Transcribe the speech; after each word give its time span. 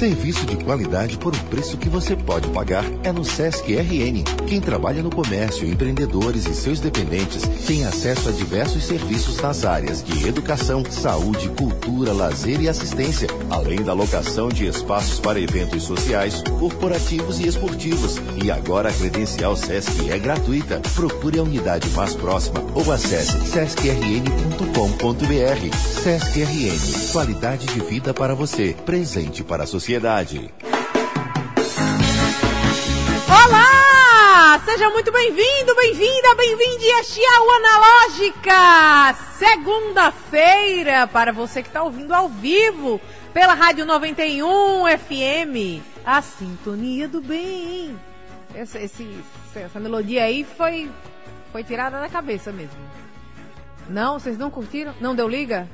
Serviço 0.00 0.46
de 0.46 0.56
qualidade 0.64 1.18
por 1.18 1.36
um 1.36 1.38
preço 1.50 1.76
que 1.76 1.86
você 1.86 2.16
pode 2.16 2.48
pagar 2.48 2.86
é 3.04 3.12
no 3.12 3.22
Sesc 3.22 3.76
RN. 3.76 4.24
Quem 4.48 4.58
trabalha 4.58 5.02
no 5.02 5.10
comércio, 5.10 5.68
empreendedores 5.68 6.46
e 6.46 6.54
seus 6.54 6.80
dependentes 6.80 7.42
tem 7.66 7.84
acesso 7.84 8.30
a 8.30 8.32
diversos 8.32 8.84
serviços 8.84 9.38
nas 9.42 9.66
áreas 9.66 10.02
de 10.02 10.26
educação, 10.26 10.82
saúde, 10.90 11.50
cultura, 11.50 12.14
lazer 12.14 12.62
e 12.62 12.68
assistência, 12.70 13.28
além 13.50 13.82
da 13.82 13.92
locação 13.92 14.48
de 14.48 14.64
espaços 14.64 15.20
para 15.20 15.38
eventos 15.38 15.82
sociais, 15.82 16.42
corporativos 16.58 17.38
e 17.38 17.46
esportivos. 17.46 18.16
E 18.42 18.50
agora 18.50 18.88
a 18.88 18.92
credencial 18.94 19.54
Sesc 19.54 20.10
é 20.10 20.18
gratuita. 20.18 20.80
Procure 20.94 21.40
a 21.40 21.42
unidade 21.42 21.90
mais 21.90 22.14
próxima 22.14 22.64
ou 22.74 22.90
acesse 22.90 23.38
sescrn.com.br. 23.50 25.76
Sesc 25.76 26.42
RN, 26.42 27.12
qualidade 27.12 27.66
de 27.66 27.80
vida 27.80 28.14
para 28.14 28.34
você, 28.34 28.74
presente 28.86 29.44
para 29.44 29.64
a 29.64 29.66
sociedade 29.66 29.89
sociedade. 29.90 30.54
Olá! 33.28 34.60
Seja 34.64 34.88
muito 34.90 35.10
bem-vindo, 35.10 35.74
bem-vinda, 35.74 36.34
bem-vinde 36.36 36.90
a 36.92 37.02
Chiau 37.02 37.50
Analógica! 37.50 39.14
Segunda-feira, 39.36 41.08
para 41.08 41.32
você 41.32 41.60
que 41.60 41.68
está 41.68 41.82
ouvindo 41.82 42.14
ao 42.14 42.28
vivo 42.28 43.00
pela 43.34 43.54
Rádio 43.54 43.84
91 43.84 44.84
FM, 44.96 45.82
a 46.06 46.22
Sintonia 46.22 47.08
do 47.08 47.20
Bem. 47.20 47.98
Essa, 48.54 48.78
esse, 48.78 49.08
essa 49.56 49.80
melodia 49.80 50.22
aí 50.22 50.44
foi, 50.44 50.88
foi 51.50 51.64
tirada 51.64 51.98
da 51.98 52.08
cabeça 52.08 52.52
mesmo. 52.52 52.78
Não? 53.88 54.20
Vocês 54.20 54.38
não 54.38 54.50
curtiram? 54.50 54.94
Não 55.00 55.16
deu 55.16 55.26
liga? 55.26 55.68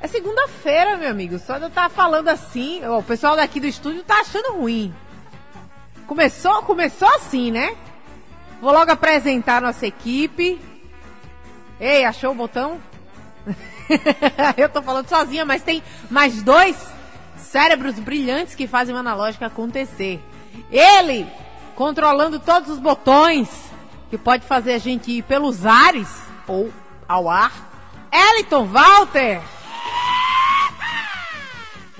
É 0.00 0.06
segunda-feira, 0.06 0.96
meu 0.96 1.10
amigo. 1.10 1.38
Só 1.38 1.56
eu 1.58 1.70
tá 1.70 1.88
falando 1.88 2.28
assim, 2.28 2.84
o 2.86 3.02
pessoal 3.02 3.36
daqui 3.36 3.60
do 3.60 3.66
estúdio 3.66 4.02
tá 4.02 4.20
achando 4.20 4.54
ruim. 4.54 4.94
Começou, 6.06 6.62
começou 6.62 7.08
assim, 7.16 7.50
né? 7.50 7.76
Vou 8.60 8.72
logo 8.72 8.90
apresentar 8.90 9.60
nossa 9.60 9.86
equipe. 9.86 10.60
Ei, 11.78 12.04
achou 12.04 12.32
o 12.32 12.34
botão? 12.34 12.80
eu 14.56 14.68
tô 14.68 14.82
falando 14.82 15.08
sozinha, 15.08 15.44
mas 15.44 15.62
tem 15.62 15.82
mais 16.10 16.42
dois 16.42 16.76
cérebros 17.36 17.98
brilhantes 17.98 18.54
que 18.54 18.66
fazem 18.66 18.94
uma 18.94 19.00
analógica 19.00 19.46
acontecer. 19.46 20.20
Ele, 20.70 21.26
controlando 21.74 22.38
todos 22.38 22.70
os 22.70 22.78
botões, 22.78 23.48
que 24.08 24.18
pode 24.18 24.44
fazer 24.46 24.74
a 24.74 24.78
gente 24.78 25.10
ir 25.10 25.22
pelos 25.22 25.64
ares 25.66 26.08
ou 26.46 26.72
ao 27.06 27.28
ar. 27.28 27.52
Eliton 28.12 28.66
Walter! 28.66 29.40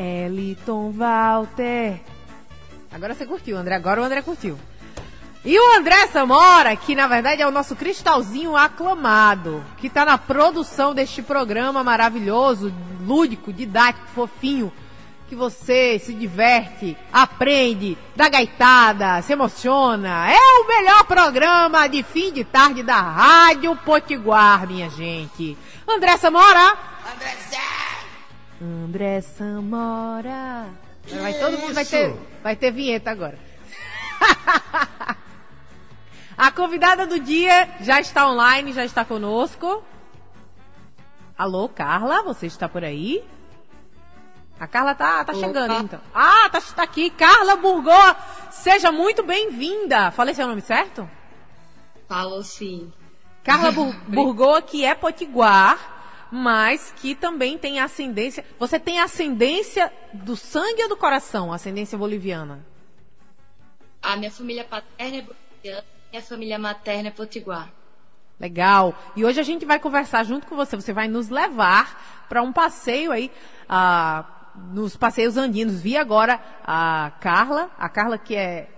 Eliton 0.01 0.93
Walter. 0.93 2.01
Agora 2.91 3.15
você 3.15 3.27
curtiu, 3.27 3.57
André. 3.57 3.75
Agora 3.75 4.01
o 4.01 4.05
André 4.05 4.23
curtiu. 4.23 4.59
E 5.45 5.59
o 5.59 5.77
André 5.77 6.07
Samora, 6.09 6.77
que 6.77 6.95
na 6.95 7.07
verdade 7.07 7.41
é 7.41 7.47
o 7.47 7.51
nosso 7.51 7.75
cristalzinho 7.75 8.57
aclamado, 8.57 9.65
que 9.79 9.87
está 9.87 10.05
na 10.05 10.19
produção 10.19 10.95
deste 10.95 11.23
programa 11.23 11.83
maravilhoso, 11.83 12.73
lúdico, 13.07 13.51
didático, 13.51 14.07
fofinho, 14.15 14.71
que 15.31 15.35
você 15.35 15.99
se 15.99 16.13
diverte, 16.13 16.97
aprende, 17.11 17.97
dá 18.15 18.29
gaitada, 18.29 19.23
se 19.23 19.33
emociona. 19.33 20.31
É 20.31 20.37
o 20.37 20.67
melhor 20.67 21.05
programa 21.05 21.89
de 21.89 22.03
fim 22.03 22.33
de 22.33 22.45
tarde 22.45 22.83
da 22.83 23.01
Rádio 23.01 23.75
Potiguar, 23.77 24.67
minha 24.67 24.91
gente. 24.91 25.57
André 25.89 26.19
Samora. 26.19 26.77
André 27.15 27.37
André 28.61 29.23
Samora. 29.23 30.69
Vai, 31.09 31.35
todo 31.35 31.57
mundo 31.59 31.73
vai 31.73 31.85
ter, 31.85 32.15
vai 32.43 32.55
ter 32.55 32.71
vinheta 32.71 33.11
agora. 33.11 33.39
A 36.37 36.51
convidada 36.51 37.07
do 37.07 37.19
dia 37.19 37.69
já 37.81 38.01
está 38.01 38.31
online, 38.31 38.73
já 38.73 38.85
está 38.85 39.05
conosco. 39.05 39.83
Alô, 41.37 41.69
Carla, 41.69 42.23
você 42.23 42.47
está 42.47 42.69
por 42.69 42.85
aí? 42.85 43.25
A 44.59 44.67
Carla 44.67 44.95
tá, 44.95 45.25
tá 45.25 45.33
chegando, 45.33 45.73
então. 45.83 46.01
Ah, 46.15 46.49
tá, 46.51 46.61
tá 46.61 46.83
aqui. 46.83 47.09
Carla 47.11 47.57
Burgô, 47.57 47.91
seja 48.51 48.93
muito 48.93 49.23
bem-vinda. 49.23 50.11
Falei 50.11 50.35
seu 50.35 50.47
nome 50.47 50.61
certo? 50.61 51.09
Falou 52.07 52.43
sim. 52.43 52.93
Carla 53.43 53.73
Bur 53.73 53.95
Burgô, 54.07 54.61
que 54.61 54.85
é 54.85 54.95
potiguar 54.95 56.00
mas 56.31 56.93
que 56.97 57.15
também 57.15 57.59
tem 57.59 57.81
ascendência. 57.81 58.45
Você 58.59 58.79
tem 58.79 59.01
ascendência 59.01 59.93
do 60.13 60.37
sangue 60.37 60.83
ou 60.83 60.89
do 60.89 60.97
coração, 60.97 61.53
ascendência 61.53 61.99
boliviana? 61.99 62.65
A 64.03 64.17
minha 64.17 64.31
família 64.31 64.65
paterna 64.65 65.19
é 65.19 65.23
boliviana, 65.23 65.85
minha 66.11 66.23
família 66.23 66.59
materna 66.59 67.09
é 67.09 67.13
potiguar. 67.13 67.71
Legal. 68.39 68.95
E 69.15 69.23
hoje 69.23 69.39
a 69.39 69.43
gente 69.43 69.67
vai 69.67 69.79
conversar 69.79 70.25
junto 70.25 70.47
com 70.47 70.57
você. 70.57 70.75
Você 70.75 70.95
vai 70.95 71.07
nos 71.07 71.29
levar 71.29 72.27
para 72.27 72.43
um 72.43 72.51
passeio 72.51 73.13
aí, 73.13 73.31
ah, 73.69 74.25
nos 74.73 74.97
passeios 74.97 75.37
andinos. 75.37 75.83
Vi 75.83 75.95
agora 75.95 76.41
a 76.65 77.13
Carla, 77.21 77.71
a 77.79 77.89
Carla 77.91 78.17
que 78.17 78.35
é 78.35 78.69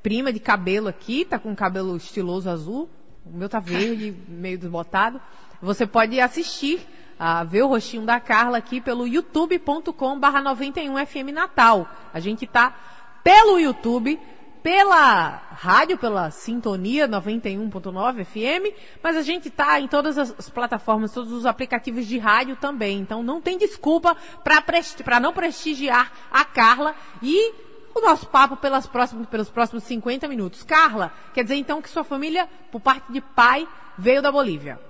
prima 0.00 0.32
de 0.32 0.38
cabelo 0.38 0.86
aqui, 0.86 1.24
tá 1.24 1.40
com 1.40 1.54
cabelo 1.56 1.96
estiloso 1.96 2.48
azul. 2.48 2.88
O 3.26 3.36
meu 3.36 3.48
tá 3.48 3.58
verde, 3.58 4.16
meio 4.28 4.56
desbotado. 4.56 5.20
Você 5.62 5.86
pode 5.86 6.18
assistir, 6.18 6.86
uh, 7.18 7.46
ver 7.46 7.62
o 7.62 7.68
rostinho 7.68 8.06
da 8.06 8.18
Carla 8.18 8.58
aqui 8.58 8.80
pelo 8.80 9.06
youtube.com 9.06 10.18
barra 10.18 10.42
91FM 10.42 11.32
Natal. 11.32 11.86
A 12.14 12.18
gente 12.18 12.46
tá 12.46 12.74
pelo 13.22 13.58
YouTube, 13.58 14.18
pela 14.62 15.42
rádio, 15.52 15.98
pela 15.98 16.30
sintonia 16.30 17.06
91.9 17.06 18.24
FM, 18.24 18.74
mas 19.02 19.16
a 19.16 19.22
gente 19.22 19.50
tá 19.50 19.78
em 19.78 19.86
todas 19.86 20.16
as 20.16 20.48
plataformas, 20.48 21.12
todos 21.12 21.32
os 21.32 21.44
aplicativos 21.44 22.06
de 22.06 22.18
rádio 22.18 22.56
também. 22.56 22.98
Então 22.98 23.22
não 23.22 23.40
tem 23.40 23.58
desculpa 23.58 24.16
para 24.42 25.20
não 25.20 25.32
prestigiar 25.34 26.10
a 26.30 26.42
Carla 26.42 26.94
e 27.22 27.52
o 27.94 28.00
nosso 28.00 28.26
papo 28.28 28.56
pelas 28.56 28.88
pelos 29.30 29.50
próximos 29.50 29.84
50 29.84 30.26
minutos. 30.26 30.62
Carla, 30.62 31.12
quer 31.34 31.42
dizer 31.42 31.56
então 31.56 31.82
que 31.82 31.90
sua 31.90 32.04
família, 32.04 32.48
por 32.70 32.80
parte 32.80 33.12
de 33.12 33.20
pai, 33.20 33.68
veio 33.98 34.22
da 34.22 34.32
Bolívia? 34.32 34.89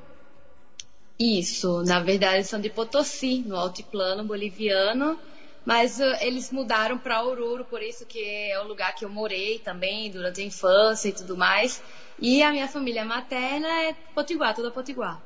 Isso, 1.20 1.82
na 1.82 2.00
verdade 2.00 2.44
são 2.44 2.58
de 2.58 2.70
Potosí, 2.70 3.44
no 3.47 3.54
altiplano 3.54 4.25
boliviano, 4.25 5.20
mas 5.66 6.00
uh, 6.00 6.16
eles 6.22 6.50
mudaram 6.50 6.97
para 6.97 7.22
Oruro, 7.22 7.62
por 7.66 7.82
isso 7.82 8.06
que 8.06 8.50
é 8.50 8.58
o 8.58 8.66
lugar 8.66 8.94
que 8.94 9.04
eu 9.04 9.10
morei 9.10 9.59
também 9.59 10.10
durante 10.10 10.41
a 10.41 10.44
infância 10.44 11.10
e 11.10 11.12
tudo 11.12 11.36
mais. 11.36 11.82
E 12.19 12.42
a 12.42 12.50
minha 12.50 12.66
família 12.66 13.04
materna 13.04 13.69
é 13.82 13.92
Potiguar, 14.14 14.54
toda 14.54 14.70
Potiguar. 14.70 15.20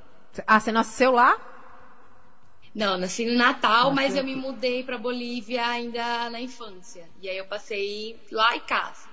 Ah, 0.45 0.59
você 0.59 0.73
nasceu 0.73 1.13
lá? 1.13 1.39
Não, 2.75 2.99
nasci 2.99 3.25
no 3.25 3.39
Natal, 3.39 3.91
nasci 3.91 3.95
mas 3.95 4.17
eu 4.17 4.25
me 4.25 4.35
mudei 4.35 4.83
para 4.83 4.99
Bolívia 4.99 5.65
ainda 5.65 6.29
na 6.29 6.41
infância. 6.41 7.09
E 7.23 7.29
aí 7.29 7.39
eu 7.39 7.45
passei 7.45 8.19
lá 8.33 8.57
em 8.57 8.61
casa. 8.61 9.09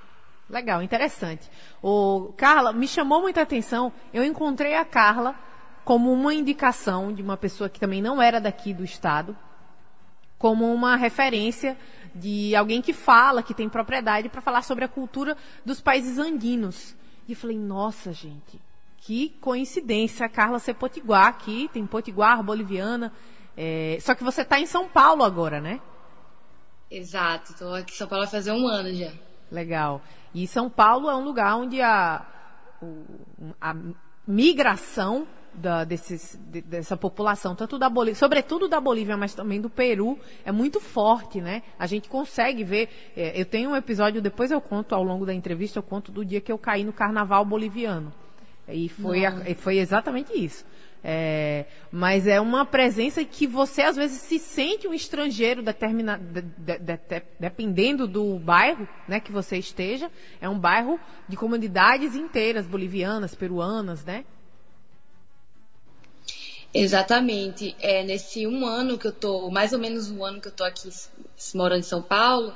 Legal, 0.49 0.81
interessante. 0.81 1.47
O 1.79 2.33
Carla, 2.35 2.73
me 2.73 2.87
chamou 2.87 3.21
muita 3.21 3.43
atenção. 3.43 3.93
Eu 4.11 4.23
encontrei 4.25 4.73
a 4.73 4.83
Carla 4.83 5.35
como 5.83 6.11
uma 6.11 6.33
indicação 6.33 7.11
de 7.11 7.21
uma 7.21 7.37
pessoa 7.37 7.69
que 7.69 7.79
também 7.79 8.01
não 8.01 8.21
era 8.21 8.39
daqui 8.39 8.73
do 8.73 8.83
estado, 8.83 9.35
como 10.37 10.73
uma 10.73 10.95
referência 10.95 11.77
de 12.13 12.55
alguém 12.55 12.81
que 12.81 12.93
fala, 12.93 13.43
que 13.43 13.53
tem 13.53 13.69
propriedade 13.69 14.29
para 14.29 14.41
falar 14.41 14.63
sobre 14.63 14.83
a 14.83 14.87
cultura 14.87 15.37
dos 15.65 15.79
países 15.79 16.17
andinos. 16.17 16.95
E 17.27 17.31
eu 17.33 17.37
falei, 17.37 17.57
nossa, 17.57 18.11
gente, 18.11 18.59
que 18.97 19.29
coincidência, 19.39 20.25
a 20.25 20.29
Carla 20.29 20.59
ser 20.59 20.73
potiguar 20.73 21.27
aqui, 21.27 21.69
tem 21.71 21.85
potiguar 21.85 22.43
boliviana. 22.43 23.11
É... 23.55 23.97
Só 24.01 24.15
que 24.15 24.23
você 24.23 24.41
está 24.41 24.59
em 24.59 24.65
São 24.65 24.87
Paulo 24.87 25.23
agora, 25.23 25.61
né? 25.61 25.79
Exato, 26.89 27.53
estou 27.53 27.73
aqui 27.73 27.93
em 27.93 27.95
São 27.95 28.07
Paulo 28.07 28.23
vai 28.23 28.31
fazer 28.31 28.51
um 28.51 28.67
ano 28.67 28.93
já. 28.93 29.11
Legal. 29.51 30.01
E 30.33 30.47
São 30.47 30.69
Paulo 30.69 31.09
é 31.09 31.15
um 31.15 31.23
lugar 31.23 31.55
onde 31.55 31.81
a, 31.81 32.25
a 33.59 33.75
migração 34.27 35.27
da, 35.53 35.83
desses, 35.83 36.39
de, 36.51 36.61
dessa 36.61 36.95
população, 36.95 37.55
tanto 37.55 37.77
da 37.77 37.89
Bolívia, 37.89 38.15
sobretudo 38.15 38.67
da 38.67 38.79
Bolívia, 38.79 39.17
mas 39.17 39.33
também 39.33 39.59
do 39.59 39.69
Peru, 39.69 40.17
é 40.45 40.51
muito 40.51 40.79
forte, 40.79 41.41
né? 41.41 41.63
A 41.77 41.85
gente 41.85 42.09
consegue 42.09 42.63
ver. 42.63 42.89
É, 43.15 43.39
eu 43.39 43.45
tenho 43.45 43.71
um 43.71 43.75
episódio, 43.75 44.21
depois 44.21 44.51
eu 44.51 44.61
conto 44.61 44.95
ao 44.95 45.03
longo 45.03 45.25
da 45.25 45.33
entrevista, 45.33 45.79
eu 45.79 45.83
conto 45.83 46.11
do 46.11 46.23
dia 46.23 46.41
que 46.41 46.51
eu 46.51 46.57
caí 46.57 46.83
no 46.83 46.93
carnaval 46.93 47.43
boliviano. 47.45 48.13
E 48.67 48.87
foi, 48.87 49.25
a, 49.25 49.55
foi 49.55 49.77
exatamente 49.77 50.33
isso. 50.33 50.65
É, 51.03 51.65
mas 51.91 52.27
é 52.27 52.39
uma 52.39 52.63
presença 52.63 53.25
que 53.25 53.47
você 53.47 53.81
às 53.81 53.95
vezes 53.95 54.21
se 54.21 54.37
sente 54.37 54.87
um 54.87 54.93
estrangeiro 54.93 55.63
determina, 55.63 56.15
de, 56.15 56.41
de, 56.41 56.77
de, 56.77 57.23
dependendo 57.39 58.07
do 58.07 58.37
bairro 58.37 58.87
né, 59.07 59.19
que 59.19 59.31
você 59.31 59.57
esteja. 59.57 60.11
É 60.39 60.47
um 60.47 60.59
bairro 60.59 60.99
de 61.27 61.35
comunidades 61.35 62.15
inteiras, 62.15 62.67
bolivianas, 62.67 63.33
peruanas, 63.33 64.05
né? 64.05 64.25
Exatamente. 66.73 67.75
É, 67.79 68.03
nesse 68.03 68.47
um 68.47 68.65
ano 68.65 68.97
que 68.97 69.07
eu 69.07 69.11
tô, 69.11 69.49
mais 69.49 69.73
ou 69.73 69.79
menos 69.79 70.09
um 70.09 70.23
ano 70.23 70.39
que 70.39 70.47
eu 70.47 70.55
tô 70.55 70.63
aqui 70.63 70.89
morando 71.53 71.79
em 71.79 71.83
São 71.83 72.01
Paulo, 72.01 72.55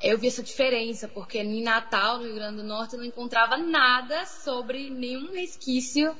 eu 0.00 0.18
vi 0.18 0.26
essa 0.28 0.42
diferença, 0.42 1.08
porque 1.08 1.38
em 1.38 1.62
Natal, 1.62 2.18
no 2.18 2.24
Rio 2.24 2.34
Grande 2.34 2.56
do 2.56 2.64
Norte, 2.64 2.94
eu 2.94 2.98
não 2.98 3.06
encontrava 3.06 3.56
nada 3.56 4.26
sobre 4.26 4.90
nenhum 4.90 5.32
resquício 5.32 6.14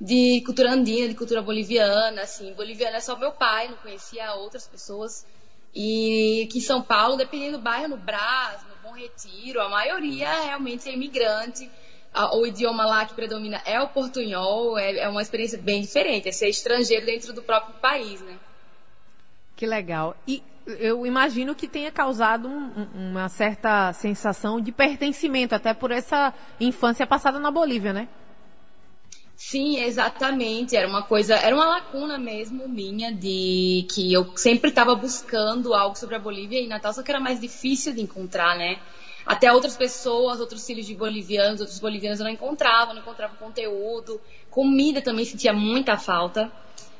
de 0.00 0.42
cultura 0.44 0.72
andina, 0.72 1.08
de 1.08 1.14
cultura 1.14 1.42
boliviana, 1.42 2.22
assim. 2.22 2.54
Boliviana 2.54 2.98
é 2.98 3.00
só 3.00 3.18
meu 3.18 3.32
pai, 3.32 3.68
não 3.68 3.78
conhecia 3.78 4.32
outras 4.34 4.68
pessoas. 4.68 5.26
E 5.74 6.46
aqui 6.48 6.58
em 6.58 6.62
São 6.62 6.82
Paulo, 6.82 7.16
dependendo 7.16 7.58
do 7.58 7.62
bairro, 7.62 7.88
no 7.88 7.98
Brás, 7.98 8.64
no 8.64 8.76
Bom 8.76 8.92
Retiro, 8.92 9.60
a 9.60 9.68
maioria 9.68 10.32
realmente 10.42 10.88
é 10.88 10.94
imigrante. 10.94 11.70
O 12.32 12.46
idioma 12.46 12.86
lá 12.86 13.04
que 13.04 13.14
predomina 13.14 13.60
é 13.66 13.80
o 13.80 13.88
portunhol, 13.88 14.78
é, 14.78 14.98
é 14.98 15.08
uma 15.08 15.20
experiência 15.20 15.58
bem 15.58 15.82
diferente, 15.82 16.28
é 16.28 16.32
ser 16.32 16.48
estrangeiro 16.48 17.04
dentro 17.04 17.32
do 17.32 17.42
próprio 17.42 17.74
país, 17.74 18.20
né? 18.22 18.38
Que 19.54 19.66
legal. 19.66 20.16
E 20.26 20.42
eu 20.66 21.06
imagino 21.06 21.54
que 21.54 21.68
tenha 21.68 21.92
causado 21.92 22.48
um, 22.48 22.88
uma 22.94 23.28
certa 23.28 23.92
sensação 23.92 24.60
de 24.60 24.72
pertencimento, 24.72 25.54
até 25.54 25.72
por 25.72 25.90
essa 25.90 26.34
infância 26.58 27.06
passada 27.06 27.38
na 27.38 27.50
Bolívia, 27.50 27.92
né? 27.92 28.08
Sim, 29.36 29.78
exatamente. 29.78 30.74
Era 30.74 30.88
uma 30.88 31.02
coisa, 31.02 31.34
era 31.34 31.54
uma 31.54 31.66
lacuna 31.66 32.18
mesmo 32.18 32.66
minha 32.66 33.12
de 33.12 33.86
que 33.90 34.12
eu 34.12 34.36
sempre 34.36 34.70
estava 34.70 34.94
buscando 34.94 35.74
algo 35.74 35.96
sobre 35.96 36.16
a 36.16 36.18
Bolívia 36.18 36.60
e 36.60 36.66
Natal, 36.66 36.92
só 36.92 37.02
que 37.02 37.10
era 37.10 37.20
mais 37.20 37.38
difícil 37.38 37.94
de 37.94 38.00
encontrar, 38.00 38.56
né? 38.56 38.80
Até 39.26 39.52
outras 39.52 39.76
pessoas, 39.76 40.38
outros 40.38 40.64
filhos 40.64 40.86
de 40.86 40.94
bolivianos, 40.94 41.60
outros 41.60 41.80
bolivianos 41.80 42.20
eu 42.20 42.24
não 42.24 42.32
encontrava, 42.32 42.94
não 42.94 43.00
encontrava 43.00 43.34
conteúdo. 43.34 44.20
Comida 44.48 45.02
também 45.02 45.24
sentia 45.24 45.52
muita 45.52 45.98
falta 45.98 46.52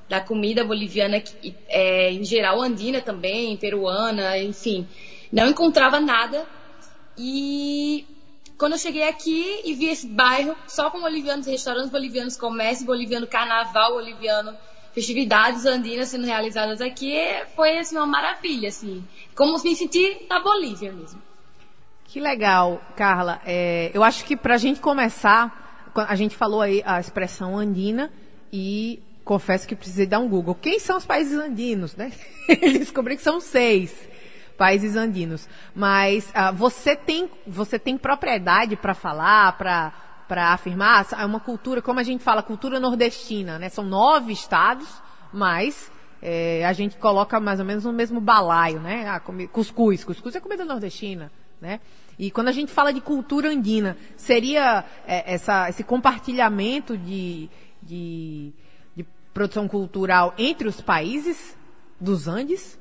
da 0.08 0.20
comida 0.20 0.64
boliviana, 0.64 1.22
é, 1.68 2.12
em 2.12 2.24
geral 2.24 2.60
andina 2.60 3.00
também, 3.00 3.56
peruana, 3.56 4.38
enfim. 4.38 4.86
Não 5.32 5.48
encontrava 5.48 6.00
nada. 6.00 6.46
E 7.16 8.04
quando 8.58 8.72
eu 8.72 8.78
cheguei 8.78 9.08
aqui 9.08 9.60
e 9.64 9.74
vi 9.74 9.86
esse 9.86 10.06
bairro 10.06 10.56
só 10.66 10.90
com 10.90 11.00
bolivianos, 11.00 11.46
restaurantes 11.46 11.90
bolivianos, 11.90 12.36
comércio 12.36 12.86
boliviano, 12.86 13.26
carnaval 13.26 13.94
boliviano, 13.94 14.56
festividades 14.92 15.64
andinas 15.64 16.08
sendo 16.08 16.26
realizadas 16.26 16.80
aqui, 16.80 17.16
foi 17.54 17.78
assim, 17.78 17.96
uma 17.96 18.06
maravilha, 18.06 18.68
assim. 18.68 19.04
Como 19.34 19.62
me 19.62 19.76
sentir 19.76 20.26
na 20.28 20.40
Bolívia 20.40 20.92
mesmo. 20.92 21.25
Que 22.16 22.20
legal, 22.22 22.80
Carla. 22.96 23.42
É, 23.44 23.90
eu 23.92 24.02
acho 24.02 24.24
que 24.24 24.38
para 24.38 24.54
a 24.54 24.56
gente 24.56 24.80
começar, 24.80 25.90
a 25.94 26.16
gente 26.16 26.34
falou 26.34 26.62
aí 26.62 26.82
a 26.86 26.98
expressão 26.98 27.58
andina 27.58 28.10
e 28.50 29.02
confesso 29.22 29.68
que 29.68 29.76
precisei 29.76 30.06
dar 30.06 30.20
um 30.20 30.26
Google. 30.26 30.54
Quem 30.54 30.78
são 30.78 30.96
os 30.96 31.04
países 31.04 31.38
andinos, 31.38 31.94
né? 31.94 32.10
Descobri 32.48 33.16
que 33.18 33.22
são 33.22 33.38
seis 33.38 33.94
países 34.56 34.96
andinos. 34.96 35.46
Mas 35.74 36.30
uh, 36.30 36.54
você 36.54 36.96
tem 36.96 37.30
você 37.46 37.78
tem 37.78 37.98
propriedade 37.98 38.76
para 38.76 38.94
falar, 38.94 39.52
para 39.58 39.92
para 40.26 40.54
afirmar, 40.54 41.06
é 41.18 41.26
uma 41.26 41.38
cultura, 41.38 41.82
como 41.82 42.00
a 42.00 42.02
gente 42.02 42.24
fala, 42.24 42.42
cultura 42.42 42.80
nordestina, 42.80 43.58
né? 43.58 43.68
São 43.68 43.84
nove 43.84 44.32
estados, 44.32 44.88
mas 45.30 45.92
é, 46.22 46.64
a 46.64 46.72
gente 46.72 46.96
coloca 46.96 47.38
mais 47.38 47.60
ou 47.60 47.66
menos 47.66 47.84
no 47.84 47.92
mesmo 47.92 48.22
balaio, 48.22 48.80
né? 48.80 49.06
Ah, 49.06 49.20
cuscuz, 49.20 50.02
cuscuz 50.02 50.34
é 50.34 50.40
comida 50.40 50.64
nordestina, 50.64 51.30
né? 51.60 51.78
E 52.18 52.30
quando 52.30 52.48
a 52.48 52.52
gente 52.52 52.72
fala 52.72 52.92
de 52.92 53.00
cultura 53.00 53.50
andina, 53.50 53.96
seria 54.16 54.84
é, 55.06 55.34
essa, 55.34 55.68
esse 55.68 55.84
compartilhamento 55.84 56.96
de, 56.96 57.48
de 57.82 58.52
produção 59.36 59.68
cultural 59.68 60.34
entre 60.38 60.66
os 60.66 60.80
países 60.80 61.54
dos 62.00 62.26
Andes? 62.26 62.78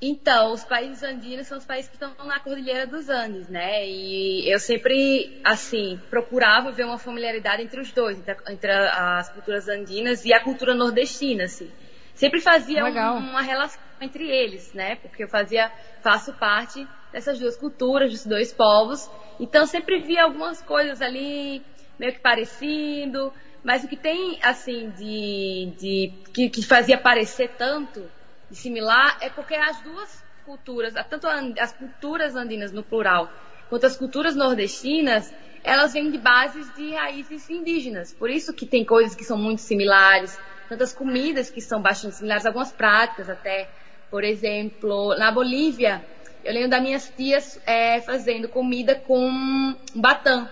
Então, 0.00 0.52
os 0.52 0.64
países 0.64 1.02
andinos 1.02 1.46
são 1.46 1.58
os 1.58 1.66
países 1.66 1.90
que 1.90 1.96
estão 1.96 2.14
na 2.26 2.40
Cordilheira 2.40 2.86
dos 2.86 3.10
Andes, 3.10 3.48
né? 3.48 3.86
E 3.86 4.50
eu 4.50 4.58
sempre, 4.58 5.40
assim, 5.44 6.00
procurava 6.08 6.70
ver 6.70 6.84
uma 6.84 6.98
familiaridade 6.98 7.62
entre 7.62 7.80
os 7.80 7.92
dois, 7.92 8.18
entre, 8.18 8.36
entre 8.48 8.70
as 8.72 9.28
culturas 9.30 9.68
andinas 9.68 10.24
e 10.24 10.32
a 10.32 10.42
cultura 10.42 10.74
nordestina, 10.74 11.44
assim. 11.44 11.70
Sempre 12.14 12.40
fazia 12.40 12.84
um, 12.84 13.18
uma 13.18 13.42
relação 13.42 13.80
entre 14.00 14.26
eles, 14.26 14.72
né? 14.72 14.96
Porque 14.96 15.24
eu 15.24 15.28
fazia, 15.28 15.70
faço 16.02 16.32
parte 16.34 16.86
dessas 17.16 17.38
duas 17.38 17.56
culturas, 17.56 18.12
dos 18.12 18.26
dois 18.26 18.52
povos. 18.52 19.00
Então, 19.40 19.66
sempre 19.66 20.00
via 20.00 20.24
algumas 20.24 20.60
coisas 20.60 21.00
ali 21.00 21.64
meio 21.98 22.12
que 22.12 22.20
parecido, 22.20 23.32
mas 23.64 23.82
o 23.82 23.88
que 23.88 23.96
tem, 23.96 24.38
assim, 24.42 24.90
de. 24.90 25.74
de 25.78 26.22
que, 26.34 26.50
que 26.50 26.62
fazia 26.62 26.98
parecer 26.98 27.56
tanto, 27.56 28.02
de 28.50 28.56
similar, 28.56 29.16
é 29.22 29.30
porque 29.30 29.54
as 29.54 29.82
duas 29.82 30.26
culturas, 30.44 30.92
tanto 31.08 31.26
as 31.58 31.72
culturas 31.72 32.36
andinas 32.36 32.70
no 32.70 32.84
plural, 32.84 33.32
quanto 33.66 33.86
as 33.86 33.96
culturas 33.96 34.36
nordestinas, 34.36 35.24
elas 35.64 35.94
vêm 35.94 36.10
de 36.10 36.18
bases 36.18 36.70
de 36.70 36.94
raízes 36.94 37.48
indígenas. 37.48 38.12
Por 38.12 38.28
isso 38.28 38.52
que 38.52 38.66
tem 38.66 38.84
coisas 38.84 39.16
que 39.16 39.24
são 39.24 39.38
muito 39.38 39.62
similares, 39.62 40.38
tantas 40.68 40.92
comidas 40.92 41.50
que 41.50 41.62
são 41.62 41.80
bastante 41.80 42.16
similares, 42.16 42.44
algumas 42.44 42.72
práticas 42.72 43.30
até. 43.30 43.70
Por 44.10 44.22
exemplo, 44.22 45.16
na 45.18 45.32
Bolívia, 45.32 46.04
eu 46.46 46.52
lembro 46.52 46.70
das 46.70 46.82
minhas 46.82 47.12
tias 47.16 47.60
é, 47.66 48.00
fazendo 48.00 48.48
comida 48.48 48.94
com 48.94 49.74
batã, 49.94 50.48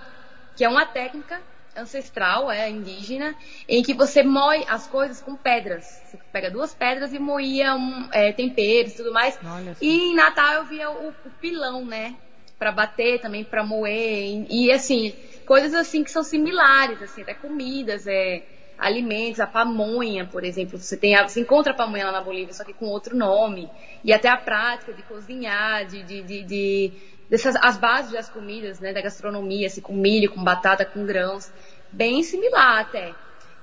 que 0.56 0.64
é 0.64 0.68
uma 0.68 0.84
técnica 0.84 1.40
ancestral, 1.76 2.50
é 2.50 2.68
indígena, 2.68 3.34
em 3.68 3.82
que 3.82 3.94
você 3.94 4.22
moe 4.22 4.64
as 4.68 4.86
coisas 4.86 5.20
com 5.20 5.36
pedras. 5.36 5.84
Você 5.84 6.18
pega 6.32 6.50
duas 6.50 6.74
pedras 6.74 7.12
e 7.12 7.18
moía 7.18 7.74
um, 7.74 8.08
é, 8.12 8.32
temperos 8.32 8.94
e 8.94 8.96
tudo 8.96 9.12
mais. 9.12 9.38
E 9.80 10.10
em 10.10 10.14
Natal 10.14 10.54
eu 10.54 10.64
via 10.64 10.90
o, 10.90 11.08
o 11.08 11.30
pilão, 11.40 11.84
né? 11.84 12.16
Para 12.58 12.72
bater 12.72 13.20
também, 13.20 13.44
para 13.44 13.64
moer. 13.64 14.46
E, 14.48 14.66
e, 14.66 14.72
assim, 14.72 15.14
coisas 15.46 15.74
assim 15.74 16.02
que 16.02 16.10
são 16.10 16.22
similares, 16.22 17.02
assim, 17.02 17.22
até 17.22 17.34
comidas, 17.34 18.06
é, 18.06 18.42
alimentos, 18.78 19.40
a 19.40 19.46
pamonha, 19.46 20.26
por 20.26 20.44
exemplo. 20.44 20.78
Você, 20.78 20.96
tem 20.96 21.16
você 21.22 21.40
encontra 21.40 21.72
a 21.72 21.76
pamonha 21.76 22.06
lá 22.06 22.12
na 22.12 22.20
Bolívia, 22.20 22.52
só 22.52 22.64
que 22.64 22.72
com 22.72 22.86
outro 22.86 23.16
nome. 23.16 23.70
E 24.02 24.12
até 24.12 24.28
a 24.28 24.36
prática 24.36 24.92
de 24.92 25.02
cozinhar, 25.02 25.86
de, 25.86 26.02
de, 26.02 26.22
de, 26.22 26.42
de 26.42 26.92
dessas, 27.28 27.56
as 27.56 27.76
bases 27.76 28.12
das 28.12 28.28
comidas, 28.28 28.80
né, 28.80 28.92
da 28.92 29.00
gastronomia, 29.00 29.66
assim, 29.66 29.80
com 29.80 29.94
milho, 29.94 30.30
com 30.30 30.42
batata, 30.42 30.84
com 30.84 31.04
grãos, 31.06 31.50
bem 31.90 32.22
similar 32.22 32.80
até. 32.80 33.14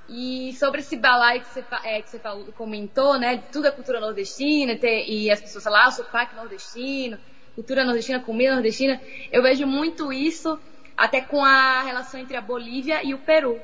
E 0.09 0.53
sobre 0.55 0.81
esse 0.81 0.97
balaio 0.97 1.41
que 1.41 1.47
você, 1.47 1.63
é, 1.85 2.01
que 2.01 2.09
você 2.09 2.19
falou, 2.19 2.45
comentou, 2.53 3.17
né, 3.17 3.43
tudo 3.51 3.67
a 3.67 3.71
cultura 3.71 3.99
nordestina, 3.99 4.75
ter, 4.75 5.05
e 5.07 5.31
as 5.31 5.39
pessoas 5.39 5.63
falam, 5.63 5.81
ah, 5.81 5.87
o 5.87 5.91
sotaque 5.91 6.35
nordestino, 6.35 7.17
cultura 7.55 7.85
nordestina, 7.85 8.19
comida 8.19 8.53
nordestina, 8.53 9.01
eu 9.31 9.41
vejo 9.41 9.65
muito 9.65 10.11
isso 10.11 10.59
até 10.97 11.21
com 11.21 11.43
a 11.43 11.81
relação 11.81 12.19
entre 12.19 12.35
a 12.35 12.41
Bolívia 12.41 13.01
e 13.03 13.13
o 13.13 13.19
Peru. 13.19 13.59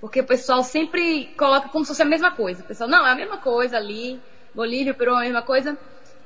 Porque 0.00 0.20
o 0.20 0.26
pessoal 0.26 0.62
sempre 0.62 1.26
coloca 1.36 1.68
como 1.68 1.84
se 1.84 1.90
fosse 1.90 2.02
a 2.02 2.06
mesma 2.06 2.30
coisa. 2.30 2.62
O 2.62 2.66
pessoal, 2.66 2.88
não, 2.88 3.06
é 3.06 3.12
a 3.12 3.14
mesma 3.14 3.38
coisa 3.38 3.76
ali, 3.76 4.20
Bolívia, 4.54 4.94
Peru 4.94 5.12
é 5.12 5.18
a 5.18 5.20
mesma 5.20 5.42
coisa. 5.42 5.78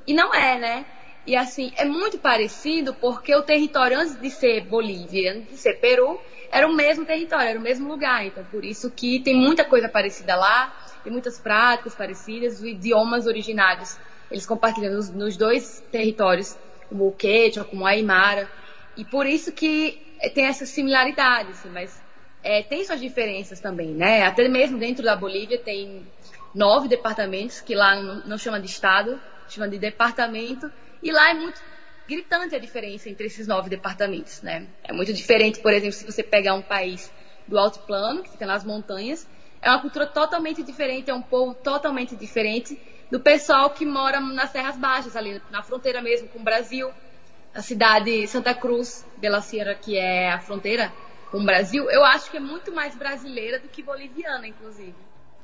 E 0.07 0.13
não 0.13 0.33
é, 0.33 0.57
né? 0.57 0.85
E 1.25 1.35
assim, 1.35 1.73
é 1.75 1.85
muito 1.85 2.19
parecido 2.19 2.93
porque 2.93 3.35
o 3.35 3.41
território 3.41 3.99
antes 3.99 4.15
de 4.15 4.29
ser 4.29 4.61
Bolívia, 4.61 5.33
antes 5.33 5.49
de 5.49 5.57
ser 5.57 5.79
Peru, 5.79 6.19
era 6.51 6.67
o 6.67 6.73
mesmo 6.73 7.03
território, 7.03 7.49
era 7.49 7.59
o 7.59 7.61
mesmo 7.61 7.87
lugar. 7.87 8.25
Então, 8.25 8.45
por 8.45 8.63
isso 8.63 8.91
que 8.91 9.19
tem 9.19 9.35
muita 9.35 9.65
coisa 9.65 9.89
parecida 9.89 10.35
lá, 10.35 10.73
tem 11.03 11.11
muitas 11.11 11.39
práticas 11.39 11.95
parecidas, 11.95 12.59
os 12.59 12.63
idiomas 12.63 13.25
originários, 13.25 13.97
eles 14.29 14.45
compartilham 14.45 14.93
nos, 14.93 15.09
nos 15.09 15.35
dois 15.35 15.83
territórios, 15.91 16.55
como 16.87 17.07
o 17.07 17.11
Quechua, 17.11 17.63
como 17.63 17.83
o 17.83 17.87
Aymara. 17.87 18.49
E 18.95 19.03
por 19.03 19.25
isso 19.25 19.51
que 19.51 20.15
tem 20.33 20.45
essas 20.45 20.69
similaridades, 20.69 21.59
assim, 21.59 21.69
mas 21.69 22.04
é, 22.45 22.61
tem 22.61 22.85
suas 22.85 23.01
diferenças 23.01 23.59
também, 23.59 23.87
né? 23.87 24.21
Até 24.21 24.47
mesmo 24.47 24.77
dentro 24.77 25.03
da 25.03 25.15
Bolívia 25.15 25.57
tem 25.57 26.05
nove 26.53 26.87
departamentos, 26.87 27.59
que 27.59 27.73
lá 27.73 27.95
não, 27.95 28.37
chama 28.37 28.59
de 28.59 28.67
estado, 28.67 29.19
chama 29.49 29.67
de 29.67 29.79
departamento, 29.79 30.71
e 31.01 31.11
lá 31.11 31.31
é 31.31 31.33
muito 31.33 31.59
gritante 32.07 32.55
a 32.55 32.59
diferença 32.59 33.09
entre 33.09 33.25
esses 33.25 33.47
nove 33.47 33.67
departamentos, 33.67 34.43
né? 34.43 34.67
É 34.83 34.93
muito 34.93 35.11
diferente, 35.11 35.59
por 35.59 35.73
exemplo, 35.73 35.93
se 35.93 36.05
você 36.05 36.21
pegar 36.21 36.53
um 36.53 36.61
país 36.61 37.11
do 37.47 37.57
altiplano, 37.57 38.21
que 38.21 38.29
fica 38.29 38.45
nas 38.45 38.63
montanhas, 38.63 39.27
é 39.59 39.71
uma 39.71 39.81
cultura 39.81 40.05
totalmente 40.05 40.61
diferente, 40.61 41.09
é 41.09 41.13
um 41.15 41.23
povo 41.23 41.55
totalmente 41.55 42.15
diferente 42.15 42.79
do 43.09 43.19
pessoal 43.19 43.71
que 43.71 43.87
mora 43.87 44.19
nas 44.19 44.51
Serras 44.51 44.77
Baixas, 44.77 45.15
ali 45.15 45.41
na 45.49 45.63
fronteira 45.63 45.99
mesmo 45.99 46.27
com 46.27 46.37
o 46.37 46.43
Brasil. 46.43 46.91
A 47.55 47.61
cidade 47.61 48.27
Santa 48.27 48.53
Cruz 48.53 49.03
de 49.17 49.29
la 49.29 49.41
Sierra, 49.41 49.73
que 49.73 49.97
é 49.97 50.29
a 50.29 50.39
fronteira 50.39 50.93
com 51.35 51.41
o 51.41 51.45
Brasil, 51.45 51.89
eu 51.89 52.05
acho 52.05 52.31
que 52.31 52.37
é 52.37 52.39
muito 52.39 52.73
mais 52.73 52.95
brasileira 52.95 53.59
do 53.59 53.67
que 53.67 53.83
boliviana, 53.83 54.47
inclusive. 54.47 54.95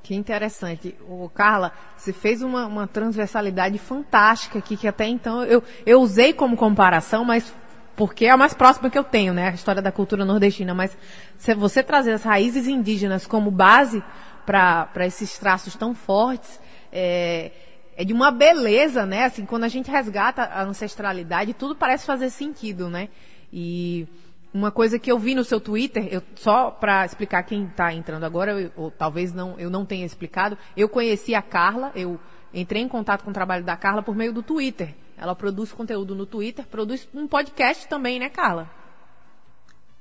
Que 0.01 0.15
interessante. 0.15 0.95
O 1.01 1.29
Carla, 1.29 1.73
você 1.97 2.13
fez 2.13 2.41
uma, 2.41 2.65
uma 2.65 2.87
transversalidade 2.87 3.77
fantástica 3.77 4.59
aqui, 4.59 4.77
que 4.77 4.87
até 4.87 5.05
então 5.05 5.43
eu, 5.43 5.61
eu 5.85 5.99
usei 5.99 6.31
como 6.31 6.55
comparação, 6.55 7.25
mas 7.25 7.53
porque 7.93 8.25
é 8.25 8.29
a 8.29 8.37
mais 8.37 8.53
próxima 8.53 8.89
que 8.89 8.97
eu 8.97 9.03
tenho, 9.03 9.33
né? 9.33 9.49
A 9.49 9.53
história 9.53 9.81
da 9.81 9.91
cultura 9.91 10.23
nordestina. 10.23 10.73
Mas 10.73 10.97
se 11.37 11.53
você 11.53 11.83
trazer 11.83 12.13
as 12.13 12.23
raízes 12.23 12.69
indígenas 12.69 13.27
como 13.27 13.51
base 13.51 14.01
para 14.45 15.05
esses 15.05 15.37
traços 15.37 15.75
tão 15.75 15.93
fortes, 15.93 16.57
é, 16.89 17.51
é 17.97 18.05
de 18.05 18.13
uma 18.13 18.31
beleza, 18.31 19.05
né? 19.05 19.25
Assim, 19.25 19.45
quando 19.45 19.65
a 19.65 19.67
gente 19.67 19.91
resgata 19.91 20.43
a 20.43 20.63
ancestralidade, 20.63 21.53
tudo 21.53 21.75
parece 21.75 22.05
fazer 22.05 22.29
sentido, 22.29 22.89
né? 22.89 23.09
E 23.51 24.07
uma 24.53 24.71
coisa 24.71 24.99
que 24.99 25.11
eu 25.11 25.17
vi 25.17 25.33
no 25.33 25.43
seu 25.43 25.59
Twitter, 25.59 26.07
eu, 26.11 26.21
só 26.35 26.69
para 26.69 27.05
explicar 27.05 27.43
quem 27.43 27.65
está 27.65 27.93
entrando 27.93 28.25
agora, 28.25 28.59
eu, 28.59 28.71
ou 28.75 28.91
talvez 28.91 29.33
não, 29.33 29.57
eu 29.57 29.69
não 29.69 29.85
tenha 29.85 30.05
explicado, 30.05 30.57
eu 30.75 30.89
conheci 30.89 31.33
a 31.33 31.41
Carla, 31.41 31.91
eu 31.95 32.19
entrei 32.53 32.81
em 32.81 32.87
contato 32.87 33.23
com 33.23 33.29
o 33.29 33.33
trabalho 33.33 33.63
da 33.63 33.77
Carla 33.77 34.03
por 34.03 34.15
meio 34.15 34.33
do 34.33 34.43
Twitter. 34.43 34.93
Ela 35.17 35.35
produz 35.35 35.71
conteúdo 35.71 36.15
no 36.15 36.25
Twitter, 36.25 36.65
produz 36.65 37.07
um 37.13 37.27
podcast 37.27 37.87
também, 37.87 38.19
né, 38.19 38.29
Carla? 38.29 38.69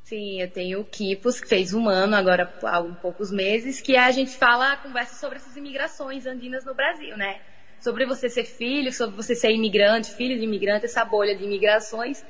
Sim, 0.02 0.40
eu 0.40 0.50
tenho 0.50 0.80
o 0.80 0.84
Kipos, 0.84 1.40
que 1.40 1.46
fez 1.46 1.72
um 1.72 1.88
ano, 1.88 2.16
agora 2.16 2.52
há 2.64 2.80
um 2.80 2.94
poucos 2.94 3.30
meses, 3.30 3.80
que 3.80 3.96
a 3.96 4.10
gente 4.10 4.36
fala, 4.36 4.76
conversa 4.78 5.14
sobre 5.14 5.36
essas 5.36 5.56
imigrações 5.56 6.26
andinas 6.26 6.64
no 6.64 6.74
Brasil, 6.74 7.16
né? 7.16 7.40
Sobre 7.78 8.04
você 8.04 8.28
ser 8.28 8.44
filho, 8.44 8.92
sobre 8.92 9.14
você 9.14 9.36
ser 9.36 9.52
imigrante, 9.52 10.10
filho 10.10 10.36
de 10.36 10.44
imigrante, 10.44 10.86
essa 10.86 11.04
bolha 11.04 11.36
de 11.36 11.44
imigrações 11.44 12.24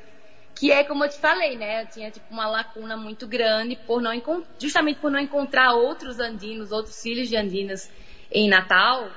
que 0.55 0.71
é 0.71 0.85
como 0.85 1.05
eu 1.05 1.09
te 1.09 1.19
falei, 1.19 1.57
né? 1.57 1.83
Eu 1.83 1.87
tinha 1.87 2.11
tipo 2.11 2.27
uma 2.31 2.49
lacuna 2.49 2.97
muito 2.97 3.27
grande 3.27 3.77
por 3.87 4.03
não 4.03 4.13
justamente 4.59 5.01
por 5.01 5.11
não 5.11 5.19
encontrar 5.19 5.73
outros 5.75 6.21
andinos, 6.21 6.73
outros 6.73 7.01
filhos 7.01 7.29
de 7.29 7.37
andinas 7.37 7.91
em 8.31 8.49
Natal. 8.49 9.09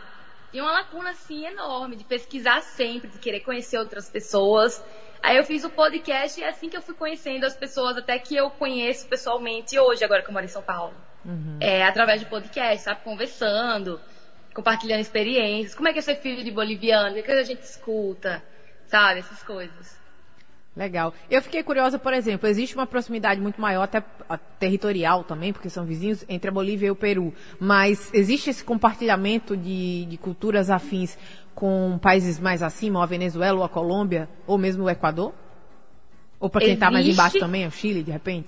Tinha 0.51 0.63
uma 0.63 0.71
lacuna 0.71 1.09
assim 1.09 1.45
enorme 1.45 1.95
de 1.95 2.03
pesquisar 2.03 2.61
sempre, 2.61 3.09
de 3.09 3.17
querer 3.17 3.41
conhecer 3.41 3.77
outras 3.77 4.09
pessoas. 4.09 4.83
Aí 5.21 5.37
eu 5.37 5.43
fiz 5.43 5.63
o 5.63 5.69
podcast 5.69 6.39
e 6.39 6.43
é 6.43 6.49
assim 6.49 6.69
que 6.69 6.77
eu 6.77 6.81
fui 6.81 6.93
conhecendo 6.93 7.45
as 7.45 7.55
pessoas, 7.55 7.97
até 7.97 8.19
que 8.19 8.35
eu 8.35 8.49
conheço 8.49 9.07
pessoalmente 9.07 9.79
hoje, 9.79 10.03
agora 10.03 10.21
que 10.21 10.29
eu 10.29 10.33
moro 10.33 10.45
em 10.45 10.49
São 10.49 10.61
Paulo. 10.61 10.93
Uhum. 11.25 11.57
É, 11.61 11.83
através 11.83 12.19
de 12.19 12.27
podcast, 12.27 12.83
sabe? 12.83 13.01
Conversando, 13.03 13.99
compartilhando 14.53 14.99
experiências. 14.99 15.73
Como 15.75 15.87
é 15.87 15.93
que 15.93 15.99
é 15.99 16.01
ser 16.01 16.17
filho 16.17 16.43
de 16.43 16.51
boliviano? 16.51 17.11
O 17.11 17.13
que, 17.13 17.19
é 17.19 17.23
que 17.23 17.31
a 17.31 17.43
gente 17.43 17.61
escuta? 17.61 18.43
Sabe? 18.85 19.21
Essas 19.21 19.41
coisas. 19.43 20.02
Legal. 20.75 21.13
Eu 21.29 21.39
fiquei 21.41 21.61
curiosa, 21.61 21.99
por 21.99 22.13
exemplo, 22.13 22.49
existe 22.49 22.73
uma 22.75 22.87
proximidade 22.87 23.39
muito 23.39 23.61
maior, 23.61 23.83
até 23.83 24.01
territorial 24.57 25.23
também, 25.23 25.53
porque 25.53 25.69
são 25.69 25.85
vizinhos, 25.85 26.25
entre 26.27 26.49
a 26.49 26.51
Bolívia 26.51 26.87
e 26.87 26.91
o 26.91 26.95
Peru. 26.95 27.31
Mas 27.59 28.09
existe 28.11 28.49
esse 28.49 28.63
compartilhamento 28.63 29.55
de, 29.55 30.05
de 30.05 30.17
culturas 30.17 30.71
afins 30.71 31.17
com 31.53 31.99
países 32.01 32.39
mais 32.39 32.63
acima, 32.63 32.97
ou 32.97 33.03
a 33.03 33.05
Venezuela, 33.05 33.59
ou 33.59 33.63
a 33.63 33.69
Colômbia, 33.69 34.27
ou 34.47 34.57
mesmo 34.57 34.85
o 34.85 34.89
Equador? 34.89 35.33
Ou 36.39 36.49
para 36.49 36.61
quem 36.61 36.73
está 36.73 36.89
mais 36.89 37.07
embaixo 37.07 37.37
também, 37.37 37.67
o 37.67 37.71
Chile, 37.71 38.01
de 38.01 38.11
repente? 38.11 38.47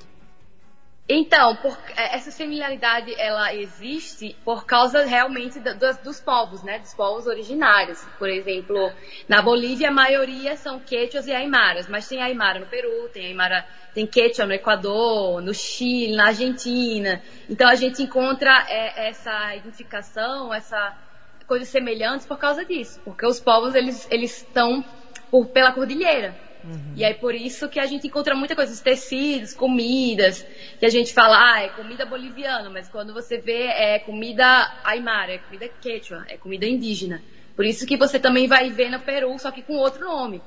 Então, 1.07 1.55
por, 1.57 1.77
é, 1.95 2.15
essa 2.15 2.31
similaridade 2.31 3.13
ela 3.19 3.53
existe 3.53 4.35
por 4.43 4.65
causa 4.65 5.05
realmente 5.05 5.59
do, 5.59 5.77
dos, 5.77 5.97
dos, 5.97 6.19
povos, 6.19 6.63
né? 6.63 6.79
Dos 6.79 6.95
povos 6.95 7.27
originários. 7.27 8.03
Por 8.17 8.27
exemplo, 8.27 8.91
na 9.29 9.39
Bolívia 9.39 9.89
a 9.89 9.91
maioria 9.91 10.57
são 10.57 10.79
quechuas 10.79 11.27
e 11.27 11.31
aimaras, 11.31 11.87
mas 11.87 12.07
tem 12.07 12.23
aimara 12.23 12.59
no 12.59 12.65
Peru, 12.65 13.07
tem 13.09 13.27
aimara, 13.27 13.67
tem 13.93 14.07
quechua 14.07 14.47
no 14.47 14.53
Equador, 14.53 15.41
no 15.41 15.53
Chile, 15.53 16.15
na 16.15 16.27
Argentina. 16.27 17.21
Então 17.47 17.69
a 17.69 17.75
gente 17.75 18.01
encontra 18.01 18.65
é, 18.67 19.09
essa 19.09 19.55
identificação, 19.55 20.51
essa 20.51 20.97
coisas 21.45 21.69
semelhantes 21.69 22.25
por 22.25 22.39
causa 22.39 22.65
disso, 22.65 22.99
porque 23.05 23.23
os 23.27 23.39
povos 23.39 23.75
eles 23.75 24.07
eles 24.09 24.37
estão 24.37 24.83
por, 25.29 25.45
pela 25.49 25.71
cordilheira. 25.71 26.44
Uhum. 26.67 26.93
E 26.95 27.05
aí 27.05 27.13
por 27.13 27.35
isso 27.35 27.69
que 27.69 27.79
a 27.79 27.85
gente 27.85 28.07
encontra 28.07 28.35
muita 28.35 28.55
coisa, 28.55 28.73
os 28.73 28.79
tecidos, 28.79 29.53
comidas, 29.53 30.45
que 30.79 30.85
a 30.85 30.89
gente 30.89 31.13
fala, 31.13 31.53
ah, 31.53 31.61
é 31.61 31.69
comida 31.69 32.05
boliviana, 32.05 32.69
mas 32.69 32.89
quando 32.89 33.13
você 33.13 33.37
vê 33.37 33.67
é 33.67 33.99
comida 33.99 34.45
aymara, 34.83 35.33
é 35.33 35.37
comida 35.37 35.69
quechua, 35.79 36.25
é 36.27 36.37
comida 36.37 36.65
indígena. 36.65 37.21
Por 37.55 37.65
isso 37.65 37.85
que 37.85 37.95
você 37.95 38.19
também 38.19 38.47
vai 38.47 38.69
ver 38.69 38.89
no 38.89 38.99
Peru, 38.99 39.37
só 39.37 39.51
que 39.51 39.61
com 39.61 39.73
outro 39.75 40.03
nome. 40.03 40.41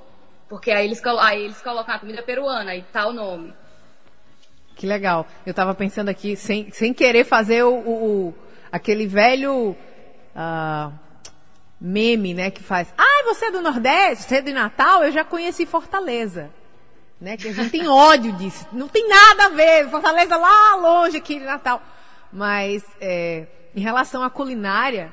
Porque 0.49 0.71
aí 0.71 0.87
eles, 0.87 1.01
aí 1.21 1.45
eles 1.45 1.61
colocam 1.63 1.95
a 1.95 1.99
comida 1.99 2.23
peruana 2.23 2.75
e 2.75 2.83
tal 2.83 3.13
nome. 3.13 3.55
Que 4.75 4.87
legal. 4.87 5.27
Eu 5.47 5.51
estava 5.51 5.75
pensando 5.75 6.09
aqui, 6.09 6.37
sem, 6.37 6.71
sem 6.71 6.93
querer 6.93 7.25
fazer 7.25 7.63
o, 7.63 7.75
o 7.75 8.35
aquele 8.71 9.07
velho. 9.07 9.77
Uh 10.35 11.08
meme, 11.81 12.35
né, 12.35 12.51
que 12.51 12.63
faz, 12.63 12.93
ah, 12.97 13.25
você 13.25 13.47
é 13.47 13.51
do 13.51 13.61
Nordeste, 13.61 14.25
você 14.25 14.37
é 14.37 14.43
de 14.43 14.53
Natal, 14.53 15.05
eu 15.05 15.13
já 15.13 15.25
conheci 15.25 15.65
Fortaleza. 15.67 16.51
Né, 17.21 17.37
que 17.37 17.49
a 17.49 17.53
gente 17.53 17.71
tem 17.71 17.89
ódio 17.89 18.33
disso. 18.35 18.65
Não 18.73 18.87
tem 18.87 19.09
nada 19.09 19.47
a 19.47 19.49
ver. 19.49 19.91
Fortaleza 19.91 20.37
lá 20.37 20.77
longe 20.77 21.17
aqui 21.17 21.41
de 21.41 21.45
Natal. 21.45 21.83
Mas 22.33 22.85
é, 23.01 23.49
em 23.75 23.81
relação 23.81 24.23
à 24.23 24.31
culinária, 24.31 25.13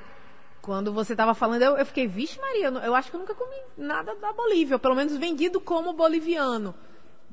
quando 0.61 0.93
você 0.93 1.13
estava 1.13 1.33
falando, 1.33 1.63
eu, 1.63 1.77
eu, 1.77 1.85
fiquei, 1.85 2.07
vixe 2.07 2.39
Maria, 2.39 2.67
eu, 2.67 2.77
eu, 2.77 2.95
acho 2.95 3.09
que 3.09 3.15
eu 3.15 3.19
nunca 3.19 3.33
comi 3.33 3.55
nada 3.75 4.13
da 4.15 4.33
Bolívia, 4.33 4.77
pelo 4.77 4.95
menos 4.95 5.17
vendido 5.17 5.59
como 5.59 5.93
boliviano. 5.93 6.75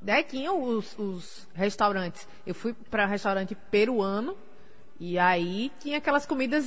Daí 0.01 0.25
tinha 0.25 0.53
os, 0.53 0.99
os 0.99 1.49
restaurantes. 1.55 2.27
Eu 2.47 2.55
fui 2.55 2.75
para 2.91 3.07
restaurante 3.07 3.55
peruano, 3.55 4.37
e 5.05 5.19
aí 5.19 5.73
tinha 5.81 5.99
aquelas 5.99 6.25
comidas 6.25 6.65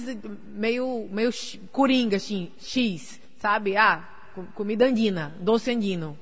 meio, 0.49 1.07
meio 1.09 1.31
coringa, 1.71 2.17
assim, 2.17 2.51
X, 2.59 3.17
sabe? 3.37 3.77
Ah, 3.77 4.03
comida 4.53 4.85
andina, 4.85 5.33
doce 5.39 5.71
andino. 5.71 6.19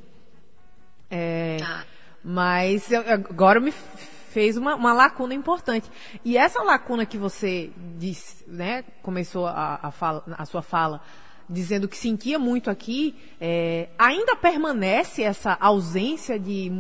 É, 1.10 1.58
ah. 1.64 1.84
Mas 2.24 2.94
agora 2.94 3.60
me 3.60 3.72
fez 3.72 4.58
uma, 4.58 4.76
uma, 4.76 4.94
lacuna 4.94 5.34
importante. 5.34 5.90
E 6.24 6.38
essa 6.38 6.62
lacuna 6.62 7.04
que 7.04 7.18
você 7.18 7.72
disse, 7.98 8.48
né, 8.48 8.84
começou 9.02 9.48
a, 9.48 9.80
a, 9.82 9.90
fala, 9.90 10.24
a 10.38 10.46
sua 10.46 10.62
fala, 10.62 11.02
dizendo 11.50 11.88
que 11.88 11.98
sentia 11.98 12.38
muito 12.38 12.70
aqui, 12.70 13.16
é, 13.42 13.90
ainda 13.98 14.36
permanece 14.36 15.24
essa 15.24 15.58
ausência 15.60 16.38
de 16.38 16.72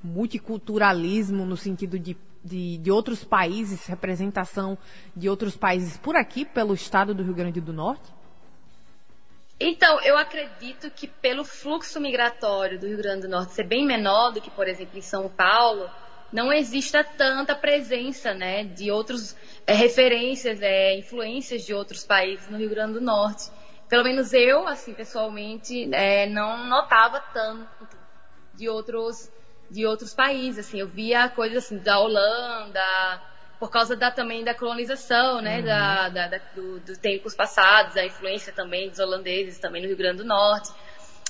multiculturalismo 0.00 1.44
no 1.44 1.56
sentido 1.56 1.98
de 1.98 2.16
de, 2.46 2.78
de 2.78 2.90
outros 2.90 3.24
países, 3.24 3.86
representação 3.86 4.78
de 5.14 5.28
outros 5.28 5.56
países 5.56 5.96
por 5.96 6.16
aqui, 6.16 6.44
pelo 6.44 6.72
estado 6.72 7.12
do 7.12 7.22
Rio 7.22 7.34
Grande 7.34 7.60
do 7.60 7.72
Norte? 7.72 8.14
Então, 9.58 10.00
eu 10.02 10.16
acredito 10.18 10.90
que 10.90 11.06
pelo 11.06 11.44
fluxo 11.44 11.98
migratório 12.00 12.78
do 12.78 12.86
Rio 12.86 12.98
Grande 12.98 13.22
do 13.22 13.28
Norte 13.28 13.54
ser 13.54 13.64
bem 13.64 13.86
menor 13.86 14.30
do 14.30 14.40
que, 14.40 14.50
por 14.50 14.68
exemplo, 14.68 14.98
em 14.98 15.02
São 15.02 15.28
Paulo, 15.28 15.90
não 16.32 16.52
exista 16.52 17.02
tanta 17.02 17.54
presença 17.54 18.34
né, 18.34 18.64
de 18.64 18.90
outros 18.90 19.34
é, 19.66 19.72
referências, 19.72 20.60
é, 20.60 20.98
influências 20.98 21.64
de 21.64 21.72
outros 21.72 22.04
países 22.04 22.48
no 22.50 22.58
Rio 22.58 22.68
Grande 22.68 22.94
do 22.94 23.00
Norte. 23.00 23.50
Pelo 23.88 24.04
menos 24.04 24.32
eu, 24.34 24.66
assim, 24.68 24.92
pessoalmente, 24.92 25.88
é, 25.94 26.28
não 26.28 26.66
notava 26.66 27.20
tanto 27.32 27.88
de 28.54 28.68
outros 28.68 29.30
de 29.70 29.86
outros 29.86 30.14
países, 30.14 30.66
assim, 30.66 30.80
eu 30.80 30.88
via 30.88 31.28
coisas 31.28 31.64
assim 31.64 31.78
da 31.78 31.98
Holanda, 31.98 32.80
por 33.58 33.70
causa 33.70 33.96
da, 33.96 34.10
também 34.10 34.44
da 34.44 34.54
colonização, 34.54 35.40
né, 35.40 35.58
uhum. 35.58 35.64
da, 35.64 36.08
da, 36.08 36.28
da 36.28 36.40
do, 36.54 36.80
dos 36.80 36.98
tempos 36.98 37.34
passados, 37.34 37.96
a 37.96 38.04
influência 38.04 38.52
também 38.52 38.88
dos 38.88 38.98
holandeses 38.98 39.58
também 39.58 39.82
no 39.82 39.88
Rio 39.88 39.96
Grande 39.96 40.18
do 40.18 40.24
Norte. 40.24 40.70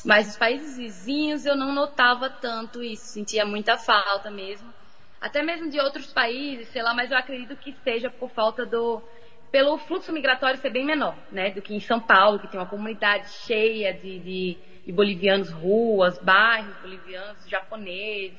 Mas 0.04 0.28
os 0.28 0.36
países 0.36 0.76
vizinhos 0.76 1.46
eu 1.46 1.56
não 1.56 1.72
notava 1.72 2.28
tanto 2.28 2.82
isso, 2.82 3.06
sentia 3.06 3.44
muita 3.44 3.76
falta 3.76 4.30
mesmo. 4.30 4.72
Até 5.20 5.42
mesmo 5.42 5.70
de 5.70 5.80
outros 5.80 6.12
países, 6.12 6.68
sei 6.68 6.82
lá, 6.82 6.94
mas 6.94 7.10
eu 7.10 7.16
acredito 7.16 7.56
que 7.56 7.74
seja 7.82 8.10
por 8.10 8.30
falta 8.30 8.64
do 8.66 9.02
pelo 9.50 9.78
fluxo 9.78 10.12
migratório 10.12 10.60
ser 10.60 10.70
bem 10.70 10.84
menor, 10.84 11.16
né, 11.30 11.50
do 11.50 11.62
que 11.62 11.74
em 11.74 11.80
São 11.80 12.00
Paulo, 12.00 12.38
que 12.38 12.48
tem 12.48 12.60
uma 12.60 12.68
comunidade 12.68 13.30
cheia 13.46 13.94
de, 13.94 14.18
de 14.18 14.58
de 14.86 14.92
bolivianos, 14.92 15.50
ruas, 15.50 16.16
bairros 16.18 16.74
bolivianos, 16.80 17.46
japoneses. 17.48 18.38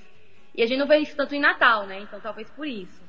E 0.55 0.63
a 0.63 0.65
gente 0.65 0.79
não 0.79 0.87
vê 0.87 0.97
isso 0.97 1.15
tanto 1.15 1.35
em 1.35 1.39
Natal, 1.39 1.85
né? 1.85 1.99
Então 2.01 2.19
talvez 2.21 2.49
por 2.49 2.65
isso. 2.65 3.05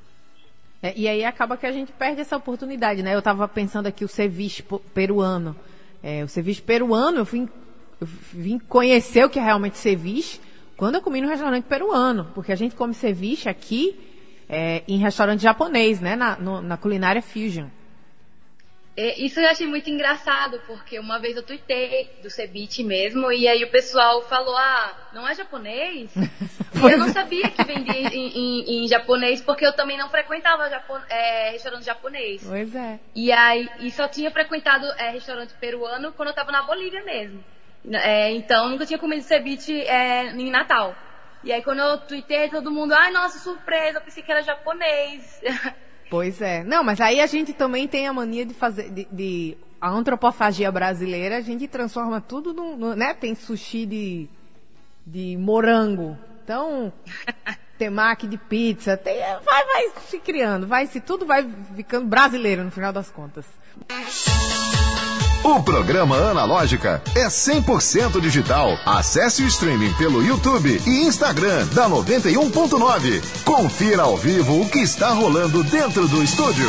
É, 0.83 0.93
e 0.97 1.09
aí 1.09 1.25
acaba 1.25 1.57
que 1.57 1.67
a 1.67 1.73
gente 1.73 1.93
perde 1.93 2.21
essa 2.21 2.37
oportunidade, 2.37 3.03
né? 3.03 3.15
Eu 3.15 3.21
estava 3.21 3.47
pensando 3.47 3.87
aqui 3.87 4.05
o 4.05 4.09
ceviche 4.09 4.65
peruano. 4.93 5.57
É, 6.03 6.23
o 6.25 6.29
ceviche 6.29 6.61
peruano, 6.61 7.19
eu, 7.19 7.25
fui, 7.25 7.49
eu 8.01 8.07
vim 8.33 8.59
conhecer 8.59 9.25
o 9.25 9.31
que 9.31 9.39
é 9.39 9.43
realmente 9.43 9.79
ceviche 9.79 10.41
quando 10.77 10.97
eu 10.97 11.03
comi 11.03 11.21
no 11.21 11.29
restaurante 11.29 11.65
peruano. 11.65 12.31
Porque 12.35 12.53
a 12.53 12.57
gente 12.57 12.75
come 12.75 12.93
ceviche 12.93 13.49
aqui 13.49 13.99
é, 14.49 14.83
em 14.89 14.99
restaurante 14.99 15.41
japonês, 15.41 16.01
né? 16.01 16.17
Na, 16.17 16.37
no, 16.37 16.61
na 16.61 16.77
culinária 16.77 17.23
fusion. 17.23 17.67
Isso 19.17 19.39
eu 19.39 19.49
achei 19.49 19.67
muito 19.67 19.89
engraçado, 19.89 20.61
porque 20.67 20.99
uma 20.99 21.21
vez 21.21 21.37
eu 21.37 21.43
tuitei 21.43 22.11
do 22.21 22.29
ceviche 22.29 22.83
mesmo, 22.83 23.31
e 23.31 23.47
aí 23.47 23.63
o 23.63 23.71
pessoal 23.71 24.23
falou, 24.23 24.57
ah, 24.57 25.11
não 25.13 25.29
é 25.29 25.35
japonês? 25.35 26.11
eu 26.75 26.99
não 26.99 27.09
sabia 27.09 27.49
que 27.49 27.63
vendia 27.63 27.95
em, 27.95 28.29
em, 28.29 28.85
em, 28.85 28.89
japonês, 28.89 29.41
porque 29.41 29.65
eu 29.65 29.73
também 29.73 29.97
não 29.97 30.09
frequentava 30.09 30.69
Japon 30.69 30.99
é, 31.09 31.51
restaurante 31.51 31.85
japonês. 31.85 32.43
Pois 32.45 32.75
é. 32.75 32.99
E 33.15 33.31
aí, 33.31 33.69
e 33.79 33.91
só 33.93 34.09
tinha 34.09 34.33
frequentado 34.33 34.85
é, 34.99 35.11
restaurante 35.11 35.55
peruano 35.61 36.13
quando 36.13 36.31
eu 36.31 36.35
tava 36.35 36.51
na 36.51 36.63
Bolívia 36.63 37.05
mesmo. 37.05 37.45
É, 37.93 38.33
então, 38.33 38.69
nunca 38.69 38.85
tinha 38.85 38.99
comido 38.99 39.23
ceviche 39.23 39.81
é, 39.83 40.31
em 40.31 40.51
Natal. 40.51 40.97
E 41.45 41.53
aí, 41.53 41.63
quando 41.63 41.79
eu 41.79 41.99
tuitei, 41.99 42.49
todo 42.49 42.71
mundo, 42.71 42.93
ai, 42.93 43.13
nossa, 43.13 43.39
surpresa, 43.39 43.99
eu 43.99 44.03
pensei 44.03 44.23
que 44.23 44.31
era 44.33 44.43
japonês. 44.43 45.41
Pois 46.11 46.41
é. 46.41 46.65
Não, 46.65 46.83
mas 46.83 47.01
aí 47.01 47.21
a 47.21 47.27
gente 47.27 47.53
também 47.53 47.87
tem 47.87 48.07
a 48.07 48.13
mania 48.13 48.45
de 48.45 48.55
fazer, 48.55 48.91
de, 48.91 49.07
de 49.11 49.57
a 49.81 49.91
antropofagia 49.91 50.71
brasileira, 50.73 51.37
a 51.37 51.41
gente 51.41 51.69
transforma 51.69 52.21
tudo 52.21 52.53
no, 52.53 52.77
no, 52.77 52.95
né? 52.97 53.15
Tem 53.15 53.35
sushi 53.35 53.87
de, 53.87 54.29
de 55.07 55.37
morango. 55.37 56.19
Então, 56.43 56.93
temaki 57.79 58.27
de 58.27 58.39
pizza, 58.39 58.97
tem, 58.97 59.19
vai, 59.45 59.65
vai 59.65 59.91
se 60.07 60.19
criando, 60.19 60.67
vai 60.67 60.87
se 60.87 61.01
tudo 61.01 61.27
vai 61.27 61.49
ficando 61.77 62.07
brasileiro 62.07 62.65
no 62.65 62.71
final 62.71 62.93
das 62.93 63.11
contas. 63.11 63.47
O 65.45 65.63
programa 65.63 66.17
Analógica 66.17 67.01
é 67.15 67.29
100% 67.29 68.21
digital. 68.21 68.71
Acesse 68.85 69.43
o 69.45 69.47
streaming 69.47 69.93
pelo 69.95 70.21
YouTube 70.23 70.81
e 70.85 71.07
Instagram 71.07 71.65
da 71.69 71.89
91.9. 71.89 73.45
Confira 73.45 74.03
ao 74.03 74.17
vivo 74.17 74.61
o 74.61 74.69
que 74.69 74.81
está 74.81 75.11
rolando 75.11 75.63
dentro 75.63 76.09
do 76.09 76.25
estúdio. 76.25 76.69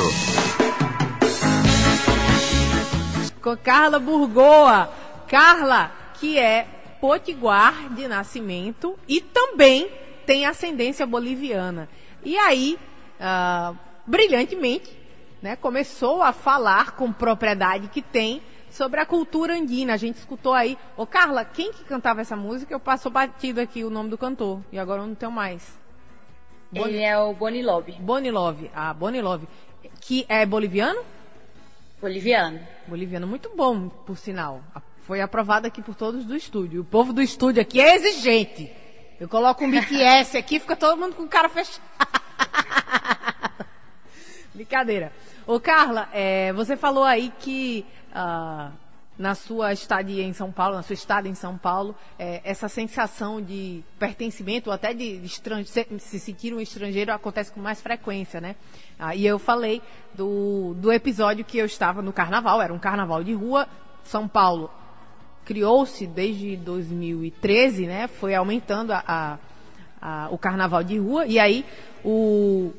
Com 3.42 3.58
Carla 3.58 3.98
Burgoa. 3.98 4.94
Carla, 5.28 5.92
que 6.20 6.38
é 6.38 6.68
potiguar 7.02 7.92
de 7.96 8.08
nascimento 8.08 8.98
e 9.08 9.20
também 9.20 9.90
tem 10.28 10.46
ascendência 10.46 11.08
boliviana. 11.08 11.90
E 12.24 12.38
aí, 12.38 12.78
uh, 13.20 13.76
brilhantemente, 14.06 14.96
né, 15.42 15.56
começou 15.56 16.22
a 16.22 16.32
falar 16.32 16.92
com 16.92 17.12
propriedade 17.12 17.88
que 17.88 18.02
tem 18.02 18.42
sobre 18.72 19.00
a 19.00 19.06
cultura 19.06 19.54
andina. 19.54 19.94
A 19.94 19.98
gente 19.98 20.18
escutou 20.18 20.54
aí. 20.54 20.78
Ô, 20.96 21.06
Carla, 21.06 21.44
quem 21.46 21.72
que 21.72 21.84
cantava 21.84 22.22
essa 22.22 22.36
música? 22.36 22.74
Eu 22.74 22.80
passo 22.80 23.10
batido 23.10 23.62
aqui 23.62 23.84
o 23.84 23.90
nome 23.90 24.10
do 24.10 24.18
cantor. 24.18 24.62
E 24.72 24.80
agora 24.80 25.02
eu 25.02 25.08
não 25.08 25.16
tenho 25.16 25.32
mais. 25.32 25.78
Boni... 26.72 26.94
Ele 26.94 27.04
é 27.04 27.18
o 27.18 27.34
Boni 27.34 27.62
Love. 27.64 27.94
Boni 27.94 28.32
Love. 28.32 28.72
Ah, 28.74 28.94
Boni 28.94 29.22
Love. 29.22 29.48
Que 30.02 30.26
é 30.30 30.46
boliviano? 30.46 31.02
Boliviano. 32.02 32.60
Boliviano. 32.88 33.28
Muito 33.28 33.52
bom, 33.56 33.90
por 33.90 34.18
sinal. 34.18 34.62
Foi 35.02 35.22
aprovado 35.22 35.68
aqui 35.68 35.82
por 35.82 35.96
todos 35.96 36.24
do 36.24 36.36
estúdio. 36.36 36.82
O 36.82 36.86
povo 36.86 37.12
do 37.12 37.22
estúdio 37.22 37.62
aqui 37.62 37.82
é 37.82 37.96
exigente. 37.96 38.72
Eu 39.20 39.28
coloco 39.28 39.66
um 39.66 39.72
BTS 39.72 40.38
aqui, 40.38 40.60
fica 40.60 40.76
todo 40.76 40.98
mundo 40.98 41.16
com 41.16 41.24
o 41.24 41.28
cara 41.28 41.50
fechado. 41.50 41.82
Brincadeira. 44.60 45.14
Ô, 45.48 45.58
Carla, 45.58 46.10
é, 46.12 46.52
você 46.52 46.76
falou 46.76 47.06
aí 47.06 47.32
que 47.40 47.86
ah, 48.14 48.72
na 49.18 49.34
sua 49.34 49.72
estadia 49.72 50.22
em 50.22 50.34
São 50.34 50.52
Paulo, 50.52 50.76
na 50.76 50.84
sua 50.84 50.96
estada 50.96 51.30
em 51.30 51.34
São 51.34 51.58
Paulo, 51.58 51.96
é, 52.20 52.42
essa 52.44 52.68
sensação 52.68 53.42
de 53.42 53.82
pertencimento, 53.98 54.70
ou 54.70 54.74
até 54.74 54.94
de 54.94 55.22
se 56.00 56.20
sentir 56.20 56.54
um 56.54 56.60
estrangeiro, 56.60 57.14
acontece 57.14 57.54
com 57.54 57.62
mais 57.62 57.82
frequência, 57.82 58.42
né? 58.42 58.58
Ah, 59.00 59.16
e 59.16 59.26
eu 59.26 59.40
falei 59.40 59.82
do, 60.14 60.74
do 60.76 60.92
episódio 60.92 61.46
que 61.46 61.58
eu 61.58 61.66
estava 61.66 62.02
no 62.02 62.12
carnaval, 62.12 62.62
era 62.62 62.74
um 62.74 62.80
carnaval 62.80 63.24
de 63.24 63.34
rua, 63.34 63.66
São 64.04 64.28
Paulo 64.28 64.70
criou-se 65.46 66.06
desde 66.06 66.58
2013, 66.58 67.88
né? 67.88 68.10
Foi 68.10 68.36
aumentando 68.36 68.92
a, 68.92 69.04
a, 69.08 69.38
a, 70.02 70.30
o 70.30 70.38
carnaval 70.38 70.84
de 70.84 70.98
rua, 70.98 71.26
e 71.26 71.40
aí 71.40 71.66
o, 72.04 72.74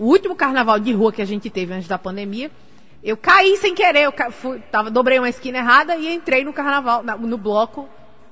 o 0.00 0.06
último 0.06 0.34
carnaval 0.34 0.80
de 0.80 0.94
rua 0.94 1.12
que 1.12 1.20
a 1.20 1.26
gente 1.26 1.50
teve 1.50 1.74
antes 1.74 1.86
da 1.86 1.98
pandemia, 1.98 2.50
eu 3.04 3.18
caí 3.18 3.58
sem 3.58 3.74
querer, 3.74 4.06
eu 4.06 4.32
fui, 4.32 4.58
tava, 4.58 4.90
dobrei 4.90 5.18
uma 5.18 5.28
esquina 5.28 5.58
errada 5.58 5.94
e 5.94 6.12
entrei 6.14 6.42
no 6.42 6.54
carnaval, 6.54 7.02
no 7.02 7.36
bloco 7.36 7.86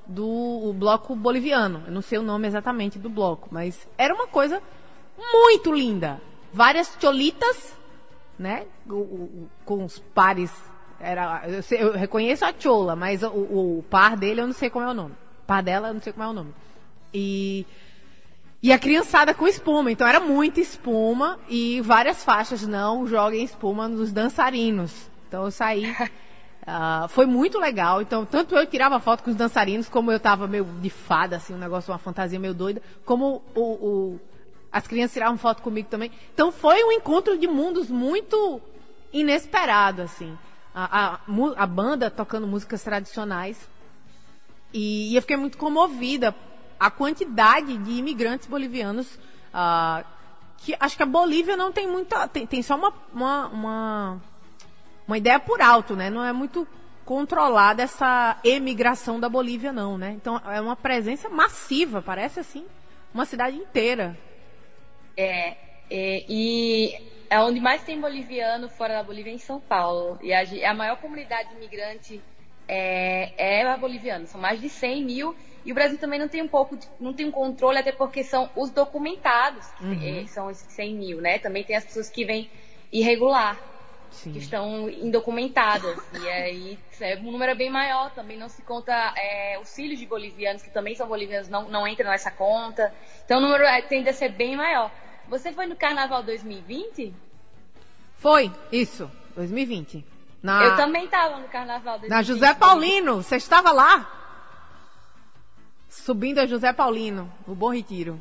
do 0.07 0.75
bloco 0.79 1.15
boliviano. 1.15 1.83
Eu 1.87 1.93
não 1.93 2.01
sei 2.01 2.19
o 2.19 2.23
nome 2.23 2.49
exatamente 2.49 2.99
do 2.99 3.11
bloco, 3.11 3.49
mas 3.51 3.87
era 3.99 4.15
uma 4.15 4.27
coisa 4.27 4.63
muito 5.19 5.71
linda. 5.71 6.19
Várias 6.55 6.97
cholitas, 6.99 7.77
né? 8.39 8.65
Com 9.67 9.85
os 9.85 9.99
pares. 9.99 10.51
Era, 10.99 11.43
eu, 11.47 11.63
sei, 11.63 11.83
eu 11.83 11.93
reconheço 11.93 12.47
a 12.47 12.55
chola, 12.59 12.97
mas 12.97 13.23
o, 13.23 13.29
o, 13.29 13.85
par 13.91 14.17
dele 14.17 14.41
eu 14.41 14.47
não 14.47 14.55
sei 14.55 14.71
como 14.71 14.87
é 14.87 14.91
o 14.91 14.95
nome. 14.95 15.13
O 15.43 15.47
par 15.47 15.63
dela 15.63 15.89
eu 15.89 15.95
não 15.95 16.01
sei 16.01 16.15
como 16.15 16.25
é 16.25 16.29
o 16.29 16.33
nome. 16.33 16.55
E 17.13 17.67
e 18.61 18.73
a 18.73 18.79
criançada 18.79 19.33
com 19.33 19.47
espuma, 19.47 19.93
então 19.93 20.07
era 20.07 20.19
muita 20.19 20.61
espuma 20.61 21.39
e 21.49 21.81
várias 21.81 22.25
faixas, 22.25 22.67
não 22.67 23.07
joguem 23.07 23.45
espuma 23.45 23.87
nos 23.87 24.13
dançarinos. 24.13 25.09
Então 25.29 25.45
eu 25.45 25.51
saí. 25.51 25.93
Uh, 25.93 27.07
foi 27.11 27.25
muito 27.25 27.57
legal. 27.59 28.03
Então, 28.03 28.27
tanto 28.27 28.57
eu 28.57 28.67
tirava 28.67 28.99
foto 28.99 29.23
com 29.23 29.31
os 29.31 29.37
dançarinos, 29.37 29.89
como 29.89 30.11
eu 30.11 30.19
tava 30.19 30.49
meio 30.49 30.65
de 30.65 30.91
fada, 30.91 31.37
assim, 31.37 31.55
um 31.55 31.59
negócio, 31.59 31.93
uma 31.93 31.99
fantasia 31.99 32.39
meio 32.41 32.53
doida, 32.53 32.83
como 33.05 33.45
o, 33.55 33.61
o, 33.63 34.21
as 34.73 34.89
crianças 34.89 35.13
tiravam 35.13 35.39
foto 35.39 35.63
comigo 35.63 35.89
também. 35.89 36.11
Então 36.35 36.51
foi 36.51 36.83
um 36.83 36.91
encontro 36.91 37.39
de 37.39 37.47
mundos 37.47 37.89
muito 37.89 38.61
inesperado, 39.13 40.03
assim. 40.03 40.37
A, 40.75 41.15
a, 41.15 41.21
a 41.57 41.67
banda 41.67 42.11
tocando 42.11 42.47
músicas 42.47 42.83
tradicionais. 42.83 43.69
E, 44.73 45.13
e 45.13 45.17
eu 45.17 45.23
fiquei 45.23 45.37
muito 45.37 45.57
comovida 45.57 46.35
a 46.79 46.91
quantidade 46.91 47.77
de 47.79 47.93
imigrantes 47.93 48.47
bolivianos 48.47 49.19
uh, 49.53 50.05
que 50.59 50.77
acho 50.79 50.97
que 50.97 51.03
a 51.03 51.07
Bolívia 51.07 51.57
não 51.57 51.73
tem 51.73 51.87
muita 51.87 52.27
tem, 52.29 52.47
tem 52.47 52.63
só 52.63 52.77
uma, 52.77 52.93
uma, 53.13 53.47
uma, 53.49 54.23
uma 55.07 55.19
ideia 55.19 55.39
por 55.39 55.61
alto, 55.61 55.95
né? 55.97 56.11
Não 56.11 56.25
é 56.25 56.33
muito 56.33 56.67
controlada 57.05 57.83
essa 57.83 58.39
emigração 58.45 59.19
da 59.19 59.29
Bolívia 59.29 59.73
não, 59.73 59.97
né? 59.97 60.13
Então 60.13 60.41
é 60.47 60.61
uma 60.61 60.77
presença 60.77 61.29
massiva, 61.29 62.03
parece 62.03 62.41
assim 62.41 62.67
uma 63.13 63.25
cidade 63.25 63.57
inteira. 63.57 64.17
É, 65.17 65.57
é 65.91 66.25
e 66.29 66.95
é 67.31 67.41
onde 67.41 67.61
mais 67.61 67.83
tem 67.83 68.01
boliviano 68.01 68.69
fora 68.69 68.95
da 68.95 69.03
Bolívia 69.03 69.31
é 69.31 69.35
em 69.35 69.39
São 69.39 69.61
Paulo. 69.61 70.19
E 70.23 70.33
a, 70.33 70.71
a 70.71 70.75
maior 70.75 70.97
comunidade 70.97 71.55
imigrante 71.55 72.21
é, 72.67 73.33
é 73.37 73.67
a 73.67 73.77
boliviana. 73.77 74.27
São 74.27 74.41
mais 74.41 74.61
de 74.61 74.69
100 74.69 75.05
mil 75.05 75.37
e 75.69 75.73
o 75.73 75.75
Brasil 75.75 75.99
também 75.99 76.19
não 76.19 76.29
tem 76.29 76.41
um 76.41 76.49
pouco, 76.49 76.79
de, 76.79 76.89
não 76.99 77.13
tem 77.13 77.27
um 77.27 77.31
controle, 77.31 77.77
até 77.77 77.93
porque 77.93 78.25
são 78.25 78.49
os 78.57 78.71
documentados, 78.71 79.67
uhum. 79.83 79.99
que 79.99 80.27
são 80.29 80.51
esses 80.51 80.73
100 80.73 80.95
mil, 80.95 81.21
né? 81.21 81.39
Também 81.39 81.63
tem 81.63 81.77
as 81.77 81.85
pessoas 81.85 82.09
que 82.09 82.25
vêm 82.25 82.51
irregular, 82.91 83.61
Sim. 84.11 84.33
que 84.33 84.39
estão 84.39 84.89
indocumentadas. 84.89 85.99
e 86.23 86.27
aí 86.27 86.79
é, 86.99 87.17
o 87.17 87.31
número 87.31 87.53
é 87.53 87.55
bem 87.55 87.69
maior, 87.69 88.11
também 88.13 88.39
não 88.39 88.49
se 88.49 88.63
conta 88.63 88.95
é, 89.15 89.59
os 89.61 89.75
filhos 89.75 89.99
de 89.99 90.07
bolivianos, 90.07 90.63
que 90.63 90.71
também 90.71 90.95
são 90.95 91.07
bolivianos, 91.07 91.51
não, 91.51 91.69
não 91.69 91.87
entram 91.87 92.09
nessa 92.09 92.31
conta. 92.31 92.91
Então 93.27 93.37
o 93.37 93.43
número 93.43 93.65
é, 93.65 93.83
tende 93.83 94.09
a 94.09 94.15
ser 94.15 94.31
bem 94.31 94.57
maior. 94.57 94.91
Você 95.29 95.53
foi 95.53 95.67
no 95.67 95.77
Carnaval 95.77 96.23
2020? 96.23 97.13
Foi, 98.17 98.51
isso, 98.73 99.11
2020. 99.37 100.03
Na... 100.43 100.65
Eu 100.65 100.77
também 100.77 101.05
estava 101.05 101.37
no 101.37 101.49
Carnaval 101.49 101.99
2020. 101.99 102.09
Na 102.09 102.23
José 102.23 102.55
Paulino, 102.55 103.17
você 103.17 103.37
estava 103.37 103.71
lá? 103.71 104.15
Subindo 105.99 106.39
a 106.39 106.47
José 106.47 106.73
Paulino, 106.73 107.31
o 107.47 107.55
Bom 107.55 107.73
Retiro. 107.73 108.21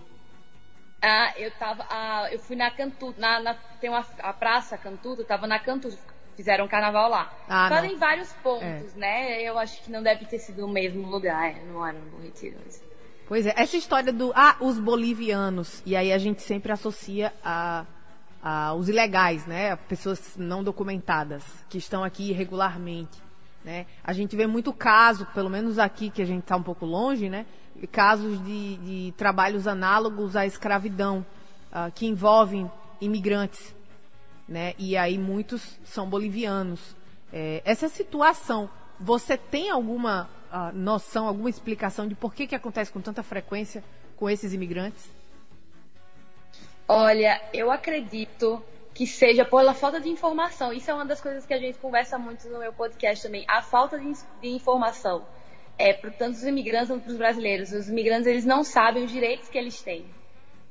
Ah, 1.02 1.34
eu 1.38 1.52
tava. 1.52 1.86
Ah, 1.90 2.28
eu 2.32 2.40
fui 2.40 2.56
na 2.56 2.72
Cantuto, 2.72 3.20
na, 3.20 3.40
na, 3.40 3.54
tem 3.80 3.90
uma 3.90 4.06
a 4.20 4.34
praça 4.34 4.78
Cantuto, 4.78 5.22
eu 5.22 5.26
tava 5.26 5.48
na 5.48 5.60
Cantuto, 5.60 5.98
fizeram 6.36 6.66
um 6.66 6.68
carnaval 6.68 7.10
lá. 7.10 7.32
Ah, 7.48 7.70
Fazem 7.70 7.96
vários 7.96 8.34
pontos, 8.34 8.96
é. 8.96 8.98
né? 8.98 9.42
Eu 9.42 9.58
acho 9.58 9.82
que 9.84 9.92
não 9.92 10.02
deve 10.02 10.26
ter 10.26 10.40
sido 10.40 10.62
no 10.62 10.68
mesmo 10.68 11.08
lugar, 11.08 11.52
é, 11.52 11.64
não 11.66 11.86
era 11.86 11.98
no 11.98 12.10
Bom 12.10 12.22
Retiro. 12.22 12.58
Mas... 12.66 12.84
Pois 13.28 13.46
é, 13.46 13.54
essa 13.56 13.78
história 13.78 14.12
do 14.12 14.34
ah, 14.36 14.58
os 14.60 14.80
bolivianos, 14.80 15.82
e 15.86 15.96
aí 15.96 16.12
a 16.12 16.18
gente 16.18 16.42
sempre 16.42 16.72
associa 16.72 17.32
a, 17.44 17.86
a 18.44 18.74
os 18.74 18.90
ilegais, 18.90 19.46
né? 19.46 19.76
Pessoas 19.76 20.36
não 20.36 20.64
documentadas, 20.64 21.44
que 21.70 21.78
estão 21.78 22.04
aqui 22.04 22.32
irregularmente. 22.32 23.28
Né? 23.64 23.86
A 24.02 24.14
gente 24.14 24.34
vê 24.34 24.48
muito 24.48 24.72
caso, 24.72 25.26
pelo 25.34 25.50
menos 25.50 25.78
aqui 25.78 26.10
que 26.10 26.22
a 26.22 26.26
gente 26.26 26.44
está 26.44 26.56
um 26.56 26.64
pouco 26.64 26.86
longe, 26.86 27.30
né? 27.30 27.46
Casos 27.92 28.44
de, 28.44 28.78
de 28.78 29.12
trabalhos 29.18 29.68
análogos 29.68 30.36
à 30.36 30.46
escravidão, 30.46 31.26
uh, 31.72 31.92
que 31.92 32.08
envolvem 32.08 32.72
imigrantes. 33.00 33.76
Né? 34.48 34.74
E 34.78 34.96
aí 34.98 35.18
muitos 35.18 35.78
são 35.84 36.10
bolivianos. 36.10 36.96
É, 37.32 37.62
essa 37.66 37.90
situação, 37.90 38.70
você 39.00 39.38
tem 39.38 39.70
alguma 39.70 40.30
uh, 40.52 40.76
noção, 40.76 41.28
alguma 41.28 41.50
explicação 41.50 42.08
de 42.08 42.16
por 42.16 42.34
que, 42.34 42.48
que 42.48 42.56
acontece 42.56 42.92
com 42.92 43.02
tanta 43.02 43.22
frequência 43.22 43.84
com 44.16 44.30
esses 44.30 44.54
imigrantes? 44.54 45.10
Olha, 46.88 47.42
eu 47.54 47.70
acredito 47.70 48.64
que 48.94 49.06
seja 49.06 49.46
pela 49.46 49.74
falta 49.74 50.00
de 50.00 50.10
informação. 50.10 50.74
Isso 50.74 50.90
é 50.90 50.94
uma 50.94 51.06
das 51.06 51.22
coisas 51.22 51.46
que 51.46 51.54
a 51.54 51.60
gente 51.60 51.78
conversa 51.78 52.18
muito 52.18 52.48
no 52.48 52.60
meu 52.60 52.74
podcast 52.74 53.24
também. 53.24 53.46
A 53.48 53.62
falta 53.62 54.00
de, 54.00 54.14
de 54.42 54.48
informação. 54.48 55.24
É, 55.78 55.94
para 55.94 56.10
tanto 56.12 56.36
os 56.36 56.44
imigrantes 56.44 56.90
quanto 56.90 57.04
para 57.04 57.12
os 57.12 57.18
brasileiros. 57.18 57.72
Os 57.72 57.90
imigrantes 57.90 58.26
eles 58.26 58.46
não 58.46 58.64
sabem 58.64 59.04
os 59.04 59.12
direitos 59.12 59.48
que 59.48 59.58
eles 59.58 59.82
têm. 59.82 60.06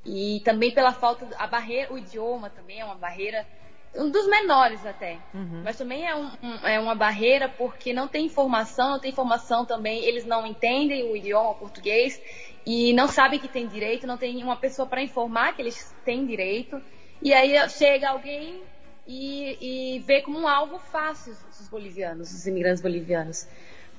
E 0.05 0.40
também 0.45 0.73
pela 0.73 0.92
falta, 0.92 1.29
a 1.37 1.47
barreira, 1.47 1.92
o 1.92 1.99
idioma 1.99 2.49
também 2.51 2.81
é 2.81 2.85
uma 2.85 2.95
barreira, 2.95 3.47
um 3.95 4.11
dos 4.11 4.29
menores 4.29 4.85
até. 4.87 5.19
Uhum. 5.35 5.62
Mas 5.64 5.77
também 5.77 6.07
é, 6.07 6.14
um, 6.14 6.31
um, 6.42 6.66
é 6.66 6.79
uma 6.79 6.95
barreira 6.95 7.49
porque 7.49 7.92
não 7.92 8.07
tem 8.07 8.27
informação, 8.27 8.90
não 8.92 9.01
tem 9.01 9.11
informação 9.11 9.64
também, 9.64 10.05
eles 10.05 10.25
não 10.25 10.47
entendem 10.47 11.11
o 11.11 11.16
idioma 11.16 11.55
português 11.55 12.21
e 12.64 12.92
não 12.92 13.09
sabem 13.09 13.38
que 13.38 13.49
tem 13.49 13.66
direito, 13.66 14.07
não 14.07 14.16
tem 14.16 14.42
uma 14.42 14.57
pessoa 14.57 14.87
para 14.87 15.03
informar 15.03 15.55
que 15.55 15.62
eles 15.62 15.95
têm 16.05 16.27
direito. 16.27 16.81
E 17.23 17.33
aí 17.33 17.69
chega 17.71 18.11
alguém 18.11 18.62
e, 19.07 19.97
e 19.97 19.99
vê 20.01 20.21
como 20.21 20.38
um 20.38 20.49
alvo 20.49 20.79
fácil 20.79 21.33
os 21.33 21.69
bolivianos, 21.69 22.33
os 22.33 22.47
imigrantes 22.47 22.83
bolivianos. 22.83 23.49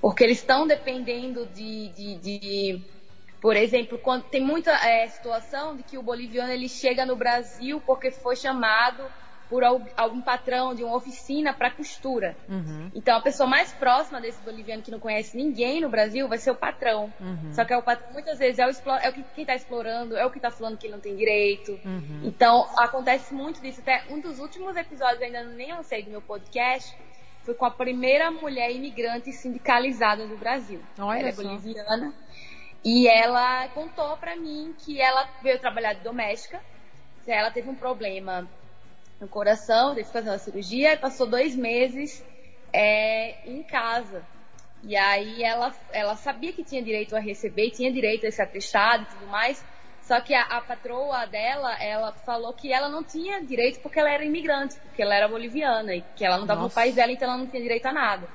Porque 0.01 0.23
eles 0.23 0.37
estão 0.37 0.67
dependendo 0.67 1.45
de, 1.47 1.89
de, 1.89 2.15
de, 2.17 2.81
por 3.41 3.55
exemplo, 3.55 3.97
quando 3.97 4.23
tem 4.23 4.41
muita 4.41 4.71
é, 4.71 5.07
situação 5.07 5.75
de 5.75 5.83
que 5.83 5.97
o 5.97 6.03
boliviano 6.03 6.51
ele 6.51 6.69
chega 6.69 7.05
no 7.05 7.15
Brasil 7.15 7.81
porque 7.85 8.11
foi 8.11 8.35
chamado 8.35 9.03
por 9.49 9.63
algum 9.63 10.21
patrão 10.21 10.75
de 10.75 10.83
uma 10.83 10.95
oficina 10.95 11.53
para 11.53 11.71
costura. 11.71 12.35
Uhum. 12.49 12.91
Então, 12.93 13.17
a 13.17 13.21
pessoa 13.21 13.47
mais 13.47 13.71
próxima 13.73 14.19
desse 14.19 14.41
boliviano 14.41 14.81
que 14.81 14.91
não 14.91 14.99
conhece 14.99 15.37
ninguém 15.37 15.79
no 15.79 15.89
Brasil 15.89 16.27
vai 16.27 16.37
ser 16.37 16.51
o 16.51 16.55
patrão. 16.55 17.11
Uhum. 17.19 17.53
Só 17.53 17.63
que 17.63 17.73
é 17.73 17.77
o 17.77 17.81
patrão, 17.81 18.11
muitas 18.11 18.37
vezes 18.37 18.59
é, 18.59 18.67
o, 18.67 18.69
é 19.01 19.09
o 19.09 19.13
que, 19.13 19.23
quem 19.35 19.43
está 19.43 19.55
explorando, 19.55 20.17
é 20.17 20.25
o 20.25 20.29
que 20.29 20.37
está 20.37 20.51
falando 20.51 20.77
que 20.77 20.87
ele 20.87 20.93
não 20.93 20.99
tem 20.99 21.15
direito. 21.15 21.79
Uhum. 21.85 22.21
Então, 22.23 22.67
acontece 22.77 23.33
muito 23.33 23.61
disso. 23.61 23.79
Até 23.79 24.03
um 24.09 24.19
dos 24.19 24.39
últimos 24.39 24.75
episódios, 24.75 25.21
ainda 25.21 25.43
nem 25.43 25.73
lancei 25.73 26.03
do 26.03 26.11
meu 26.11 26.21
podcast, 26.21 26.93
foi 27.47 27.55
com 27.55 27.65
a 27.65 27.71
primeira 27.71 28.29
mulher 28.29 28.69
imigrante 28.71 29.31
sindicalizada 29.31 30.27
do 30.27 30.35
Brasil. 30.35 30.81
Olha 30.99 31.19
ela 31.19 31.29
é 31.29 31.31
boliviana. 31.31 32.13
E 32.83 33.07
ela 33.07 33.69
contou 33.69 34.17
para 34.17 34.35
mim 34.35 34.75
que 34.77 34.99
ela 34.99 35.25
veio 35.41 35.57
trabalhar 35.57 35.93
de 35.93 36.03
doméstica. 36.03 36.61
Ela 37.25 37.49
teve 37.49 37.69
um 37.69 37.75
problema 37.75 38.45
no 39.17 39.29
coração, 39.29 39.95
teve 39.95 40.07
que 40.07 40.11
fazer 40.11 40.29
uma 40.29 40.37
cirurgia 40.37 40.93
e 40.93 40.97
passou 40.97 41.25
dois 41.25 41.55
meses 41.55 42.21
é, 42.73 43.49
em 43.49 43.63
casa. 43.63 44.25
E 44.83 44.97
aí 44.97 45.41
ela, 45.41 45.73
ela 45.93 46.17
sabia 46.17 46.51
que 46.51 46.65
tinha 46.65 46.83
direito 46.83 47.15
a 47.15 47.19
receber, 47.19 47.71
tinha 47.71 47.91
direito 47.93 48.25
a 48.25 48.27
esse 48.27 48.41
atestado 48.41 49.03
e 49.03 49.05
tudo 49.05 49.27
mais. 49.27 49.63
Só 50.07 50.21
que 50.21 50.33
a, 50.33 50.43
a, 50.43 50.61
patroa 50.61 51.25
dela, 51.27 51.75
ela 51.83 52.13
falou 52.13 52.53
que 52.53 52.71
ela 52.71 52.87
não 52.87 53.03
tinha 53.03 53.43
direito 53.43 53.81
porque 53.81 53.99
ela 53.99 54.09
era 54.09 54.23
imigrante, 54.23 54.75
porque 54.79 55.01
ela 55.01 55.13
era 55.13 55.27
boliviana 55.27 55.93
e 55.93 56.01
que 56.15 56.23
ela 56.23 56.37
não 56.37 56.45
estava 56.45 56.61
no 56.61 56.69
país 56.69 56.95
dela, 56.95 57.11
então 57.11 57.27
ela 57.27 57.37
não 57.37 57.45
tinha 57.45 57.61
direito 57.61 57.87
a 57.87 57.91
nada. 57.91 58.25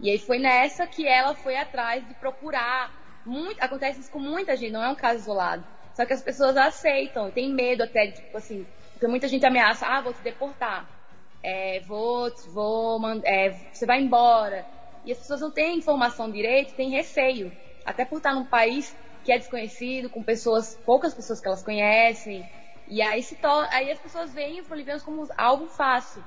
E 0.00 0.10
aí 0.10 0.18
foi 0.18 0.40
nessa 0.40 0.84
que 0.84 1.06
ela 1.06 1.32
foi 1.32 1.56
atrás 1.56 2.04
de 2.08 2.12
procurar. 2.14 2.92
Muito, 3.24 3.62
acontece 3.62 4.00
isso 4.00 4.10
com 4.10 4.18
muita 4.18 4.56
gente, 4.56 4.72
não 4.72 4.82
é 4.82 4.88
um 4.88 4.96
caso 4.96 5.20
isolado. 5.20 5.64
Só 5.94 6.04
que 6.04 6.12
as 6.12 6.22
pessoas 6.22 6.56
aceitam, 6.56 7.30
tem 7.30 7.54
medo 7.54 7.84
até 7.84 8.06
de, 8.06 8.14
tipo 8.16 8.36
assim, 8.36 8.66
porque 8.92 9.06
muita 9.06 9.28
gente 9.28 9.46
ameaça, 9.46 9.86
ah, 9.86 10.00
vou 10.00 10.12
te 10.12 10.22
deportar, 10.22 10.88
é, 11.40 11.80
vou, 11.86 12.32
vou, 12.48 13.00
é, 13.24 13.50
você 13.72 13.86
vai 13.86 14.00
embora. 14.00 14.66
E 15.04 15.12
as 15.12 15.18
pessoas 15.18 15.40
não 15.40 15.52
têm 15.52 15.78
informação 15.78 16.28
direito, 16.28 16.74
têm 16.74 16.90
receio. 16.90 17.52
Até 17.84 18.04
por 18.04 18.16
estar 18.16 18.34
num 18.34 18.44
país 18.44 18.92
que 19.26 19.32
é 19.32 19.38
desconhecido, 19.38 20.08
com 20.08 20.22
pessoas, 20.22 20.78
poucas 20.86 21.12
pessoas 21.12 21.40
que 21.40 21.48
elas 21.48 21.62
conhecem. 21.62 22.48
E 22.86 23.02
aí, 23.02 23.20
se 23.20 23.36
aí 23.72 23.90
as 23.90 23.98
pessoas 23.98 24.32
veem 24.32 24.60
os 24.60 24.68
bolivianos 24.68 25.02
como 25.02 25.28
algo 25.36 25.66
fácil. 25.66 26.24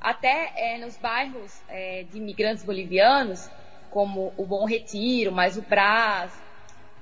Até 0.00 0.52
é, 0.56 0.78
nos 0.78 0.96
bairros 0.96 1.60
é, 1.68 2.04
de 2.04 2.16
imigrantes 2.16 2.64
bolivianos, 2.64 3.50
como 3.90 4.32
o 4.38 4.46
Bom 4.46 4.64
Retiro, 4.64 5.30
mais 5.30 5.58
o 5.58 5.62
Brás, 5.62 6.32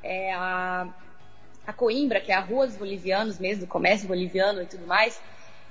é, 0.02 0.32
a 0.34 0.88
a 1.66 1.72
Coimbra, 1.72 2.20
que 2.20 2.30
é 2.30 2.34
a 2.34 2.40
rua 2.40 2.66
dos 2.66 2.76
bolivianos 2.76 3.40
mesmo, 3.40 3.66
do 3.66 3.68
comércio 3.68 4.06
boliviano 4.06 4.62
e 4.62 4.66
tudo 4.66 4.86
mais, 4.86 5.20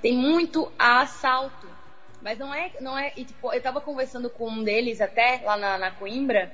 tem 0.01 0.13
muito 0.13 0.69
assalto. 0.77 1.69
Mas 2.21 2.37
não 2.37 2.53
é, 2.53 2.71
não 2.81 2.97
é, 2.97 3.13
e, 3.15 3.23
tipo, 3.23 3.53
eu 3.53 3.61
tava 3.61 3.79
conversando 3.79 4.29
com 4.29 4.49
um 4.49 4.63
deles 4.63 4.99
até 4.99 5.41
lá 5.43 5.55
na, 5.55 5.77
na 5.77 5.91
Coimbra, 5.91 6.51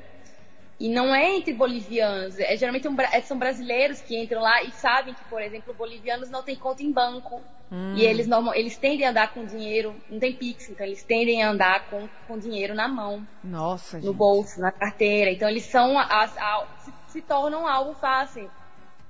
e 0.86 0.90
não 0.90 1.14
é 1.14 1.36
entre 1.38 1.54
bolivianos, 1.54 2.40
é 2.40 2.58
geralmente 2.58 2.88
um, 2.88 3.00
é, 3.00 3.22
são 3.22 3.38
brasileiros 3.38 4.02
que 4.02 4.18
entram 4.18 4.42
lá 4.42 4.64
e 4.64 4.72
sabem 4.72 5.14
que, 5.14 5.24
por 5.26 5.42
exemplo, 5.42 5.74
bolivianos 5.74 6.30
não 6.30 6.42
têm 6.42 6.56
conta 6.56 6.82
em 6.82 6.92
banco. 6.92 7.42
Hum. 7.72 7.94
E 7.96 8.04
eles, 8.04 8.28
normal, 8.28 8.54
eles 8.56 8.78
tendem 8.78 9.06
a 9.06 9.12
andar 9.12 9.34
com 9.34 9.46
dinheiro, 9.46 9.96
não 10.10 10.20
tem 10.20 10.34
Pix, 10.34 10.70
então 10.70 10.86
eles 10.86 11.04
tendem 11.04 11.42
a 11.42 11.50
andar 11.50 11.90
com, 11.90 12.10
com 12.28 12.38
dinheiro 12.38 12.74
na 12.74 12.88
mão. 12.88 13.26
Nossa, 13.44 13.98
No 13.98 14.04
gente. 14.04 14.16
bolso, 14.16 14.60
na 14.60 14.72
carteira. 14.72 15.32
Então 15.32 15.48
eles 15.48 15.64
são, 15.64 15.98
a, 15.98 16.04
a, 16.04 16.68
se, 16.80 16.94
se 17.08 17.22
tornam 17.22 17.68
algo 17.68 17.94
fácil 17.94 18.50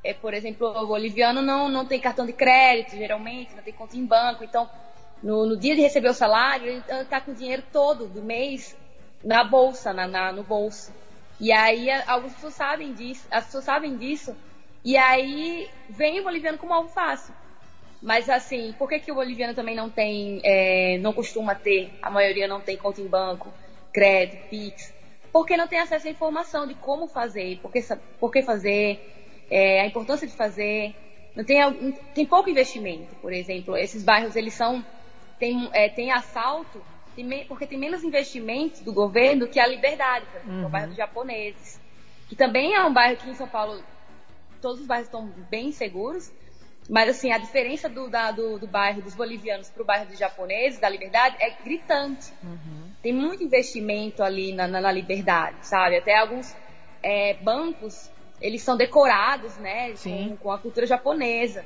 é, 0.04 0.14
por 0.14 0.34
exemplo, 0.34 0.68
o 0.68 0.88
boliviano 0.88 1.42
não, 1.42 1.70
não 1.70 1.86
tem 1.86 2.00
cartão 2.00 2.26
de 2.26 2.34
crédito, 2.34 2.98
geralmente, 2.98 3.56
não 3.56 3.62
tem 3.62 3.74
conta 3.74 3.96
em 3.96 4.06
banco. 4.06 4.44
Então, 4.44 4.68
no, 5.22 5.46
no 5.46 5.58
dia 5.58 5.76
de 5.76 5.82
receber 5.82 6.10
o 6.10 6.14
salário, 6.14 6.68
ele 6.68 6.84
está 7.02 7.22
com 7.22 7.32
o 7.32 7.36
dinheiro 7.36 7.64
todo 7.72 8.08
do 8.08 8.22
mês 8.22 8.76
na 9.24 9.44
bolsa, 9.44 9.94
na, 9.94 10.08
na, 10.08 10.32
no 10.32 10.44
bolso. 10.44 10.92
E 11.42 11.52
aí, 11.52 11.90
algumas 12.06 12.36
pessoas 12.36 12.54
sabem 12.54 12.94
disso, 12.94 13.28
as 13.32 13.46
pessoas 13.46 13.66
sabem 13.66 13.98
disso, 13.98 14.38
e 14.86 14.96
aí 14.96 15.68
vem 15.90 16.20
o 16.20 16.24
boliviano 16.24 16.60
como 16.60 16.72
algo 16.72 16.88
fácil. 16.88 17.34
Mas 18.00 18.30
assim, 18.30 18.76
por 18.78 18.88
que, 18.88 19.00
que 19.00 19.12
o 19.12 19.16
boliviano 19.16 19.56
também 19.56 19.76
não 19.76 19.90
tem, 19.90 20.40
é, 20.44 21.00
não 21.00 21.12
costuma 21.12 21.56
ter, 21.56 21.90
a 22.00 22.12
maioria 22.12 22.48
não 22.48 22.62
tem 22.62 22.78
conta 22.78 23.02
em 23.02 23.08
banco, 23.08 23.52
crédito, 23.92 24.40
Pix? 24.52 24.94
Porque 25.34 25.58
não 25.58 25.68
tem 25.68 25.80
acesso 25.80 26.08
à 26.08 26.12
informação 26.12 26.68
de 26.68 26.76
como 26.76 27.08
fazer, 27.08 27.58
por 27.60 27.72
que, 27.72 27.82
por 28.20 28.32
que 28.32 28.44
fazer, 28.44 29.00
é, 29.50 29.82
a 29.82 29.88
importância 29.88 30.28
de 30.28 30.34
fazer. 30.36 30.94
Não 31.36 31.44
tem, 31.44 31.60
tem 32.14 32.26
pouco 32.26 32.52
investimento, 32.52 33.16
por 33.16 33.34
exemplo. 33.34 33.76
Esses 33.76 34.04
bairros, 34.04 34.36
eles 34.36 34.54
são. 34.54 34.86
Tem, 35.40 35.70
é, 35.74 35.90
tem 35.90 36.12
assalto, 36.12 36.84
tem 37.24 37.46
porque 37.46 37.68
tem 37.68 37.78
menos 37.78 38.04
investimento 38.04 38.84
do 38.84 38.94
governo 38.94 39.48
que 39.48 39.60
a 39.60 39.68
Liberdade, 39.68 40.26
por 40.26 40.38
exemplo, 40.38 40.54
uhum. 40.54 40.66
o 40.66 40.70
bairro 40.70 40.88
dos 40.88 40.98
japoneses. 40.98 41.80
Que 42.28 42.36
também 42.36 42.74
é 42.74 42.84
um 42.84 42.94
bairro 42.94 43.18
que 43.18 43.30
em 43.30 43.34
São 43.34 43.48
Paulo 43.48 43.82
todos 44.62 44.82
os 44.82 44.88
bairros 44.88 45.08
estão 45.08 45.28
bem 45.50 45.72
seguros. 45.72 46.32
Mas 46.90 47.10
assim, 47.10 47.32
a 47.32 47.38
diferença 47.38 47.88
do, 47.88 48.10
da, 48.10 48.32
do, 48.32 48.58
do 48.58 48.68
bairro 48.68 49.02
dos 49.02 49.16
bolivianos 49.16 49.70
para 49.70 49.84
o 49.84 49.86
bairro 49.86 50.08
dos 50.08 50.18
japoneses, 50.18 50.80
da 50.80 50.90
Liberdade, 50.90 51.38
é 51.40 51.52
gritante. 51.64 52.34
Uhum. 52.44 52.92
Tem 53.02 53.14
muito 53.14 53.44
investimento 53.44 54.24
ali 54.24 54.52
na, 54.52 54.68
na, 54.68 54.82
na 54.82 54.92
Liberdade, 54.92 55.58
sabe? 55.62 55.98
Até 55.98 56.18
alguns 56.18 56.56
é, 57.04 57.36
bancos 57.36 58.10
eles 58.42 58.64
são 58.64 58.76
decorados, 58.76 59.56
né, 59.58 59.94
com, 60.04 60.36
com, 60.38 60.52
a 60.52 60.58
cultura 60.58 60.88
japonesa. 60.88 61.64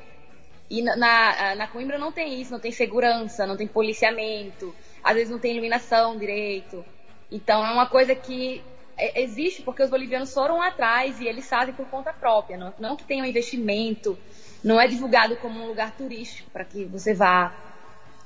E 0.70 0.82
na, 0.82 0.96
na, 0.96 1.56
na 1.56 1.68
Coimbra 1.68 1.98
não 1.98 2.12
tem 2.12 2.42
isso, 2.42 2.52
não 2.52 2.60
tem 2.60 2.72
segurança, 2.72 3.48
não 3.48 3.56
tem 3.56 3.68
policiamento, 3.68 4.76
às 5.06 5.14
vezes 5.14 5.30
não 5.30 5.38
tem 5.38 5.52
iluminação 5.52 6.18
direito. 6.18 6.84
Então 7.32 7.64
é 7.64 7.72
uma 7.72 7.88
coisa 7.88 8.16
que 8.16 8.64
é, 8.98 9.22
existe 9.22 9.62
porque 9.62 9.84
os 9.84 9.90
bolivianos 9.90 10.34
foram 10.34 10.60
atrás 10.60 11.22
e 11.22 11.28
eles 11.28 11.48
fazem 11.48 11.76
por 11.76 11.86
conta 11.88 12.12
própria, 12.12 12.58
não, 12.58 12.74
não 12.80 12.96
que 12.96 13.04
tenha 13.04 13.24
um 13.24 13.28
investimento, 13.28 14.18
não 14.64 14.82
é 14.82 14.88
divulgado 14.88 15.36
como 15.38 15.62
um 15.62 15.68
lugar 15.68 15.96
turístico 15.96 16.50
para 16.50 16.66
que 16.66 16.86
você 16.86 17.14
vá, 17.14 17.54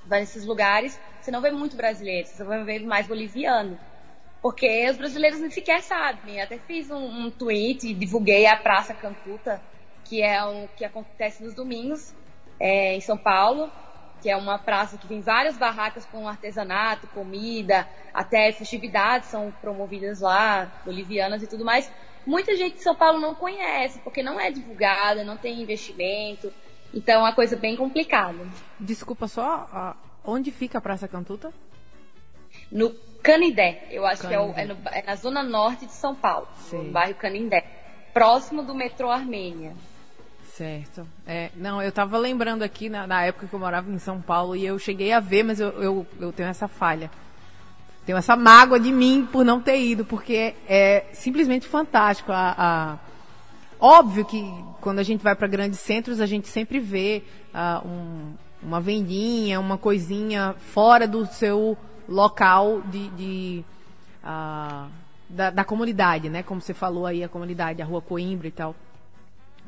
vá 0.06 0.20
nesses 0.20 0.46
lugares. 0.46 0.98
Você 1.20 1.32
não 1.32 1.42
vê 1.42 1.52
muito 1.52 1.76
brasileiro, 1.76 2.28
você 2.30 2.46
vai 2.46 2.64
ver 2.64 2.80
mais 2.86 3.06
boliviano. 3.06 3.78
Porque 4.42 4.90
os 4.90 4.96
brasileiros 4.96 5.42
nem 5.42 5.50
sequer 5.50 5.82
sabem. 5.84 6.42
Até 6.42 6.58
fiz 6.60 6.90
um, 6.90 7.26
um 7.26 7.30
tweet 7.30 7.90
e 7.90 7.94
divulguei 7.94 8.46
a 8.46 8.56
Praça 8.56 8.94
Cantuta, 8.94 9.62
que 10.06 10.22
é 10.22 10.42
o 10.46 10.70
que 10.78 10.86
acontece 10.86 11.44
nos 11.44 11.54
domingos 11.54 12.16
é, 12.58 12.96
em 12.96 13.02
São 13.02 13.18
Paulo, 13.18 13.70
que 14.22 14.30
é 14.30 14.36
uma 14.36 14.58
praça 14.58 14.98
que 14.98 15.08
tem 15.08 15.22
várias 15.22 15.58
barracas 15.58 16.06
com 16.06 16.28
artesanato, 16.28 17.08
comida, 17.08 17.88
até 18.14 18.52
festividades 18.52 19.30
são 19.30 19.52
promovidas 19.62 20.20
lá, 20.20 20.72
bolivianas 20.86 21.44
e 21.44 21.48
tudo 21.48 21.64
mais. 21.66 21.92
Muita 22.26 22.56
gente 22.56 22.76
de 22.76 22.84
São 22.84 22.96
Paulo 22.96 23.20
não 23.20 23.34
conhece, 23.34 24.00
porque 24.00 24.22
não 24.22 24.40
é 24.40 24.52
divulgada, 24.52 25.24
não 25.24 25.38
tem 25.38 25.62
investimento. 25.62 26.52
Então 26.94 27.16
é 27.16 27.20
uma 27.20 27.34
coisa 27.34 27.56
bem 27.56 27.76
complicada. 27.76 28.48
Desculpa 28.80 29.28
só, 29.28 29.96
onde 30.24 30.52
fica 30.52 30.78
a 30.78 30.82
Praça 30.82 31.08
Cantuta? 31.08 31.54
No 32.72 32.92
Canindé, 33.24 33.88
eu 33.90 34.06
acho 34.06 34.24
Canindé. 34.24 34.54
que 34.54 34.62
é, 34.62 34.66
o, 34.66 34.72
é, 34.72 34.74
no, 34.74 34.78
é, 34.90 35.02
na 35.04 35.16
zona 35.16 35.44
norte 35.44 35.86
de 35.86 35.94
São 35.94 36.16
Paulo, 36.16 36.48
Sim. 36.56 36.84
no 36.84 36.92
bairro 36.92 37.16
Canindé, 37.16 37.64
próximo 38.14 38.64
do 38.64 38.74
metrô 38.74 39.10
Armênia. 39.10 39.76
Certo. 40.60 41.08
É, 41.26 41.52
não, 41.56 41.82
eu 41.82 41.88
estava 41.88 42.18
lembrando 42.18 42.64
aqui 42.64 42.90
na, 42.90 43.08
na, 43.08 43.24
época 43.24 43.48
que 43.48 43.54
eu 43.54 43.60
morava 43.62 43.90
em 43.90 43.98
São 43.98 44.20
Paulo 44.20 44.58
e 44.58 44.66
eu 44.66 44.78
cheguei 44.78 45.14
a 45.14 45.22
ver, 45.22 45.42
mas 45.42 45.58
eu, 45.58 45.70
eu, 45.82 46.08
eu 46.20 46.34
tenho 46.34 46.50
essa 46.50 46.68
falha. 46.68 47.10
Tenho 48.06 48.18
essa 48.18 48.36
mágoa 48.36 48.78
de 48.78 48.92
mim 48.92 49.26
por 49.32 49.46
não 49.46 49.62
ter 49.62 49.80
ido, 49.80 50.04
porque 50.04 50.54
é, 50.68 51.06
simplesmente 51.14 51.66
fantástico. 51.66 52.34
A, 52.34 52.56
a... 52.58 52.98
Óbvio 53.80 54.26
que 54.26 54.44
quando 54.82 55.00
a 55.00 55.04
gente 55.04 55.24
vai 55.24 55.34
para 55.34 55.48
grandes 55.48 55.80
centros, 55.80 56.20
a 56.20 56.26
gente 56.26 56.50
sempre 56.50 56.78
vê 56.78 57.24
uh, 57.54 57.88
um, 57.88 58.34
uma 58.62 58.82
vendinha, 58.82 59.62
uma 59.62 59.78
coisinha 59.78 60.56
fora 60.74 61.08
do 61.08 61.26
seu 61.26 61.78
local 62.06 62.82
de, 62.82 63.08
de 63.12 63.66
uh, 64.26 64.90
da, 65.30 65.52
da, 65.52 65.64
comunidade, 65.64 66.28
né? 66.28 66.44
Como 66.44 66.60
você 66.60 66.74
falou 66.74 67.06
aí, 67.06 67.24
a 67.24 67.30
comunidade, 67.30 67.82
a 67.82 67.86
Rua 67.86 68.02
Coimbra 68.02 68.50
e 68.50 68.52
tal. 68.52 68.76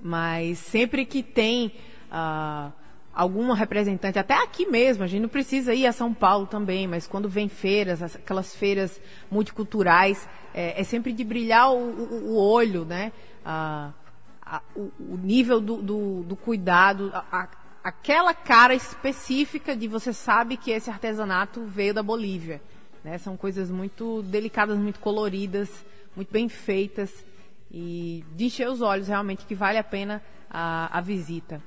Mas 0.01 0.57
sempre 0.57 1.05
que 1.05 1.21
tem 1.21 1.73
uh, 2.11 2.71
alguma 3.13 3.55
representante, 3.55 4.17
até 4.17 4.33
aqui 4.33 4.65
mesmo, 4.65 5.03
a 5.03 5.07
gente 5.07 5.21
não 5.21 5.29
precisa 5.29 5.73
ir 5.73 5.85
a 5.85 5.91
São 5.91 6.13
Paulo 6.13 6.47
também, 6.47 6.87
mas 6.87 7.05
quando 7.05 7.29
vem 7.29 7.47
feiras, 7.47 8.01
aquelas 8.01 8.55
feiras 8.55 8.99
multiculturais, 9.29 10.27
é, 10.53 10.81
é 10.81 10.83
sempre 10.83 11.13
de 11.13 11.23
brilhar 11.23 11.71
o, 11.71 11.77
o, 11.77 12.31
o 12.31 12.35
olho, 12.37 12.85
né? 12.85 13.11
O, 14.75 14.91
o, 14.99 15.17
nível 15.17 15.61
do, 15.61 15.77
do, 15.81 16.23
do 16.23 16.35
cuidado, 16.35 17.11
a, 17.13 17.47
aquela 17.83 18.33
cara 18.33 18.73
específica 18.73 19.75
de 19.75 19.87
você 19.87 20.11
sabe 20.11 20.57
que 20.57 20.71
esse 20.71 20.89
artesanato 20.89 21.63
veio 21.63 21.93
da 21.93 22.03
Bolívia. 22.03 22.61
Né? 23.03 23.17
São 23.17 23.37
coisas 23.37 23.71
muito 23.71 24.21
delicadas, 24.23 24.77
muito 24.77 24.99
coloridas, 24.99 25.69
muito 26.15 26.31
bem 26.31 26.49
feitas 26.49 27.25
e 27.73 28.23
de 28.35 28.45
encher 28.45 28.67
os 28.67 28.81
olhos 28.81 29.07
realmente 29.07 29.45
que 29.45 29.55
vale 29.55 29.77
a 29.77 29.83
pena 29.83 30.21
a, 30.49 30.97
a 30.97 31.01
visita. 31.01 31.61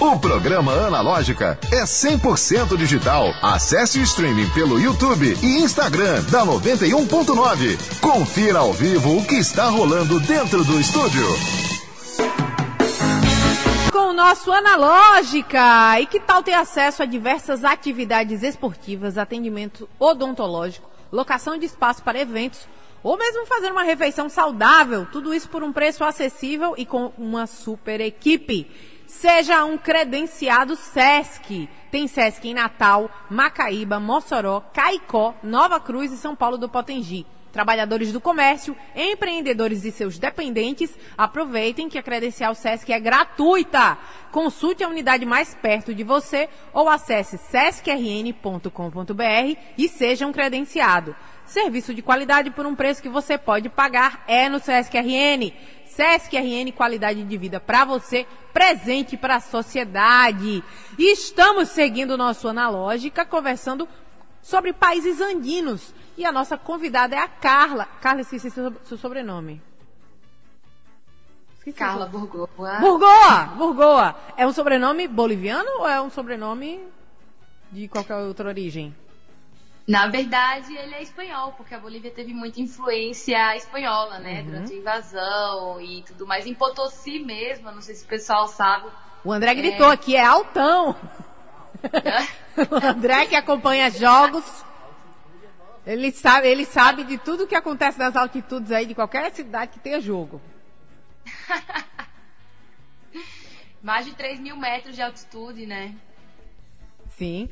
O 0.00 0.18
programa 0.18 0.72
Analógica 0.72 1.58
é 1.70 1.82
100% 1.82 2.76
digital. 2.76 3.34
Acesse 3.42 3.98
o 3.98 4.02
streaming 4.02 4.48
pelo 4.50 4.80
YouTube 4.80 5.36
e 5.42 5.58
Instagram 5.58 6.22
da 6.30 6.44
91.9. 6.44 8.00
Confira 8.00 8.60
ao 8.60 8.72
vivo 8.72 9.18
o 9.18 9.26
que 9.26 9.34
está 9.34 9.68
rolando 9.68 10.18
dentro 10.20 10.64
do 10.64 10.80
estúdio 10.80 11.26
com 13.90 14.10
o 14.10 14.12
nosso 14.14 14.50
Analógica. 14.50 16.00
E 16.00 16.06
que 16.06 16.18
tal 16.18 16.42
ter 16.42 16.54
acesso 16.54 17.02
a 17.02 17.06
diversas 17.06 17.64
atividades 17.64 18.42
esportivas, 18.42 19.18
atendimento 19.18 19.88
odontológico, 19.98 20.88
locação 21.12 21.58
de 21.58 21.66
espaço 21.66 22.02
para 22.02 22.20
eventos, 22.20 22.68
ou 23.02 23.16
mesmo 23.16 23.46
fazer 23.46 23.72
uma 23.72 23.82
refeição 23.82 24.28
saudável, 24.28 25.06
tudo 25.10 25.32
isso 25.32 25.48
por 25.48 25.62
um 25.62 25.72
preço 25.72 26.04
acessível 26.04 26.74
e 26.76 26.84
com 26.84 27.12
uma 27.16 27.46
super 27.46 28.00
equipe. 28.00 28.70
Seja 29.06 29.64
um 29.64 29.76
credenciado 29.76 30.76
SESC. 30.76 31.68
Tem 31.90 32.06
SESC 32.06 32.48
em 32.48 32.54
Natal, 32.54 33.10
Macaíba, 33.28 33.98
Mossoró, 33.98 34.60
Caicó, 34.72 35.34
Nova 35.42 35.80
Cruz 35.80 36.12
e 36.12 36.16
São 36.16 36.36
Paulo 36.36 36.56
do 36.56 36.68
Potengi. 36.68 37.26
Trabalhadores 37.52 38.12
do 38.12 38.20
comércio, 38.20 38.76
empreendedores 38.94 39.84
e 39.84 39.90
seus 39.90 40.18
dependentes, 40.18 40.96
aproveitem 41.18 41.88
que 41.88 41.98
a 41.98 42.02
credencial 42.02 42.54
SESC 42.54 42.92
é 42.92 43.00
gratuita. 43.00 43.98
Consulte 44.30 44.84
a 44.84 44.88
unidade 44.88 45.26
mais 45.26 45.54
perto 45.54 45.92
de 45.92 46.04
você 46.04 46.48
ou 46.72 46.88
acesse 46.88 47.36
sescrn.com.br 47.38 48.70
e 49.76 49.88
seja 49.88 50.26
um 50.26 50.32
credenciado. 50.32 51.16
Serviço 51.44 51.92
de 51.92 52.00
qualidade 52.00 52.52
por 52.52 52.64
um 52.64 52.76
preço 52.76 53.02
que 53.02 53.08
você 53.08 53.36
pode 53.36 53.68
pagar 53.68 54.22
é 54.28 54.48
no 54.48 54.60
Sesc 54.60 54.96
RN. 54.96 55.52
Sesc 55.84 56.36
RN, 56.36 56.70
qualidade 56.70 57.24
de 57.24 57.36
vida 57.36 57.58
para 57.58 57.84
você, 57.84 58.24
presente 58.52 59.16
para 59.16 59.36
a 59.36 59.40
sociedade. 59.40 60.62
Estamos 60.96 61.70
seguindo 61.70 62.16
nosso 62.16 62.46
Analógica, 62.46 63.26
conversando 63.26 63.88
sobre 64.42 64.72
países 64.72 65.20
andinos. 65.20 65.94
E 66.16 66.24
a 66.24 66.32
nossa 66.32 66.56
convidada 66.58 67.16
é 67.16 67.18
a 67.18 67.28
Carla. 67.28 67.86
Carla, 68.00 68.20
esqueci 68.22 68.50
seu, 68.50 68.74
seu 68.84 68.98
sobrenome. 68.98 69.60
Esqueci 71.58 71.76
Carla 71.76 72.08
seu... 72.10 72.18
Burgoa. 72.18 72.48
Burgoa! 72.80 73.44
Burgoa! 73.56 74.16
É 74.36 74.46
um 74.46 74.52
sobrenome 74.52 75.06
boliviano 75.06 75.70
ou 75.78 75.88
é 75.88 76.00
um 76.00 76.10
sobrenome 76.10 76.80
de 77.70 77.88
qualquer 77.88 78.16
outra 78.16 78.48
origem? 78.48 78.94
Na 79.86 80.06
verdade, 80.06 80.76
ele 80.76 80.94
é 80.94 81.02
espanhol, 81.02 81.52
porque 81.56 81.74
a 81.74 81.78
Bolívia 81.78 82.10
teve 82.10 82.32
muita 82.32 82.60
influência 82.60 83.56
espanhola, 83.56 84.20
né? 84.20 84.40
Uhum. 84.40 84.46
Durante 84.46 84.72
a 84.72 84.76
invasão 84.76 85.80
e 85.80 86.02
tudo 86.02 86.26
mais. 86.26 86.46
Em 86.46 86.54
Potosí 86.54 87.18
mesmo, 87.18 87.70
não 87.72 87.80
sei 87.80 87.94
se 87.94 88.04
o 88.04 88.08
pessoal 88.08 88.46
sabe. 88.46 88.88
O 89.24 89.32
André 89.32 89.54
gritou 89.54 89.90
é... 89.90 89.94
aqui, 89.94 90.14
é 90.14 90.24
altão. 90.24 90.94
o 92.70 92.86
André 92.86 93.26
que 93.26 93.36
acompanha 93.36 93.90
jogos. 93.90 94.44
Ele 95.86 96.12
sabe, 96.12 96.48
ele 96.48 96.64
sabe 96.64 97.04
de 97.04 97.18
tudo 97.18 97.46
que 97.46 97.54
acontece 97.54 97.98
nas 97.98 98.14
altitudes 98.14 98.70
aí 98.70 98.86
de 98.86 98.94
qualquer 98.94 99.32
cidade 99.32 99.72
que 99.72 99.78
tenha 99.78 100.00
jogo. 100.00 100.40
Mais 103.82 104.04
de 104.04 104.14
3 104.14 104.38
mil 104.40 104.56
metros 104.56 104.94
de 104.94 105.00
altitude, 105.00 105.64
né? 105.66 105.94
Sim. 107.08 107.48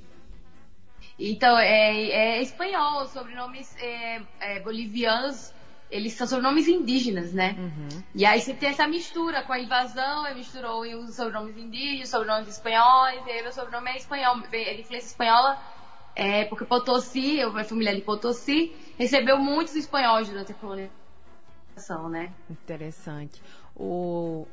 Então, 1.18 1.58
é, 1.58 2.10
é 2.10 2.42
espanhol, 2.42 3.06
sobrenomes 3.08 3.74
é, 3.78 4.22
é, 4.40 4.60
bolivianos, 4.60 5.52
eles 5.90 6.12
são 6.12 6.26
sobrenomes 6.26 6.68
indígenas, 6.68 7.32
né? 7.32 7.56
Uhum. 7.58 8.02
E 8.14 8.24
aí 8.24 8.40
você 8.40 8.52
tem 8.52 8.68
essa 8.68 8.86
mistura 8.86 9.42
com 9.42 9.52
a 9.52 9.60
invasão, 9.60 10.26
ele 10.26 10.36
misturou 10.36 10.82
os 10.82 11.14
sobrenomes 11.14 11.56
indígenas, 11.56 12.08
sobrenomes 12.08 12.48
espanhóis, 12.48 13.26
e 13.26 13.30
aí 13.30 13.42
meu 13.42 13.52
sobrenome 13.52 13.90
é 13.90 13.96
espanhol, 13.96 14.36
a 14.36 14.74
influência 14.74 15.06
espanhola 15.06 15.58
é, 16.18 16.44
porque 16.46 16.64
Potosí, 16.64 17.38
eu, 17.38 17.52
minha 17.52 17.64
família 17.64 17.94
de 17.94 18.00
Potosí, 18.00 18.74
recebeu 18.98 19.38
muitos 19.38 19.76
espanhóis 19.76 20.28
durante 20.28 20.50
a 20.50 20.54
colonização, 20.56 22.08
né? 22.08 22.32
Interessante. 22.50 23.40
O, 23.76 24.44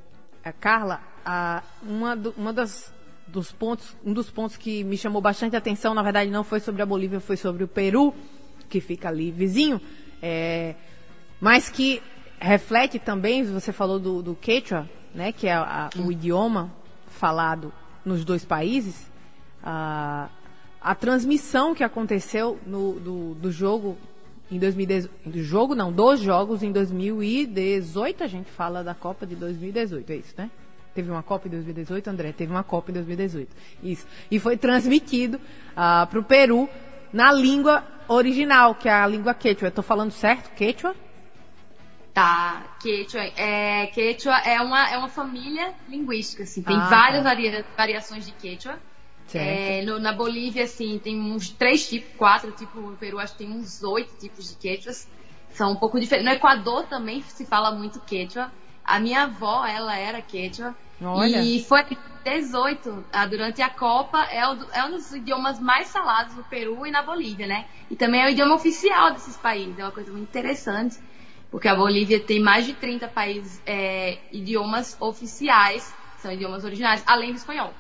a 0.43 0.54
Carla, 0.54 1.02
a, 1.26 1.63
uma, 1.82 2.15
do, 2.15 2.36
uma 2.38 2.54
das 2.54 2.93
dos 3.28 3.52
pontos, 3.52 3.98
um 4.06 4.13
dos 4.13 4.30
pontos 4.30 4.56
que 4.56 4.84
me 4.84 4.95
chamou 4.95 5.19
bastante 5.19 5.56
atenção, 5.56 5.95
na 5.95 6.04
verdade, 6.04 6.30
não 6.30 6.43
foi 6.43 6.60
sobre 6.60 6.84
a 6.84 6.86
Bolívia, 6.86 7.19
foi 7.19 7.36
sobre 7.36 7.63
o 7.63 7.67
Peru, 7.67 8.13
que 8.69 8.80
fica 8.80 9.10
ali 9.10 9.32
vizinho, 9.32 9.82
é, 10.21 10.76
mas 11.45 11.69
que 11.69 12.01
reflete 12.39 12.97
também, 12.97 13.43
você 13.43 13.71
falou 13.71 13.99
do, 13.99 14.23
do 14.23 14.34
Quechua, 14.34 14.89
né, 15.13 15.31
que 15.31 15.47
é 15.47 15.53
a, 15.53 15.91
o 15.95 16.12
idioma 16.12 16.73
falado 17.05 17.71
nos 18.03 18.25
dois 18.25 18.43
países, 18.43 19.12
a, 19.62 20.27
a 20.81 20.95
transmissão 20.95 21.75
que 21.75 21.84
aconteceu 21.84 22.60
no, 22.65 22.99
do, 22.99 23.36
do 23.36 23.51
jogo 23.51 23.95
em 24.49 24.58
2018, 24.58 25.29
do 25.29 25.43
jogo 25.43 25.75
não, 25.75 25.91
dos 25.91 26.19
jogos 26.19 26.63
em 26.63 26.71
2018, 26.71 28.23
a 28.23 28.27
gente 28.27 28.49
fala 28.49 28.84
da 28.84 28.95
Copa 28.95 29.27
de 29.27 29.36
2018, 29.36 30.10
é 30.10 30.15
isso, 30.15 30.34
né? 30.36 30.49
Teve 30.95 31.12
uma 31.12 31.21
Copa 31.21 31.47
em 31.47 31.51
2018, 31.51 32.10
André? 32.10 32.31
Teve 32.31 32.51
uma 32.51 32.63
Copa 32.63 32.89
em 32.89 32.95
2018. 32.95 33.55
Isso. 33.84 34.08
E 34.31 34.39
foi 34.39 34.58
transmitido 34.58 35.38
uh, 35.38 35.41
ah, 35.75 36.08
para 36.10 36.19
o 36.19 36.23
Peru 36.23 36.67
na 37.13 37.31
língua 37.31 37.84
original, 38.08 38.73
que 38.73 38.89
é 38.89 38.93
a 38.93 39.05
língua 39.05 39.36
quechua. 39.36 39.67
Estou 39.67 39.84
falando 39.84 40.10
certo? 40.10 40.49
Quechua? 40.55 40.95
Tá, 42.15 42.63
Quechua 42.80 43.21
é, 43.21 43.88
Quechua 43.88 44.38
é 44.38 44.62
uma, 44.62 44.89
é 44.89 44.97
uma 44.97 45.10
família 45.10 45.73
linguística, 45.89 46.43
assim. 46.43 46.63
Tem 46.63 46.75
ah, 46.75 46.88
várias 46.88 47.23
tá. 47.23 47.30
varia, 47.30 47.65
variações 47.78 48.25
de 48.25 48.32
Quechua. 48.32 48.80
É, 49.34 49.82
no, 49.84 49.99
na 49.99 50.13
Bolívia, 50.13 50.63
assim, 50.63 50.99
tem 50.99 51.19
uns 51.19 51.49
três 51.49 51.89
tipos, 51.89 52.15
quatro 52.15 52.51
tipos. 52.51 52.82
No 52.82 52.95
Peru, 52.95 53.19
acho 53.19 53.34
que 53.34 53.39
tem 53.39 53.51
uns 53.51 53.84
oito 53.84 54.15
tipos 54.17 54.47
de 54.49 54.56
quechuas. 54.56 55.10
São 55.49 55.71
um 55.71 55.75
pouco 55.75 55.99
diferentes. 55.99 56.30
No 56.32 56.38
Equador 56.38 56.86
também 56.88 57.21
se 57.21 57.45
fala 57.45 57.71
muito 57.71 57.99
quechua. 57.99 58.51
A 58.84 58.99
minha 58.99 59.23
avó, 59.23 59.65
ela 59.65 59.97
era 59.97 60.21
quechua. 60.21 60.75
Olha. 61.01 61.41
E 61.41 61.63
foi 61.63 61.84
18, 62.23 63.06
ah, 63.12 63.25
durante 63.25 63.62
a 63.62 63.69
Copa, 63.69 64.23
é, 64.25 64.47
o, 64.47 64.58
é 64.71 64.86
um 64.86 64.91
dos 64.91 65.12
idiomas 65.12 65.60
mais 65.60 65.91
falados 65.91 66.36
no 66.36 66.43
Peru 66.43 66.86
e 66.86 66.91
na 66.91 67.01
Bolívia, 67.01 67.47
né? 67.47 67.65
E 67.89 67.95
também 67.95 68.21
é 68.21 68.28
o 68.28 68.30
idioma 68.30 68.56
oficial 68.56 69.12
desses 69.12 69.36
países. 69.36 69.78
É 69.78 69.84
uma 69.84 69.91
coisa 69.91 70.12
muito 70.12 70.30
interessante, 70.30 70.97
porque 71.56 71.70
a 71.70 71.76
Bolívia 71.76 72.20
tem 72.20 72.38
mais 72.38 72.65
de 72.65 72.74
30 72.74 73.08
países, 73.08 73.62
é, 73.65 74.18
idiomas 74.30 74.98
oficiais, 75.00 75.96
são 76.18 76.30
idiomas 76.30 76.65
originais, 76.65 77.02
além 77.08 77.32
do 77.32 77.38
espanhol. 77.38 77.74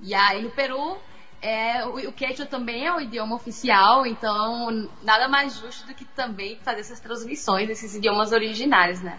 E 0.00 0.14
aí 0.14 0.42
no 0.42 0.50
Peru, 0.52 0.96
é, 1.42 1.84
o, 1.84 2.08
o 2.08 2.12
quechua 2.12 2.46
também 2.46 2.86
é 2.86 2.96
o 2.96 2.98
idioma 2.98 3.36
oficial, 3.36 4.06
então 4.06 4.88
nada 5.02 5.28
mais 5.28 5.54
justo 5.60 5.86
do 5.86 5.92
que 5.92 6.06
também 6.06 6.56
fazer 6.62 6.80
essas 6.80 6.98
transmissões 6.98 7.68
desses 7.68 7.94
idiomas 7.94 8.32
originários, 8.32 9.02
né? 9.02 9.18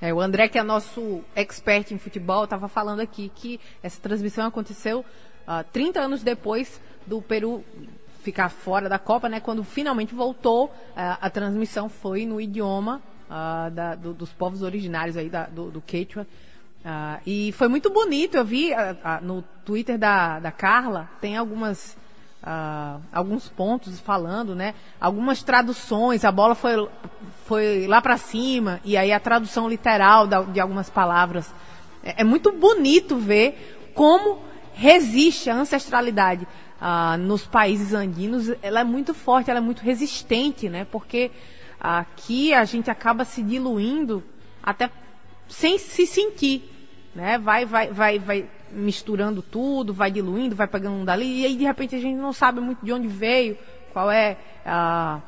É, 0.00 0.14
o 0.14 0.20
André, 0.20 0.46
que 0.46 0.56
é 0.56 0.62
nosso 0.62 1.24
expert 1.34 1.90
em 1.90 1.98
futebol, 1.98 2.44
estava 2.44 2.68
falando 2.68 3.00
aqui 3.00 3.28
que 3.34 3.58
essa 3.82 4.00
transmissão 4.00 4.46
aconteceu 4.46 5.00
uh, 5.00 5.04
ah, 5.48 5.64
30 5.64 5.98
anos 6.00 6.22
depois 6.22 6.80
do 7.04 7.20
Peru 7.20 7.64
ficar 8.22 8.48
fora 8.48 8.88
da 8.88 8.98
Copa, 8.98 9.28
né? 9.28 9.40
Quando 9.40 9.64
finalmente 9.64 10.14
voltou, 10.14 10.66
uh, 10.66 10.70
a 10.94 11.30
transmissão 11.30 11.88
foi 11.88 12.26
no 12.26 12.40
idioma 12.40 13.00
uh, 13.28 13.70
da, 13.70 13.94
do, 13.94 14.12
dos 14.12 14.30
povos 14.30 14.62
originários 14.62 15.16
aí 15.16 15.28
da, 15.28 15.46
do, 15.46 15.70
do 15.70 15.80
Quechua. 15.80 16.26
Ah, 16.84 17.20
e 17.26 17.52
foi 17.52 17.68
muito 17.68 17.90
bonito, 17.90 18.36
eu 18.36 18.44
vi 18.44 18.72
ah, 18.72 19.20
no 19.22 19.42
Twitter 19.64 19.98
da, 19.98 20.38
da 20.38 20.50
Carla, 20.50 21.10
tem 21.20 21.36
algumas, 21.36 21.96
ah, 22.42 22.98
alguns 23.12 23.48
pontos 23.48 24.00
falando, 24.00 24.54
né? 24.54 24.74
Algumas 24.98 25.42
traduções, 25.42 26.24
a 26.24 26.32
bola 26.32 26.54
foi, 26.54 26.88
foi 27.44 27.86
lá 27.86 28.00
para 28.00 28.16
cima, 28.16 28.80
e 28.82 28.96
aí 28.96 29.12
a 29.12 29.20
tradução 29.20 29.68
literal 29.68 30.26
da, 30.26 30.40
de 30.40 30.58
algumas 30.58 30.88
palavras. 30.88 31.54
É, 32.02 32.22
é 32.22 32.24
muito 32.24 32.50
bonito 32.50 33.18
ver 33.18 33.92
como 33.94 34.42
resiste, 34.72 35.50
a 35.50 35.56
ancestralidade 35.56 36.48
ah, 36.80 37.16
nos 37.18 37.46
países 37.46 37.92
andinos, 37.92 38.50
ela 38.62 38.80
é 38.80 38.84
muito 38.84 39.12
forte, 39.12 39.50
ela 39.50 39.58
é 39.58 39.62
muito 39.62 39.82
resistente, 39.82 40.68
né? 40.68 40.86
Porque 40.90 41.30
aqui 41.78 42.54
a 42.54 42.64
gente 42.64 42.90
acaba 42.90 43.24
se 43.24 43.42
diluindo 43.42 44.22
até 44.62 44.90
sem 45.48 45.78
se 45.78 46.06
sentir, 46.06 46.62
né? 47.14 47.36
Vai, 47.38 47.66
vai, 47.66 47.88
vai, 47.88 48.18
vai 48.18 48.48
misturando 48.72 49.42
tudo, 49.42 49.92
vai 49.92 50.10
diluindo, 50.10 50.56
vai 50.56 50.66
pegando 50.66 50.96
um 50.96 51.04
dali, 51.04 51.42
e 51.42 51.46
aí 51.46 51.56
de 51.56 51.64
repente 51.64 51.94
a 51.94 52.00
gente 52.00 52.16
não 52.16 52.32
sabe 52.32 52.60
muito 52.60 52.84
de 52.84 52.92
onde 52.92 53.08
veio, 53.08 53.58
qual 53.92 54.10
é 54.10 54.38
a, 54.64 55.20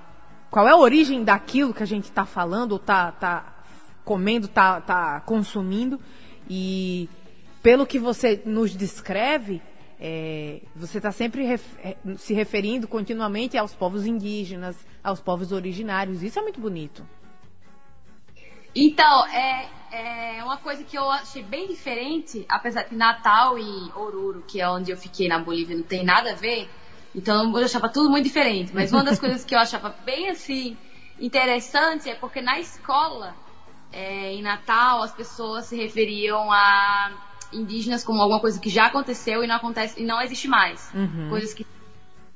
qual 0.51 0.67
é 0.67 0.71
a 0.71 0.77
origem 0.77 1.25
daquilo 1.25 1.75
que 1.75 1.83
a 1.83 1.87
gente 1.87 2.05
está 2.05 2.25
falando, 2.25 2.77
está 2.77 3.13
tá 3.13 3.65
comendo, 4.05 4.47
está 4.47 4.81
tá 4.81 5.21
consumindo, 5.21 6.01
e 6.49 7.09
pelo 7.63 7.87
que 7.87 7.99
você 7.99 8.41
nos 8.45 8.75
descreve, 8.75 9.61
é, 10.05 10.61
você 10.75 10.99
está 10.99 11.13
sempre 11.13 11.45
ref, 11.45 11.65
é, 11.79 11.97
se 12.17 12.35
referindo 12.35 12.89
continuamente 12.89 13.57
aos 13.57 13.73
povos 13.73 14.05
indígenas, 14.05 14.77
aos 15.03 15.21
povos 15.21 15.53
originários. 15.53 16.25
Isso 16.25 16.41
é 16.41 16.43
muito 16.43 16.61
bonito. 16.61 17.07
Então, 18.75 19.27
é, 19.29 19.69
é 19.93 20.43
uma 20.43 20.57
coisa 20.57 20.83
que 20.83 20.99
eu 20.99 21.09
achei 21.09 21.45
bem 21.45 21.69
diferente, 21.69 22.45
apesar 22.49 22.83
que 22.83 22.97
Natal 22.97 23.57
e 23.57 23.93
Oruro, 23.95 24.43
que 24.43 24.61
é 24.61 24.69
onde 24.69 24.91
eu 24.91 24.97
fiquei 24.97 25.29
na 25.29 25.39
Bolívia, 25.39 25.77
não 25.77 25.85
tem 25.85 26.05
nada 26.05 26.33
a 26.33 26.35
ver. 26.35 26.69
Então 27.15 27.57
eu 27.57 27.65
achava 27.65 27.89
tudo 27.89 28.11
muito 28.11 28.25
diferente. 28.25 28.73
Mas 28.75 28.91
uma 28.91 29.05
das 29.05 29.21
coisas 29.21 29.45
que 29.45 29.55
eu 29.55 29.59
achava 29.61 29.95
bem 30.05 30.31
assim 30.31 30.77
interessante 31.21 32.11
é 32.11 32.17
porque 32.17 32.41
na 32.41 32.59
escola, 32.59 33.37
é, 33.93 34.33
em 34.33 34.43
Natal, 34.43 35.01
as 35.03 35.15
pessoas 35.15 35.67
se 35.67 35.77
referiam 35.77 36.51
a 36.51 37.32
indígenas 37.53 38.05
como 38.05 38.21
alguma 38.21 38.41
coisa 38.41 38.61
que 38.61 38.71
já 38.71 38.87
aconteceu 38.87 39.43
e 39.43 39.47
não 39.47 39.57
acontece 39.57 40.01
e 40.01 40.05
não 40.05 40.21
existe 40.21 40.49
mais. 40.49 40.91
Uhum. 40.95 41.29
Coisas 41.29 41.53
que 41.55 41.67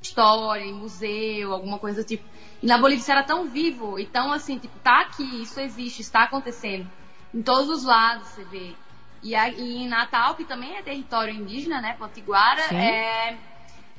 história, 0.01 0.73
museu, 0.73 1.53
alguma 1.53 1.79
coisa 1.79 2.03
do 2.03 2.07
tipo. 2.07 2.25
E 2.63 2.67
na 2.67 2.79
Bolívia 2.79 3.03
isso 3.03 3.11
era 3.11 3.23
tão 3.23 3.49
vivo, 3.49 3.99
e 3.99 4.07
tão 4.07 4.33
assim, 4.33 4.59
tipo, 4.59 4.79
tá 4.79 5.01
aqui, 5.01 5.43
isso 5.43 5.61
existe, 5.61 6.01
está 6.01 6.23
acontecendo. 6.23 6.89
Em 7.35 7.43
todos 7.43 7.69
os 7.69 7.85
lados 7.85 8.29
você 8.29 8.45
vê. 8.45 8.75
E, 9.23 9.35
e 9.35 9.83
em 9.83 9.89
Natal, 9.89 10.35
que 10.35 10.45
também 10.45 10.77
é 10.77 10.83
território 10.83 11.35
indígena, 11.35 11.81
né, 11.81 11.95
Potiguara, 11.99 12.63
é, 12.75 13.37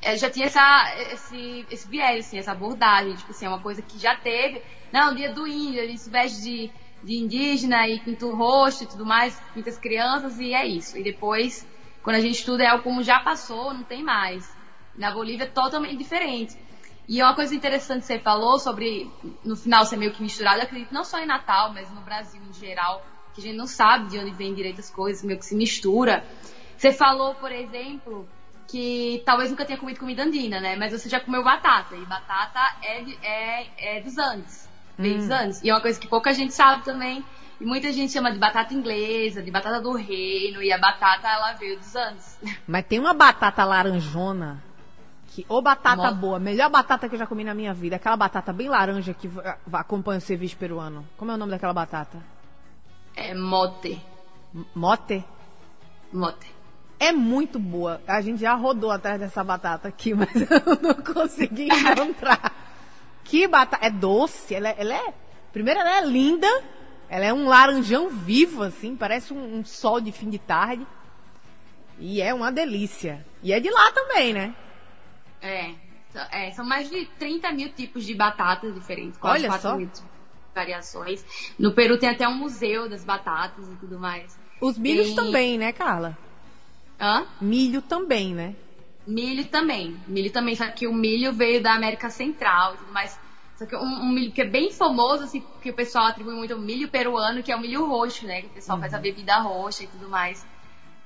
é, 0.00 0.16
já 0.16 0.30
tinha 0.30 0.46
essa, 0.46 0.94
esse, 1.12 1.66
esse 1.70 1.88
viés, 1.88 2.26
assim, 2.26 2.38
essa 2.38 2.52
abordagem, 2.52 3.14
tipo 3.14 3.30
assim, 3.30 3.46
é 3.46 3.48
uma 3.48 3.60
coisa 3.60 3.82
que 3.82 3.98
já 3.98 4.16
teve. 4.16 4.62
Não, 4.92 5.14
dia 5.14 5.32
do 5.32 5.46
índio, 5.46 5.82
a 5.82 5.86
gente 5.86 6.00
se 6.00 6.10
veste 6.10 6.42
de 6.42 6.70
de 7.02 7.16
indígena 7.16 7.86
e 7.88 8.00
pinta 8.00 8.26
o 8.26 8.34
rosto 8.34 8.84
e 8.84 8.86
tudo 8.86 9.06
mais, 9.06 9.40
pinta 9.54 9.70
as 9.70 9.78
crianças 9.78 10.38
e 10.38 10.52
é 10.52 10.66
isso. 10.66 10.96
E 10.98 11.02
depois, 11.02 11.66
quando 12.02 12.16
a 12.16 12.20
gente 12.20 12.36
estuda, 12.36 12.64
é 12.64 12.66
algo 12.68 12.82
como 12.82 13.02
já 13.02 13.20
passou, 13.20 13.72
não 13.72 13.84
tem 13.84 14.02
mais. 14.02 14.52
Na 14.96 15.12
Bolívia 15.12 15.44
é 15.44 15.48
totalmente 15.48 15.96
diferente. 15.96 16.56
E 17.08 17.22
uma 17.22 17.34
coisa 17.34 17.54
interessante 17.54 18.00
que 18.00 18.06
você 18.06 18.18
falou 18.18 18.58
sobre, 18.58 19.10
no 19.44 19.56
final 19.56 19.84
ser 19.86 19.96
meio 19.96 20.12
que 20.12 20.22
misturado, 20.22 20.58
eu 20.58 20.64
acredito 20.64 20.92
não 20.92 21.04
só 21.04 21.18
em 21.18 21.26
Natal, 21.26 21.72
mas 21.72 21.90
no 21.90 22.02
Brasil 22.02 22.42
em 22.42 22.52
geral, 22.52 23.06
que 23.32 23.40
a 23.40 23.44
gente 23.44 23.56
não 23.56 23.66
sabe 23.66 24.10
de 24.10 24.18
onde 24.18 24.32
vem 24.32 24.52
direito 24.52 24.80
as 24.80 24.90
coisas, 24.90 25.24
meio 25.24 25.38
que 25.38 25.46
se 25.46 25.54
mistura. 25.54 26.24
Você 26.76 26.92
falou, 26.92 27.34
por 27.36 27.50
exemplo, 27.50 28.28
que 28.66 29.22
talvez 29.24 29.50
nunca 29.50 29.64
tenha 29.64 29.78
comido 29.78 30.00
comida 30.00 30.22
andina, 30.22 30.60
né? 30.60 30.76
Mas 30.76 30.92
você 30.92 31.08
já 31.08 31.18
comeu 31.18 31.42
batata, 31.42 31.96
e 31.96 32.04
batata 32.04 32.60
é, 32.82 33.00
é, 33.22 33.96
é 33.96 34.00
dos 34.02 34.18
Andes 34.18 34.67
hum. 34.98 35.32
anos. 35.32 35.62
E 35.62 35.70
é 35.70 35.74
uma 35.74 35.80
coisa 35.80 35.98
que 35.98 36.08
pouca 36.08 36.32
gente 36.32 36.52
sabe 36.52 36.84
também. 36.84 37.24
E 37.60 37.64
muita 37.64 37.92
gente 37.92 38.12
chama 38.12 38.32
de 38.32 38.38
batata 38.38 38.72
inglesa, 38.72 39.42
de 39.42 39.50
batata 39.50 39.80
do 39.80 39.92
reino, 39.92 40.62
e 40.62 40.72
a 40.72 40.78
batata 40.78 41.28
ela 41.28 41.52
veio 41.54 41.76
dos 41.76 41.94
anos. 41.96 42.38
Mas 42.66 42.86
tem 42.86 43.00
uma 43.00 43.12
batata 43.12 43.64
laranjona, 43.64 44.62
que, 45.28 45.44
ou 45.48 45.60
batata 45.60 46.10
boa, 46.12 46.38
melhor 46.38 46.70
batata 46.70 47.08
que 47.08 47.16
eu 47.16 47.18
já 47.18 47.26
comi 47.26 47.42
na 47.42 47.54
minha 47.54 47.74
vida, 47.74 47.96
aquela 47.96 48.16
batata 48.16 48.52
bem 48.52 48.68
laranja 48.68 49.12
que 49.12 49.28
acompanha 49.72 50.18
o 50.18 50.20
serviço 50.20 50.56
peruano. 50.56 51.04
Como 51.16 51.32
é 51.32 51.34
o 51.34 51.36
nome 51.36 51.50
daquela 51.50 51.72
batata? 51.72 52.18
É 53.16 53.34
mote. 53.34 54.00
Mote? 54.72 55.24
Mote. 56.12 56.58
É 57.00 57.12
muito 57.12 57.58
boa. 57.58 58.00
A 58.06 58.20
gente 58.20 58.40
já 58.40 58.54
rodou 58.54 58.90
atrás 58.90 59.20
dessa 59.20 59.42
batata 59.42 59.88
aqui, 59.88 60.14
mas 60.14 60.34
eu 60.34 60.80
não 60.80 60.94
consegui 60.94 61.68
encontrar. 61.68 62.52
Que 63.28 63.46
batata. 63.46 63.84
É 63.84 63.90
doce, 63.90 64.54
ela, 64.54 64.70
é, 64.70 64.76
ela 64.78 64.94
é. 64.94 65.14
Primeiro, 65.52 65.80
ela 65.80 65.98
é 65.98 66.04
linda. 66.04 66.48
Ela 67.08 67.26
é 67.26 67.32
um 67.32 67.46
laranjão 67.46 68.10
vivo, 68.10 68.62
assim, 68.62 68.94
parece 68.94 69.32
um, 69.32 69.58
um, 69.58 69.64
sol 69.64 70.00
de 70.00 70.12
fim 70.12 70.28
de 70.28 70.38
tarde. 70.38 70.86
E 71.98 72.20
é 72.20 72.34
uma 72.34 72.50
delícia. 72.52 73.24
E 73.42 73.52
é 73.52 73.60
de 73.60 73.70
lá 73.70 73.92
também, 73.92 74.32
né? 74.32 74.54
É. 75.40 75.72
é 76.32 76.50
são 76.52 76.64
mais 76.64 76.90
de 76.90 77.06
30 77.18 77.52
mil 77.52 77.72
tipos 77.72 78.04
de 78.04 78.14
batatas 78.14 78.74
diferentes. 78.74 79.18
Quase 79.18 79.40
Olha 79.40 79.48
4 79.48 79.68
só. 79.68 79.76
mil 79.76 79.90
variações. 80.54 81.24
No 81.58 81.72
Peru 81.72 81.98
tem 81.98 82.08
até 82.08 82.26
um 82.26 82.34
museu 82.34 82.88
das 82.88 83.04
batatas 83.04 83.68
e 83.68 83.76
tudo 83.76 83.98
mais. 83.98 84.38
Os 84.60 84.76
milhos 84.76 85.06
tem... 85.06 85.16
também, 85.16 85.56
né, 85.58 85.72
Carla? 85.72 86.18
Hã? 87.00 87.26
Milho 87.40 87.80
também, 87.80 88.34
né? 88.34 88.56
Milho 89.08 89.46
também. 89.46 89.96
Milho 90.06 90.30
também, 90.30 90.54
só 90.54 90.68
que 90.68 90.86
o 90.86 90.92
milho 90.92 91.32
veio 91.32 91.62
da 91.62 91.72
América 91.72 92.10
Central 92.10 92.74
e 92.74 92.76
tudo 92.76 92.92
mais. 92.92 93.18
Só 93.56 93.64
que 93.64 93.74
um, 93.74 93.80
um, 93.80 94.12
milho 94.12 94.30
que 94.32 94.42
é 94.42 94.44
bem 94.44 94.70
famoso, 94.70 95.24
assim, 95.24 95.42
que 95.62 95.70
o 95.70 95.74
pessoal 95.74 96.08
atribui 96.08 96.34
muito 96.34 96.52
ao 96.52 96.60
milho 96.60 96.88
peruano, 96.88 97.42
que 97.42 97.50
é 97.50 97.56
o 97.56 97.60
milho 97.60 97.86
roxo, 97.86 98.26
né? 98.26 98.42
Que 98.42 98.48
o 98.48 98.50
pessoal 98.50 98.76
uhum. 98.76 98.82
faz 98.82 98.92
a 98.92 98.98
bebida 98.98 99.38
roxa 99.38 99.84
e 99.84 99.86
tudo 99.86 100.10
mais. 100.10 100.46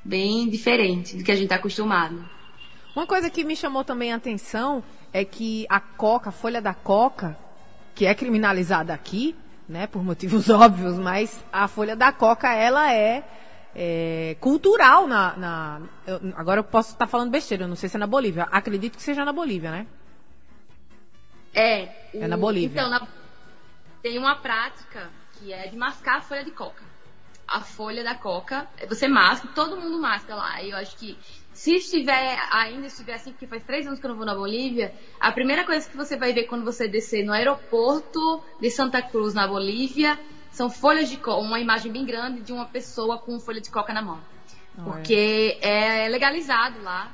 Bem 0.04 0.50
diferente 0.50 1.16
do 1.16 1.22
que 1.22 1.30
a 1.30 1.36
gente 1.36 1.48
tá 1.48 1.54
acostumado. 1.54 2.28
Uma 2.96 3.06
coisa 3.06 3.30
que 3.30 3.44
me 3.44 3.54
chamou 3.54 3.84
também 3.84 4.12
a 4.12 4.16
atenção 4.16 4.82
é 5.12 5.24
que 5.24 5.64
a 5.68 5.78
coca, 5.78 6.30
a 6.30 6.32
folha 6.32 6.60
da 6.60 6.74
coca, 6.74 7.38
que 7.94 8.04
é 8.04 8.14
criminalizada 8.16 8.92
aqui, 8.92 9.36
né, 9.68 9.86
por 9.86 10.02
motivos 10.02 10.50
óbvios, 10.50 10.98
mas 10.98 11.44
a 11.52 11.68
folha 11.68 11.94
da 11.94 12.10
coca, 12.10 12.52
ela 12.52 12.92
é 12.92 13.22
é, 13.74 14.36
cultural 14.40 15.06
na. 15.06 15.36
na 15.36 15.82
eu, 16.06 16.20
agora 16.36 16.60
eu 16.60 16.64
posso 16.64 16.92
estar 16.92 17.06
falando 17.06 17.30
besteira, 17.30 17.64
eu 17.64 17.68
não 17.68 17.76
sei 17.76 17.88
se 17.88 17.96
é 17.96 17.98
na 17.98 18.06
Bolívia. 18.06 18.44
Acredito 18.44 18.96
que 18.96 19.02
seja 19.02 19.24
na 19.24 19.32
Bolívia, 19.32 19.70
né? 19.70 19.86
É. 21.54 21.88
O, 22.14 22.22
é 22.22 22.28
na 22.28 22.36
Bolívia. 22.36 22.80
Então, 22.80 22.90
na, 22.90 23.06
tem 24.02 24.18
uma 24.18 24.36
prática 24.36 25.10
que 25.34 25.52
é 25.52 25.68
de 25.68 25.76
mascar 25.76 26.18
a 26.18 26.20
folha 26.20 26.44
de 26.44 26.50
coca. 26.50 26.82
A 27.46 27.60
folha 27.60 28.02
da 28.02 28.14
coca, 28.14 28.66
você 28.88 29.08
masca, 29.08 29.48
todo 29.54 29.76
mundo 29.76 30.00
masca 30.00 30.34
lá. 30.34 30.62
Eu 30.62 30.76
acho 30.76 30.96
que 30.96 31.18
se 31.52 31.76
estiver, 31.76 32.38
ainda 32.50 32.86
estiver 32.86 33.14
assim, 33.14 33.30
porque 33.30 33.46
faz 33.46 33.62
três 33.62 33.86
anos 33.86 34.00
que 34.00 34.06
eu 34.06 34.10
não 34.10 34.16
vou 34.16 34.24
na 34.24 34.34
Bolívia, 34.34 34.94
a 35.20 35.30
primeira 35.32 35.64
coisa 35.64 35.88
que 35.88 35.96
você 35.96 36.16
vai 36.16 36.32
ver 36.32 36.44
quando 36.44 36.64
você 36.64 36.88
descer 36.88 37.24
no 37.24 37.32
aeroporto 37.32 38.42
de 38.60 38.70
Santa 38.70 39.02
Cruz, 39.02 39.34
na 39.34 39.46
Bolívia, 39.46 40.18
são 40.52 40.68
folhas 40.68 41.08
de 41.08 41.16
coca, 41.16 41.40
uma 41.40 41.58
imagem 41.58 41.90
bem 41.90 42.04
grande 42.04 42.42
de 42.42 42.52
uma 42.52 42.66
pessoa 42.66 43.18
com 43.18 43.40
folha 43.40 43.60
de 43.60 43.70
coca 43.70 43.92
na 43.92 44.02
mão. 44.02 44.20
Porque 44.84 45.58
é 45.60 46.08
legalizado 46.08 46.82
lá 46.82 47.10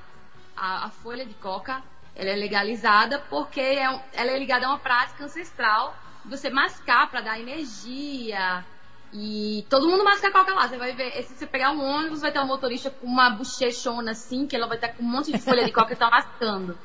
a, 0.56 0.86
a, 0.86 0.90
folha 0.90 1.24
de 1.24 1.34
coca, 1.34 1.82
ela 2.14 2.30
é 2.30 2.36
legalizada 2.36 3.20
porque 3.30 3.60
é, 3.60 3.84
ela 4.12 4.30
é 4.30 4.38
ligada 4.38 4.66
a 4.66 4.70
uma 4.70 4.78
prática 4.78 5.24
ancestral 5.24 5.96
de 6.24 6.30
você 6.30 6.50
mascar 6.50 7.08
para 7.08 7.20
dar 7.20 7.40
energia. 7.40 8.64
E 9.12 9.64
todo 9.70 9.88
mundo 9.88 10.04
masca 10.04 10.30
coca 10.30 10.52
lá. 10.52 10.68
Você 10.68 10.76
vai 10.76 10.92
ver, 10.92 11.22
se 11.22 11.34
você 11.34 11.46
pegar 11.46 11.70
um 11.70 11.80
ônibus, 11.80 12.20
vai 12.20 12.30
ter 12.30 12.40
um 12.40 12.46
motorista 12.46 12.90
com 12.90 13.06
uma 13.06 13.30
bochechona 13.30 14.10
assim, 14.10 14.46
que 14.46 14.54
ela 14.54 14.66
vai 14.66 14.76
estar 14.76 14.88
com 14.88 15.02
um 15.02 15.08
monte 15.08 15.32
de 15.32 15.38
folha 15.38 15.64
de 15.64 15.72
coca 15.72 15.92
e 15.92 15.96
tá 15.96 16.10
mascando. 16.10 16.76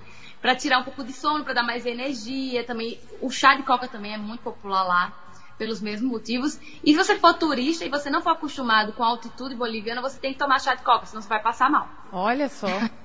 para 0.42 0.56
tirar 0.56 0.80
um 0.80 0.84
pouco 0.84 1.04
de 1.04 1.14
sono, 1.14 1.44
para 1.44 1.54
dar 1.54 1.64
mais 1.64 1.86
energia. 1.86 2.64
Também 2.64 3.00
o 3.22 3.30
chá 3.30 3.56
de 3.56 3.64
coca 3.64 3.88
também 3.88 4.14
é 4.14 4.18
muito 4.18 4.42
popular 4.42 4.84
lá 4.84 5.23
pelos 5.64 5.82
mesmos 5.82 6.12
motivos. 6.12 6.60
E 6.84 6.92
se 6.92 6.98
você 6.98 7.16
for 7.18 7.34
turista 7.34 7.86
e 7.86 7.90
você 7.90 8.10
não 8.10 8.22
for 8.22 8.32
acostumado 8.32 8.92
com 8.92 9.04
a 9.04 9.08
altitude 9.08 9.56
boliviana, 9.56 10.02
você 10.02 10.20
tem 10.20 10.34
que 10.34 10.40
tomar 10.40 10.60
chá 10.60 10.76
de 10.76 10.84
coca, 10.84 11.06
senão 11.06 11.22
você 11.22 11.30
vai 11.30 11.42
passar 11.42 11.70
mal. 11.70 11.90
Olha 12.12 12.50
só. 12.50 12.68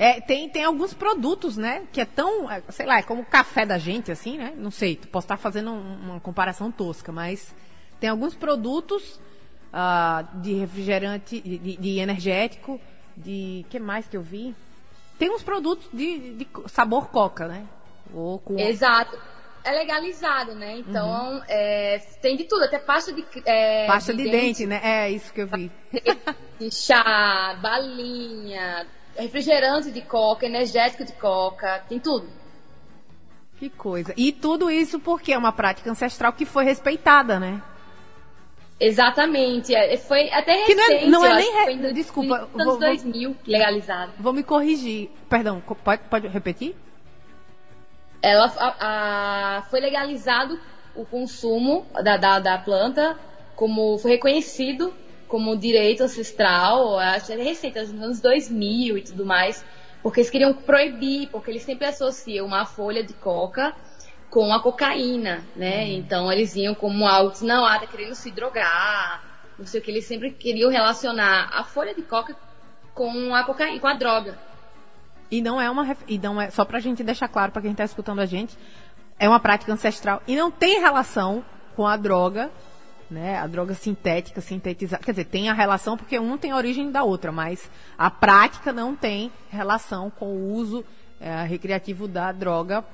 É, 0.00 0.20
tem, 0.20 0.48
tem 0.48 0.62
alguns 0.62 0.94
produtos, 0.94 1.56
né? 1.56 1.82
Que 1.92 2.00
é 2.00 2.04
tão, 2.04 2.48
é, 2.48 2.62
sei 2.68 2.86
lá, 2.86 2.98
é 2.98 3.02
como 3.02 3.22
o 3.22 3.26
café 3.26 3.66
da 3.66 3.78
gente, 3.78 4.12
assim, 4.12 4.38
né? 4.38 4.54
Não 4.56 4.70
sei, 4.70 4.94
posso 4.94 5.24
estar 5.24 5.36
fazendo 5.36 5.72
uma 5.72 6.20
comparação 6.20 6.70
tosca, 6.70 7.10
mas 7.10 7.52
tem 7.98 8.08
alguns 8.08 8.32
produtos 8.32 9.20
uh, 9.72 10.40
de 10.40 10.52
refrigerante, 10.52 11.40
de, 11.40 11.76
de, 11.76 11.98
energético, 11.98 12.80
de. 13.16 13.66
que 13.68 13.80
mais 13.80 14.06
que 14.06 14.16
eu 14.16 14.22
vi? 14.22 14.54
Tem 15.18 15.34
uns 15.34 15.42
produtos 15.42 15.88
de, 15.92 16.34
de 16.34 16.48
sabor 16.68 17.08
coca, 17.08 17.48
né? 17.48 17.66
Ou 18.14 18.38
com... 18.38 18.56
Exato 18.56 19.18
é 19.64 19.72
legalizado, 19.72 20.54
né? 20.54 20.78
Então, 20.78 21.34
uhum. 21.34 21.42
é, 21.48 21.98
tem 22.20 22.36
de 22.36 22.44
tudo, 22.44 22.64
até 22.64 22.78
pasta 22.78 23.12
de. 23.12 23.24
É, 23.44 23.86
pasta 23.86 24.12
de, 24.12 24.24
de 24.24 24.30
dente, 24.30 24.66
dente, 24.66 24.66
né? 24.66 24.80
É 24.82 25.10
isso 25.10 25.32
que 25.32 25.42
eu 25.42 25.46
vi. 25.46 25.70
De 26.58 26.70
chá, 26.74 27.56
balinha, 27.60 28.86
refrigerante 29.16 29.90
de 29.90 30.02
coca, 30.02 30.46
energético 30.46 31.04
de 31.04 31.12
coca, 31.12 31.84
tem 31.88 31.98
tudo. 32.00 32.28
Que 33.58 33.68
coisa. 33.68 34.14
E 34.16 34.32
tudo 34.32 34.70
isso 34.70 35.00
porque 35.00 35.32
é 35.32 35.38
uma 35.38 35.52
prática 35.52 35.90
ancestral 35.90 36.32
que 36.32 36.44
foi 36.44 36.64
respeitada, 36.64 37.40
né? 37.40 37.60
Exatamente. 38.80 39.74
É, 39.74 39.96
foi 39.96 40.30
até 40.30 40.52
recente. 40.52 40.66
Que 40.66 40.74
não 40.74 40.84
é, 40.90 41.06
não 41.06 41.24
é 41.24 41.34
nem. 41.34 41.52
Re... 41.52 41.64
Foi 41.64 41.92
Desculpa. 41.92 42.48
Nos 42.54 42.62
anos 42.62 42.78
2000 42.78 43.36
legalizado. 43.46 44.12
Vou 44.18 44.32
me 44.32 44.42
corrigir. 44.42 45.10
Perdão, 45.28 45.60
pode, 45.60 46.02
pode 46.08 46.28
repetir? 46.28 46.76
Ela 48.22 48.52
a, 48.58 49.58
a, 49.58 49.62
foi 49.62 49.80
legalizado 49.80 50.58
o 50.94 51.04
consumo 51.04 51.86
da, 52.02 52.16
da, 52.16 52.38
da, 52.40 52.58
planta, 52.58 53.16
como 53.54 53.96
foi 53.98 54.12
reconhecido 54.12 54.92
como 55.28 55.56
direito 55.56 56.02
ancestral, 56.02 56.98
acho 56.98 57.26
que 57.26 57.32
é 57.32 57.36
recente, 57.36 57.78
nos 57.78 58.02
anos 58.02 58.20
2000 58.20 58.96
e 58.96 59.02
tudo 59.02 59.26
mais, 59.26 59.64
porque 60.02 60.20
eles 60.20 60.30
queriam 60.30 60.54
proibir, 60.54 61.28
porque 61.28 61.50
eles 61.50 61.62
sempre 61.62 61.86
associam 61.86 62.46
uma 62.46 62.64
folha 62.64 63.04
de 63.04 63.12
coca 63.12 63.74
com 64.30 64.52
a 64.52 64.60
cocaína, 64.60 65.44
né? 65.54 65.84
Uhum. 65.84 65.90
Então 65.98 66.32
eles 66.32 66.56
iam 66.56 66.74
como 66.74 67.06
algo, 67.06 67.32
não, 67.42 67.64
ah, 67.64 67.78
tá 67.78 67.86
querendo 67.86 68.14
se 68.14 68.30
drogar, 68.30 69.22
não 69.58 69.66
sei 69.66 69.80
o 69.80 69.82
que, 69.82 69.90
eles 69.90 70.06
sempre 70.06 70.30
queriam 70.30 70.70
relacionar 70.70 71.50
a 71.52 71.62
folha 71.62 71.94
de 71.94 72.02
coca 72.02 72.34
com 72.94 73.34
a 73.34 73.44
cocaína, 73.44 73.80
com 73.80 73.86
a 73.86 73.94
droga. 73.94 74.38
E 75.30 75.42
não 75.42 75.60
é 75.60 75.70
uma 75.70 75.96
e 76.06 76.18
não 76.18 76.40
é 76.40 76.50
só 76.50 76.64
pra 76.64 76.80
gente 76.80 77.02
deixar 77.04 77.28
claro 77.28 77.52
para 77.52 77.62
quem 77.62 77.72
está 77.72 77.84
escutando 77.84 78.20
a 78.20 78.26
gente, 78.26 78.56
é 79.18 79.28
uma 79.28 79.40
prática 79.40 79.72
ancestral 79.72 80.22
e 80.26 80.36
não 80.36 80.50
tem 80.50 80.80
relação 80.80 81.44
com 81.76 81.86
a 81.86 81.96
droga, 81.96 82.50
né? 83.10 83.38
A 83.38 83.46
droga 83.46 83.74
sintética, 83.74 84.40
sintetizada, 84.40 85.02
quer 85.02 85.12
dizer, 85.12 85.24
tem 85.24 85.48
a 85.48 85.52
relação 85.52 85.96
porque 85.96 86.18
um 86.18 86.38
tem 86.38 86.52
a 86.52 86.56
origem 86.56 86.90
da 86.90 87.02
outra, 87.02 87.30
mas 87.30 87.70
a 87.96 88.10
prática 88.10 88.72
não 88.72 88.96
tem 88.96 89.30
relação 89.50 90.10
com 90.10 90.26
o 90.26 90.52
uso 90.54 90.84
é, 91.20 91.42
recreativo 91.44 92.08
da 92.08 92.32
droga 92.32 92.84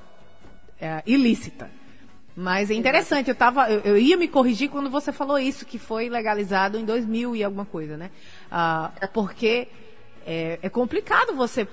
é, 0.79 1.01
ilícita. 1.05 1.69
Mas 2.35 2.69
é 2.69 2.73
interessante, 2.73 3.29
eu, 3.29 3.35
tava, 3.35 3.69
eu, 3.69 3.79
eu, 3.79 3.97
ia 3.97 4.17
me 4.17 4.27
corrigir 4.27 4.69
quando 4.69 4.89
você 4.89 5.13
falou 5.13 5.39
isso, 5.39 5.65
que 5.65 5.79
foi 5.79 6.09
legalizado 6.09 6.77
em 6.77 6.83
2000 6.83 7.33
e 7.33 7.43
alguma 7.43 7.63
coisa, 7.65 7.95
né? 7.95 8.11
Ah, 8.51 8.91
porque 9.13 9.69
é, 10.25 10.59
é 10.61 10.69
complicado 10.69 11.33
você 11.33 11.65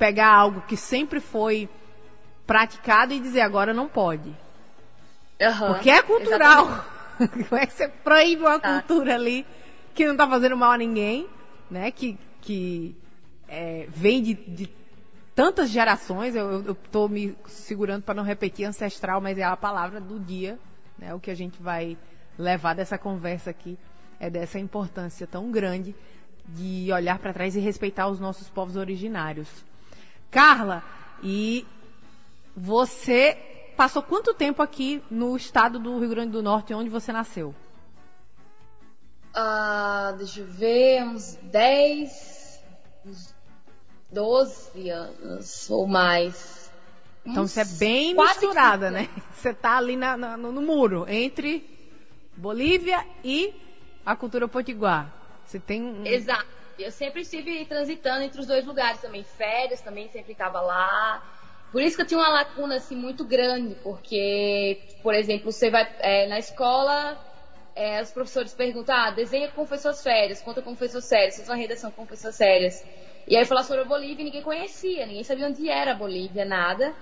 pegar 0.00 0.32
algo 0.32 0.62
que 0.62 0.78
sempre 0.78 1.20
foi 1.20 1.68
praticado 2.46 3.12
e 3.12 3.20
dizer 3.20 3.42
agora 3.42 3.74
não 3.74 3.86
pode. 3.86 4.30
Uhum, 4.30 5.74
Porque 5.74 5.90
é 5.90 6.02
cultural. 6.02 6.84
Como 7.20 7.60
é 7.60 7.66
que 7.66 7.74
você 7.74 7.86
proíbe 7.86 8.42
uma 8.42 8.58
tá. 8.58 8.80
cultura 8.80 9.14
ali 9.14 9.46
que 9.94 10.06
não 10.06 10.12
está 10.12 10.26
fazendo 10.26 10.56
mal 10.56 10.72
a 10.72 10.78
ninguém, 10.78 11.28
né? 11.70 11.90
Que, 11.90 12.18
que 12.40 12.96
é, 13.46 13.86
vem 13.90 14.22
de, 14.22 14.32
de, 14.32 14.70
tantas 15.34 15.68
gerações. 15.68 16.34
Eu 16.34 16.72
estou 16.72 17.06
me 17.06 17.36
segurando 17.46 18.02
para 18.02 18.14
não 18.14 18.24
repetir 18.24 18.64
ancestral, 18.64 19.20
mas 19.20 19.36
é 19.36 19.42
a 19.42 19.56
palavra 19.56 20.00
do 20.00 20.18
dia, 20.18 20.58
né? 20.98 21.14
O 21.14 21.20
que 21.20 21.30
a 21.30 21.36
gente 21.36 21.60
vai 21.62 21.98
levar 22.38 22.74
dessa 22.74 22.96
conversa 22.96 23.50
aqui 23.50 23.78
é 24.18 24.30
dessa 24.30 24.58
importância 24.58 25.26
tão 25.26 25.50
grande 25.50 25.94
de 26.48 26.90
olhar 26.90 27.18
para 27.18 27.34
trás 27.34 27.54
e 27.54 27.60
respeitar 27.60 28.08
os 28.08 28.18
nossos 28.18 28.48
povos 28.48 28.76
originários. 28.76 29.69
Carla, 30.30 30.82
e 31.22 31.66
você 32.56 33.36
passou 33.76 34.02
quanto 34.02 34.34
tempo 34.34 34.62
aqui 34.62 35.02
no 35.10 35.36
estado 35.36 35.78
do 35.78 35.98
Rio 35.98 36.10
Grande 36.10 36.32
do 36.32 36.42
Norte, 36.42 36.72
onde 36.72 36.88
você 36.88 37.12
nasceu? 37.12 37.54
Uh, 39.34 40.16
deixa 40.18 40.40
eu 40.40 40.46
ver, 40.46 41.02
uns 41.04 41.36
10, 41.42 42.62
uns 43.06 43.34
12 44.10 44.90
anos 44.90 45.70
ou 45.70 45.86
mais. 45.86 46.70
Então 47.24 47.46
você 47.46 47.60
é 47.60 47.64
bem 47.64 48.14
misturada, 48.14 48.90
né? 48.90 49.08
Você 49.34 49.54
tá 49.54 49.76
ali 49.76 49.94
na, 49.94 50.16
na, 50.16 50.36
no, 50.36 50.52
no, 50.52 50.62
muro 50.62 51.06
entre 51.06 51.64
Bolívia 52.36 53.06
e 53.22 53.54
a 54.04 54.16
cultura 54.16 54.48
potiguar. 54.48 55.12
Você 55.44 55.58
tem 55.58 55.82
um... 55.82 56.04
Exato. 56.04 56.59
Eu 56.82 56.90
sempre 56.90 57.22
estive 57.22 57.64
transitando 57.66 58.22
entre 58.22 58.40
os 58.40 58.46
dois 58.46 58.64
lugares 58.64 59.00
também. 59.00 59.22
Férias 59.22 59.80
também 59.80 60.08
sempre 60.08 60.32
estava 60.32 60.60
lá. 60.60 61.22
Por 61.72 61.82
isso 61.82 61.96
que 61.96 62.02
eu 62.02 62.06
tinha 62.06 62.18
uma 62.18 62.28
lacuna 62.28 62.76
assim 62.76 62.96
muito 62.96 63.24
grande, 63.24 63.76
porque, 63.82 64.80
por 65.02 65.14
exemplo, 65.14 65.52
você 65.52 65.70
vai 65.70 65.88
é, 66.00 66.26
na 66.26 66.38
escola, 66.38 67.16
é, 67.76 68.02
os 68.02 68.10
professores 68.10 68.52
perguntam, 68.52 68.94
ah, 68.94 69.10
desenha 69.10 69.48
como 69.50 69.66
foi 69.66 69.78
suas 69.78 70.02
férias, 70.02 70.42
conta 70.42 70.60
como 70.62 70.76
foi 70.76 70.88
suas 70.88 71.08
férias, 71.08 71.36
fez 71.36 71.48
uma 71.48 71.56
redação 71.56 71.90
como 71.92 72.08
foi 72.08 72.16
suas 72.16 72.36
férias. 72.36 72.84
E 73.28 73.36
aí 73.36 73.44
falar 73.44 73.62
sobre 73.62 73.82
a 73.82 73.84
Bolívia 73.84 74.22
e 74.22 74.24
ninguém 74.24 74.42
conhecia, 74.42 75.06
ninguém 75.06 75.22
sabia 75.22 75.46
onde 75.46 75.68
era 75.68 75.92
a 75.92 75.94
Bolívia, 75.94 76.44
nada. 76.44 76.92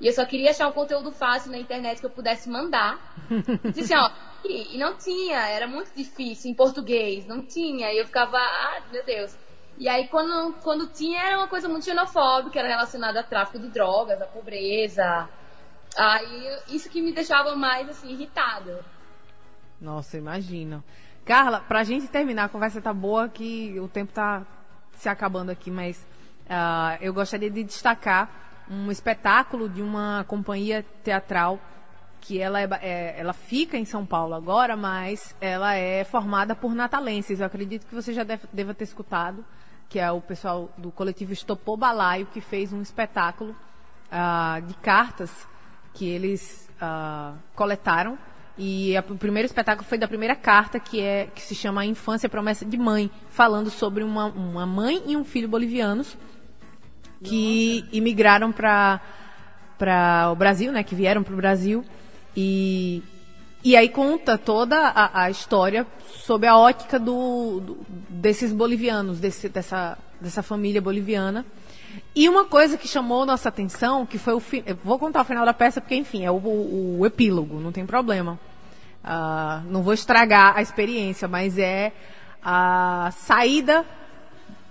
E 0.00 0.06
eu 0.06 0.12
só 0.12 0.24
queria 0.24 0.50
achar 0.50 0.68
um 0.68 0.72
conteúdo 0.72 1.12
fácil 1.12 1.50
na 1.50 1.58
internet 1.58 2.00
que 2.00 2.06
eu 2.06 2.10
pudesse 2.10 2.48
mandar. 2.48 2.98
Disse 3.74 3.92
assim, 3.92 4.02
ó, 4.02 4.10
e, 4.48 4.78
não 4.78 4.96
tinha, 4.96 5.38
era 5.48 5.66
muito 5.66 5.94
difícil 5.94 6.50
em 6.50 6.54
português, 6.54 7.26
não 7.26 7.42
tinha. 7.42 7.92
E 7.92 7.98
eu 7.98 8.06
ficava, 8.06 8.36
ah, 8.36 8.82
meu 8.92 9.04
Deus. 9.04 9.36
E 9.76 9.88
aí, 9.88 10.06
quando, 10.08 10.54
quando 10.62 10.86
tinha, 10.86 11.20
era 11.20 11.38
uma 11.38 11.48
coisa 11.48 11.68
muito 11.68 11.84
xenofóbica, 11.84 12.58
era 12.58 12.68
relacionada 12.68 13.20
a 13.20 13.22
tráfico 13.22 13.58
de 13.58 13.68
drogas, 13.68 14.20
a 14.20 14.26
pobreza. 14.26 15.28
Aí, 15.96 16.58
isso 16.68 16.88
que 16.88 17.02
me 17.02 17.12
deixava 17.12 17.56
mais, 17.56 17.88
assim, 17.88 18.10
irritada. 18.10 18.84
Nossa, 19.80 20.16
imagino. 20.16 20.82
Carla, 21.24 21.60
pra 21.60 21.82
gente 21.82 22.06
terminar, 22.06 22.44
a 22.44 22.48
conversa 22.48 22.80
tá 22.80 22.92
boa, 22.92 23.28
que 23.28 23.78
o 23.80 23.88
tempo 23.88 24.12
tá 24.12 24.46
se 24.92 25.08
acabando 25.08 25.50
aqui, 25.50 25.70
mas 25.70 26.06
uh, 26.44 26.98
eu 27.00 27.12
gostaria 27.12 27.50
de 27.50 27.64
destacar 27.64 28.30
um 28.70 28.90
espetáculo 28.90 29.68
de 29.68 29.82
uma 29.82 30.24
companhia 30.28 30.84
teatral 31.02 31.58
que 32.24 32.40
ela, 32.40 32.58
é, 32.58 32.68
é, 32.80 33.14
ela 33.18 33.34
fica 33.34 33.76
em 33.76 33.84
São 33.84 34.06
Paulo 34.06 34.34
agora, 34.34 34.74
mas 34.74 35.36
ela 35.42 35.74
é 35.74 36.04
formada 36.04 36.54
por 36.54 36.74
natalenses. 36.74 37.38
Eu 37.38 37.46
acredito 37.46 37.86
que 37.86 37.94
você 37.94 38.14
já 38.14 38.24
deve, 38.24 38.48
deva 38.50 38.72
ter 38.72 38.84
escutado, 38.84 39.44
que 39.90 39.98
é 39.98 40.10
o 40.10 40.22
pessoal 40.22 40.70
do 40.78 40.90
coletivo 40.90 41.34
Estopou 41.34 41.76
Balaio, 41.76 42.26
que 42.32 42.40
fez 42.40 42.72
um 42.72 42.80
espetáculo 42.80 43.54
uh, 44.10 44.62
de 44.62 44.72
cartas 44.76 45.46
que 45.92 46.08
eles 46.08 46.70
uh, 46.80 47.36
coletaram. 47.54 48.18
E 48.56 48.96
a, 48.96 49.00
o 49.00 49.18
primeiro 49.18 49.44
espetáculo 49.44 49.86
foi 49.86 49.98
da 49.98 50.08
primeira 50.08 50.34
carta, 50.34 50.80
que, 50.80 51.02
é, 51.02 51.26
que 51.26 51.42
se 51.42 51.54
chama 51.54 51.82
A 51.82 51.86
Infância 51.86 52.26
Promessa 52.26 52.64
de 52.64 52.78
Mãe, 52.78 53.10
falando 53.28 53.68
sobre 53.68 54.02
uma, 54.02 54.26
uma 54.28 54.64
mãe 54.64 55.02
e 55.06 55.14
um 55.14 55.24
filho 55.24 55.48
bolivianos 55.48 56.16
que 57.22 57.82
Nossa. 57.82 57.96
imigraram 57.96 58.50
para 58.50 60.30
o 60.32 60.36
Brasil, 60.36 60.72
né, 60.72 60.82
que 60.82 60.94
vieram 60.94 61.22
para 61.22 61.34
o 61.34 61.36
Brasil 61.36 61.84
e, 62.36 63.02
e 63.62 63.76
aí 63.76 63.88
conta 63.88 64.36
toda 64.36 64.76
a, 64.88 65.24
a 65.24 65.30
história 65.30 65.86
sob 66.24 66.46
a 66.46 66.56
ótica 66.56 66.98
do, 66.98 67.60
do, 67.60 67.86
desses 68.08 68.52
bolivianos, 68.52 69.20
desse, 69.20 69.48
dessa, 69.48 69.98
dessa 70.20 70.42
família 70.42 70.80
boliviana. 70.80 71.44
E 72.14 72.28
uma 72.28 72.44
coisa 72.44 72.76
que 72.76 72.88
chamou 72.88 73.24
nossa 73.24 73.48
atenção, 73.48 74.04
que 74.06 74.18
foi 74.18 74.34
o 74.34 74.40
fim. 74.40 74.64
Vou 74.82 74.98
contar 74.98 75.22
o 75.22 75.24
final 75.24 75.44
da 75.44 75.54
peça, 75.54 75.80
porque, 75.80 75.94
enfim, 75.94 76.24
é 76.24 76.30
o, 76.30 76.36
o, 76.36 77.00
o 77.00 77.06
epílogo, 77.06 77.60
não 77.60 77.72
tem 77.72 77.86
problema. 77.86 78.38
Uh, 79.04 79.62
não 79.70 79.82
vou 79.82 79.92
estragar 79.92 80.56
a 80.56 80.62
experiência, 80.62 81.28
mas 81.28 81.58
é 81.58 81.92
a 82.42 83.10
saída 83.12 83.84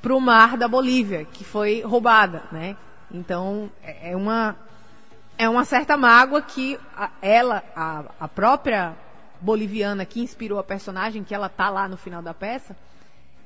para 0.02 0.16
o 0.16 0.20
mar 0.20 0.58
da 0.58 0.68
Bolívia, 0.68 1.26
que 1.26 1.44
foi 1.44 1.82
roubada, 1.82 2.44
né? 2.52 2.76
Então, 3.12 3.70
é, 3.84 4.12
é 4.12 4.16
uma, 4.18 4.56
é 5.44 5.50
uma 5.50 5.66
certa 5.66 5.98
mágoa 5.98 6.42
que 6.42 6.80
a, 6.96 7.12
ela, 7.22 7.64
a, 7.76 8.06
a 8.22 8.28
própria 8.28 8.96
boliviana 9.42 10.06
que 10.06 10.22
inspirou 10.22 10.58
a 10.58 10.64
personagem, 10.64 11.24
que 11.24 11.36
ela 11.36 11.50
tá 11.50 11.70
lá 11.70 11.88
no 11.88 11.98
final 11.98 12.22
da 12.22 12.34
peça, 12.34 12.76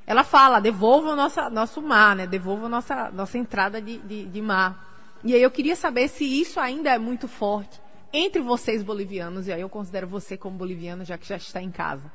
ela 0.05 0.23
fala, 0.23 0.59
devolva 0.59 1.09
o 1.09 1.15
nossa, 1.15 1.49
nosso 1.49 1.81
mar, 1.81 2.15
né? 2.15 2.27
Devolva 2.27 2.67
a 2.67 2.69
nossa, 2.69 3.11
nossa 3.11 3.37
entrada 3.37 3.81
de, 3.81 3.97
de, 3.97 4.25
de 4.25 4.41
mar. 4.41 4.85
E 5.23 5.33
aí 5.33 5.41
eu 5.41 5.51
queria 5.51 5.75
saber 5.75 6.07
se 6.07 6.23
isso 6.23 6.59
ainda 6.59 6.91
é 6.91 6.97
muito 6.97 7.27
forte 7.27 7.81
entre 8.13 8.41
vocês 8.41 8.83
bolivianos, 8.83 9.47
e 9.47 9.53
aí 9.53 9.61
eu 9.61 9.69
considero 9.69 10.07
você 10.07 10.37
como 10.37 10.57
boliviano, 10.57 11.03
já 11.03 11.17
que 11.17 11.27
já 11.27 11.35
está 11.35 11.61
em 11.61 11.71
casa. 11.71 12.09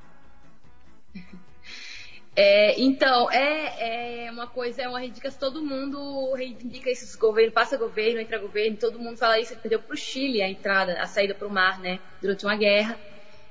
É, 2.34 2.80
então, 2.80 3.30
é, 3.30 4.26
é 4.26 4.30
uma 4.30 4.46
coisa, 4.46 4.82
é 4.82 4.88
uma 4.88 4.98
reivindicação, 4.98 5.38
todo 5.38 5.62
mundo 5.62 6.32
reivindica 6.34 6.88
esses 6.88 7.14
governos, 7.14 7.52
passa 7.52 7.76
governo, 7.76 8.20
entra 8.20 8.38
governo, 8.38 8.76
todo 8.78 8.98
mundo 8.98 9.18
fala 9.18 9.38
isso, 9.38 9.54
perdeu 9.56 9.78
para 9.80 9.92
o 9.92 9.96
Chile 9.96 10.42
a 10.42 10.48
entrada, 10.48 10.98
a 10.98 11.06
saída 11.06 11.34
para 11.34 11.46
o 11.46 11.50
mar, 11.50 11.78
né, 11.78 12.00
durante 12.22 12.44
uma 12.46 12.56
guerra. 12.56 12.98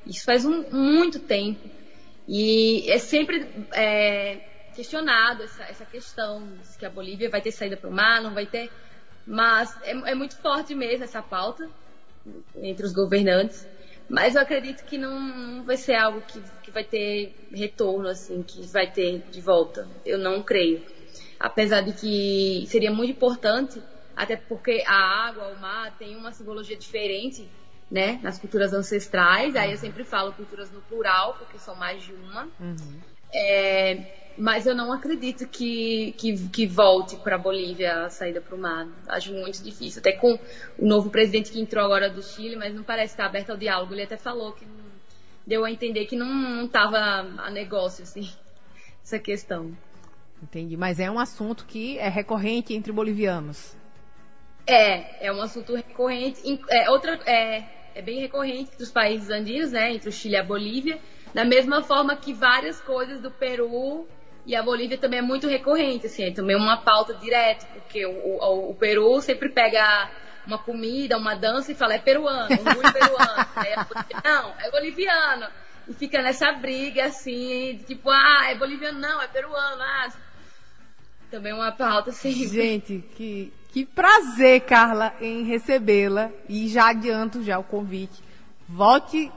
Isso 0.06 0.26
faz 0.26 0.46
um, 0.46 0.64
muito 0.72 1.20
tempo. 1.20 1.70
E 2.28 2.90
é 2.90 2.98
sempre 2.98 3.48
é, 3.74 4.40
questionado 4.76 5.44
essa, 5.44 5.64
essa 5.64 5.86
questão, 5.86 6.48
se 6.64 6.78
que 6.78 6.86
a 6.86 6.90
Bolívia 6.90 7.30
vai 7.30 7.42
ter 7.42 7.52
saída 7.52 7.78
para 7.78 7.90
o 7.90 7.94
mar, 7.94 8.20
não 8.22 8.34
vai 8.34 8.48
ter. 8.48 8.72
Mas 9.28 9.76
é, 9.84 9.92
é 9.92 10.16
muito 10.16 10.36
forte 10.38 10.74
mesmo 10.74 11.04
essa 11.04 11.22
pauta 11.22 11.70
entre 12.56 12.86
os 12.86 12.94
governantes. 12.94 13.68
Mas 14.12 14.36
eu 14.36 14.42
acredito 14.42 14.84
que 14.84 14.98
não, 14.98 15.18
não 15.20 15.64
vai 15.64 15.78
ser 15.78 15.96
algo 15.96 16.22
que, 16.24 16.44
que 16.62 16.70
vai 16.70 16.84
ter 16.84 17.32
retorno, 17.54 18.10
assim, 18.10 18.44
que 18.44 18.68
vai 18.68 18.92
ter 18.92 19.24
de 19.32 19.40
volta. 19.40 19.88
Eu 20.06 20.18
não 20.18 20.44
creio. 20.44 20.84
Apesar 21.40 21.82
de 21.82 21.94
que 21.94 22.66
seria 22.68 22.92
muito 22.92 23.14
importante, 23.14 23.82
até 24.14 24.36
porque 24.36 24.84
a 24.86 25.28
água, 25.28 25.48
o 25.48 25.56
mar, 25.56 25.96
tem 25.98 26.18
uma 26.18 26.34
simbologia 26.34 26.76
diferente 26.76 27.50
né, 27.90 28.20
nas 28.22 28.38
culturas 28.38 28.74
ancestrais. 28.74 29.56
Aí 29.56 29.72
eu 29.72 29.78
sempre 29.78 30.04
falo 30.04 30.34
culturas 30.34 30.70
no 30.72 30.82
plural, 30.82 31.34
porque 31.36 31.58
são 31.58 31.76
mais 31.76 32.04
de 32.04 32.14
uma. 32.14 32.50
Uhum. 32.60 33.11
É, 33.34 34.04
mas 34.38 34.66
eu 34.66 34.76
não 34.76 34.92
acredito 34.92 35.48
que, 35.48 36.14
que, 36.18 36.48
que 36.50 36.66
volte 36.66 37.16
para 37.18 37.36
a 37.36 37.40
Bolívia 37.40 38.06
a 38.06 38.10
saída 38.10 38.42
para 38.42 38.56
o 38.56 38.58
mar. 38.58 38.88
Acho 39.08 39.34
muito 39.34 39.62
difícil. 39.64 40.00
Até 40.00 40.14
com 40.14 40.40
o 40.78 40.86
novo 40.86 41.10
presidente 41.10 41.52
que 41.52 41.60
entrou 41.60 41.84
agora 41.84 42.10
do 42.10 42.24
Chile, 42.24 42.56
mas 42.56 42.74
não 42.74 42.84
parece 42.84 43.14
estar 43.14 43.26
aberto 43.26 43.52
ao 43.52 43.58
diálogo. 43.58 43.94
Ele 43.94 44.04
até 44.04 44.18
falou 44.18 44.54
que 44.54 44.66
deu 45.46 45.66
a 45.66 45.72
entender 45.72 46.06
que 46.06 46.16
não 46.16 46.66
estava 46.66 46.98
a 46.98 47.50
negócio, 47.52 48.04
assim, 48.04 48.30
essa 49.04 49.20
questão. 49.20 49.76
Entendi. 50.42 50.76
Mas 50.76 51.00
é 51.00 51.10
um 51.10 51.20
assunto 51.20 51.66
que 51.66 51.98
é 51.98 52.10
recorrente 52.10 52.74
entre 52.74 52.92
bolivianos. 52.92 53.76
É, 54.66 55.28
é 55.28 55.32
um 55.32 55.42
assunto 55.42 55.76
recorrente. 55.76 56.60
É, 56.70 56.90
outra, 56.90 57.20
é, 57.26 57.64
é 57.94 58.02
bem 58.02 58.20
recorrente 58.20 58.72
dos 58.78 58.90
países 58.92 59.30
andinos, 59.30 59.72
né? 59.72 59.94
Entre 59.94 60.10
o 60.10 60.12
Chile 60.12 60.36
e 60.36 60.38
a 60.38 60.44
Bolívia. 60.44 61.00
Da 61.34 61.46
mesma 61.46 61.82
forma 61.82 62.16
que 62.16 62.34
várias 62.34 62.82
coisas 62.82 63.22
do 63.22 63.32
Peru 63.32 64.08
e 64.46 64.56
a 64.56 64.64
Bolívia 64.64 64.98
também 64.98 65.20
é 65.20 65.22
muito 65.22 65.48
recorrente, 65.48 66.08
assim, 66.08 66.24
é 66.24 66.32
também 66.32 66.56
uma 66.56 66.78
pauta 66.78 67.14
direta, 67.14 67.66
porque 67.74 68.06
o, 68.06 68.12
o, 68.12 68.72
o, 68.72 68.76
Peru 68.76 69.22
sempre 69.22 69.50
pega 69.50 70.10
uma 70.46 70.58
comida, 70.58 71.18
uma 71.18 71.36
dança 71.36 71.72
e 71.72 71.76
fala, 71.76 71.94
é 71.94 72.00
peruano, 72.00 72.50
orgulho 72.52 72.94
peruano. 72.94 73.48
Aí 73.56 73.76
não, 74.24 74.54
é 74.60 74.72
boliviano. 74.72 75.48
E 75.88 75.94
fica 75.94 76.22
nessa 76.22 76.52
briga, 76.54 77.06
assim, 77.06 77.78
de 77.78 77.84
tipo, 77.84 78.10
ah, 78.10 78.48
é 78.50 78.56
boliviano, 78.56 79.00
não, 79.00 79.22
é 79.22 79.28
peruano, 79.28 79.82
ah. 79.82 80.12
Também 81.30 81.54
é 81.54 81.56
uma 81.56 81.72
pauta, 81.72 82.10
assim. 82.10 82.48
Gente, 82.50 83.04
que, 83.16 83.54
que 83.70 83.86
prazer, 83.86 84.62
Carla, 84.62 85.14
em 85.22 85.44
recebê-la. 85.44 86.30
E 86.50 86.68
já 86.68 86.90
adianto 86.90 87.42
já 87.42 87.58
o 87.58 87.64
convite. 87.64 88.22
Volte 88.68 89.32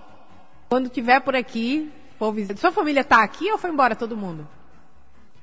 quando 0.74 0.88
tiver 0.88 1.20
por 1.20 1.36
aqui, 1.36 1.88
for 2.18 2.32
visitar. 2.32 2.58
Sua 2.58 2.72
família 2.72 3.02
está 3.02 3.22
aqui 3.22 3.48
ou 3.48 3.56
foi 3.56 3.70
embora 3.70 3.94
todo 3.94 4.16
mundo? 4.16 4.44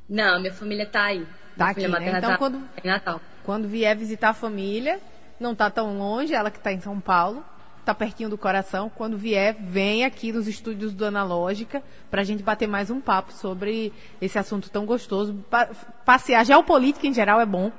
Não, 0.09 0.41
minha 0.41 0.51
família 0.51 0.85
tá 0.85 1.03
aí. 1.03 1.25
Tá 1.55 1.69
aqui, 1.69 1.87
né? 1.87 2.17
Então, 2.17 2.31
tá 2.31 2.37
quando, 2.37 2.61
Natal. 2.83 3.21
quando 3.45 3.65
vier 3.65 3.95
visitar 3.95 4.31
a 4.31 4.33
família, 4.33 4.99
não 5.39 5.55
tá 5.55 5.69
tão 5.69 5.97
longe, 5.97 6.33
ela 6.33 6.51
que 6.51 6.59
tá 6.59 6.73
em 6.73 6.81
São 6.81 6.99
Paulo, 6.99 7.45
tá 7.85 7.95
pertinho 7.95 8.29
do 8.29 8.37
coração. 8.37 8.91
Quando 8.93 9.17
vier, 9.17 9.55
vem 9.57 10.03
aqui 10.03 10.33
nos 10.33 10.49
estúdios 10.49 10.93
do 10.93 11.05
Analógica 11.05 11.81
pra 12.09 12.25
gente 12.25 12.43
bater 12.43 12.67
mais 12.67 12.89
um 12.89 12.99
papo 12.99 13.31
sobre 13.31 13.93
esse 14.21 14.37
assunto 14.37 14.69
tão 14.69 14.85
gostoso. 14.85 15.33
Pa 15.49 15.69
passear, 16.03 16.45
geopolítica 16.45 17.07
em 17.07 17.13
geral 17.13 17.39
é 17.39 17.45
bom. 17.45 17.71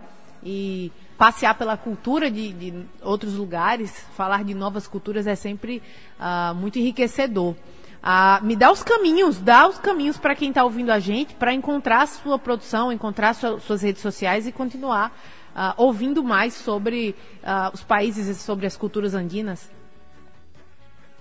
E 0.43 0.91
passear 1.17 1.57
pela 1.57 1.77
cultura 1.77 2.31
de, 2.31 2.53
de 2.53 2.85
outros 3.03 3.35
lugares, 3.35 4.07
falar 4.17 4.45
de 4.45 4.55
novas 4.55 4.87
culturas 4.87 5.27
é 5.27 5.35
sempre 5.35 5.83
uh, 6.19 6.55
muito 6.55 6.79
enriquecedor. 6.79 7.55
Ah, 8.03 8.41
me 8.43 8.57
dá 8.57 8.73
os 8.73 8.83
caminhos, 8.83 9.39
dá 9.39 9.69
os 9.69 9.79
caminhos 9.79 10.19
para 10.19 10.35
quem 10.35 10.49
está 10.49 10.65
ouvindo 10.65 10.91
a 10.91 10.99
gente, 10.99 11.35
para 11.35 11.55
encontrar 11.55 12.05
sua 12.09 12.37
produção, 12.37 12.93
encontrar 12.93 13.33
sua, 13.33 13.61
suas 13.61 13.81
redes 13.81 14.03
sociais 14.03 14.45
e 14.45 14.51
continuar 14.51 15.17
ah, 15.55 15.73
ouvindo 15.77 16.25
mais 16.25 16.55
sobre 16.55 17.15
os 17.73 17.85
países 17.85 18.27
e 18.27 18.35
sobre 18.35 18.67
as 18.67 18.77
culturas 18.77 19.15
andinas. 19.15 19.71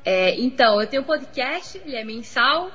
É, 0.04 0.40
então, 0.40 0.82
eu 0.82 0.88
tenho 0.88 1.04
um 1.04 1.06
podcast, 1.06 1.78
ele 1.78 1.96
é 1.96 2.04
mensal, 2.04 2.72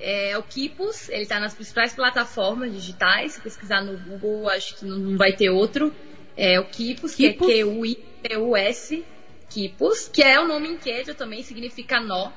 é 0.00 0.36
o 0.38 0.42
Kipos, 0.42 1.08
ele 1.08 1.22
está 1.22 1.38
nas 1.38 1.54
principais 1.54 1.94
plataformas 1.94 2.72
digitais. 2.72 3.32
Se 3.32 3.40
pesquisar 3.40 3.82
no 3.82 3.98
Google, 3.98 4.48
acho 4.48 4.76
que 4.76 4.84
não 4.84 5.16
vai 5.16 5.32
ter 5.32 5.50
outro. 5.50 5.94
É 6.36 6.58
o 6.58 6.64
Kipos, 6.64 7.14
que 7.14 7.26
é 7.26 7.32
Q-U-I-P-U-S, 7.32 9.04
Kipos, 9.48 10.08
que 10.08 10.22
é 10.22 10.40
o 10.40 10.48
nome 10.48 10.68
em 10.68 10.76
queijo 10.76 11.14
também, 11.14 11.42
significa 11.42 12.00
nó. 12.00 12.32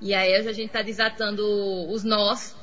E 0.00 0.14
aí 0.14 0.34
a 0.34 0.52
gente 0.52 0.68
está 0.68 0.80
desatando 0.80 1.44
os 1.90 2.04
nós 2.04 2.56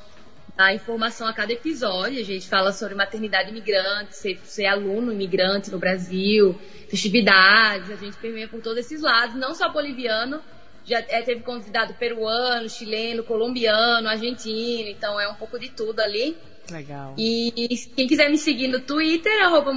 da 0.56 0.72
informação 0.74 1.28
a 1.28 1.34
cada 1.34 1.52
episódio. 1.52 2.18
A 2.18 2.24
gente 2.24 2.48
fala 2.48 2.72
sobre 2.72 2.94
maternidade 2.94 3.50
imigrante, 3.50 4.16
ser, 4.16 4.38
ser 4.44 4.66
aluno 4.66 5.12
imigrante 5.12 5.70
no 5.70 5.78
Brasil, 5.78 6.58
festividades, 6.88 7.90
a 7.90 7.96
gente 7.96 8.16
permeia 8.16 8.48
por 8.48 8.62
todos 8.62 8.78
esses 8.78 9.02
lados, 9.02 9.36
não 9.36 9.54
só 9.54 9.70
boliviano, 9.70 10.40
já 10.86 11.00
é, 11.08 11.22
teve 11.22 11.42
convidado 11.42 11.94
peruano, 11.94 12.68
chileno, 12.68 13.24
colombiano, 13.24 14.08
argentino, 14.08 14.88
então 14.88 15.20
é 15.20 15.28
um 15.28 15.34
pouco 15.34 15.58
de 15.58 15.70
tudo 15.70 16.00
ali. 16.00 16.36
Legal. 16.70 17.14
E 17.16 17.52
quem 17.94 18.06
quiser 18.06 18.28
me 18.28 18.38
seguir 18.38 18.68
no 18.68 18.80
Twitter, 18.80 19.44
arroba 19.44 19.72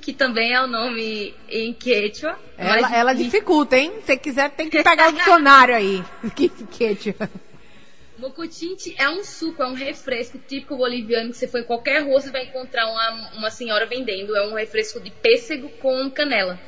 que 0.00 0.12
também 0.12 0.52
é 0.52 0.62
o 0.62 0.66
nome 0.66 1.34
em 1.48 1.72
quechua. 1.74 2.38
Ela, 2.56 2.96
ela 2.96 3.12
dificulta, 3.12 3.76
hein? 3.76 3.92
Se 4.04 4.16
quiser, 4.16 4.50
tem 4.50 4.70
que 4.70 4.82
pegar 4.82 5.10
o 5.10 5.12
dicionário 5.16 5.74
aí. 5.74 6.02
quechua. 6.72 7.28
Mocutinti 8.18 8.94
é 8.96 9.08
um 9.10 9.24
suco, 9.24 9.62
é 9.62 9.66
um 9.66 9.74
refresco 9.74 10.38
típico 10.38 10.76
boliviano 10.76 11.30
que 11.30 11.36
você 11.36 11.48
for 11.48 11.60
em 11.60 11.64
qualquer 11.64 12.04
rua, 12.04 12.20
você 12.20 12.30
vai 12.30 12.44
encontrar 12.44 12.86
uma, 12.86 13.32
uma 13.36 13.50
senhora 13.50 13.84
vendendo. 13.84 14.36
É 14.36 14.46
um 14.46 14.54
refresco 14.54 15.00
de 15.00 15.10
pêssego 15.10 15.68
com 15.80 16.10
canela. 16.10 16.58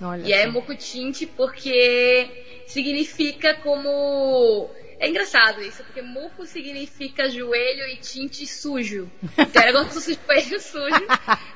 Olha 0.00 0.26
e 0.26 0.32
é 0.32 0.46
mocutinti 0.46 1.26
porque 1.26 2.28
significa 2.66 3.54
como 3.56 4.70
é 4.98 5.08
engraçado 5.08 5.60
isso, 5.60 5.82
porque 5.82 6.00
muco 6.00 6.46
significa 6.46 7.28
joelho 7.28 7.86
e 7.88 7.96
tinte 7.96 8.46
sujo. 8.46 9.10
Então 9.36 9.60
era 9.62 9.72
como 9.72 9.90
se 9.90 10.16
fosse 10.16 10.40
joelho 10.40 10.60
sujo, 10.60 11.06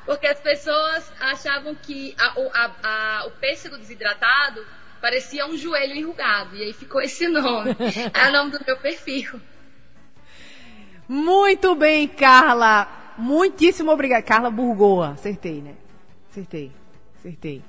porque 0.04 0.26
as 0.26 0.40
pessoas 0.40 1.12
achavam 1.20 1.74
que 1.76 2.12
a, 2.18 2.34
a, 2.52 2.72
a, 2.82 3.26
o 3.26 3.30
pêssego 3.32 3.78
desidratado 3.78 4.66
parecia 5.00 5.46
um 5.46 5.56
joelho 5.56 5.94
enrugado. 5.94 6.56
E 6.56 6.62
aí 6.64 6.72
ficou 6.72 7.00
esse 7.00 7.28
nome. 7.28 7.70
É 8.12 8.28
o 8.28 8.32
nome 8.32 8.50
do 8.50 8.64
meu 8.66 8.76
perfil. 8.78 9.40
Muito 11.08 11.76
bem, 11.76 12.08
Carla. 12.08 13.14
Muitíssimo 13.16 13.92
obrigada. 13.92 14.22
Carla 14.22 14.50
Burgoa. 14.50 15.10
Acertei, 15.10 15.62
né? 15.62 15.74
Acertei. 16.30 16.72
Acertei. 17.16 17.62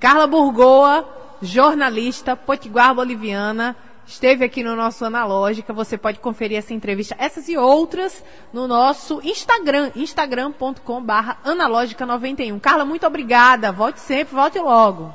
Carla 0.00 0.26
Burgoa, 0.26 1.27
jornalista, 1.42 2.36
potiguar 2.36 2.94
boliviana 2.94 3.76
esteve 4.08 4.44
aqui 4.44 4.64
no 4.64 4.74
nosso 4.74 5.04
Analógica. 5.04 5.72
Você 5.72 5.96
pode 5.98 6.18
conferir 6.18 6.58
essa 6.58 6.72
entrevista, 6.72 7.14
essas 7.18 7.48
e 7.48 7.56
outras, 7.56 8.24
no 8.52 8.66
nosso 8.66 9.20
Instagram, 9.22 9.92
instagram.com 9.94 11.04
analógica91. 11.44 12.58
Carla, 12.60 12.84
muito 12.84 13.06
obrigada. 13.06 13.70
Volte 13.70 14.00
sempre, 14.00 14.34
volte 14.34 14.58
logo. 14.58 15.14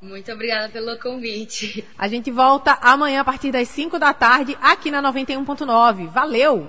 Muito 0.00 0.30
obrigada 0.32 0.68
pelo 0.68 0.98
convite. 0.98 1.86
A 1.96 2.08
gente 2.08 2.30
volta 2.30 2.76
amanhã 2.82 3.20
a 3.20 3.24
partir 3.24 3.52
das 3.52 3.68
5 3.68 3.98
da 3.98 4.12
tarde 4.12 4.58
aqui 4.60 4.90
na 4.90 5.00
91.9. 5.00 6.08
Valeu! 6.08 6.68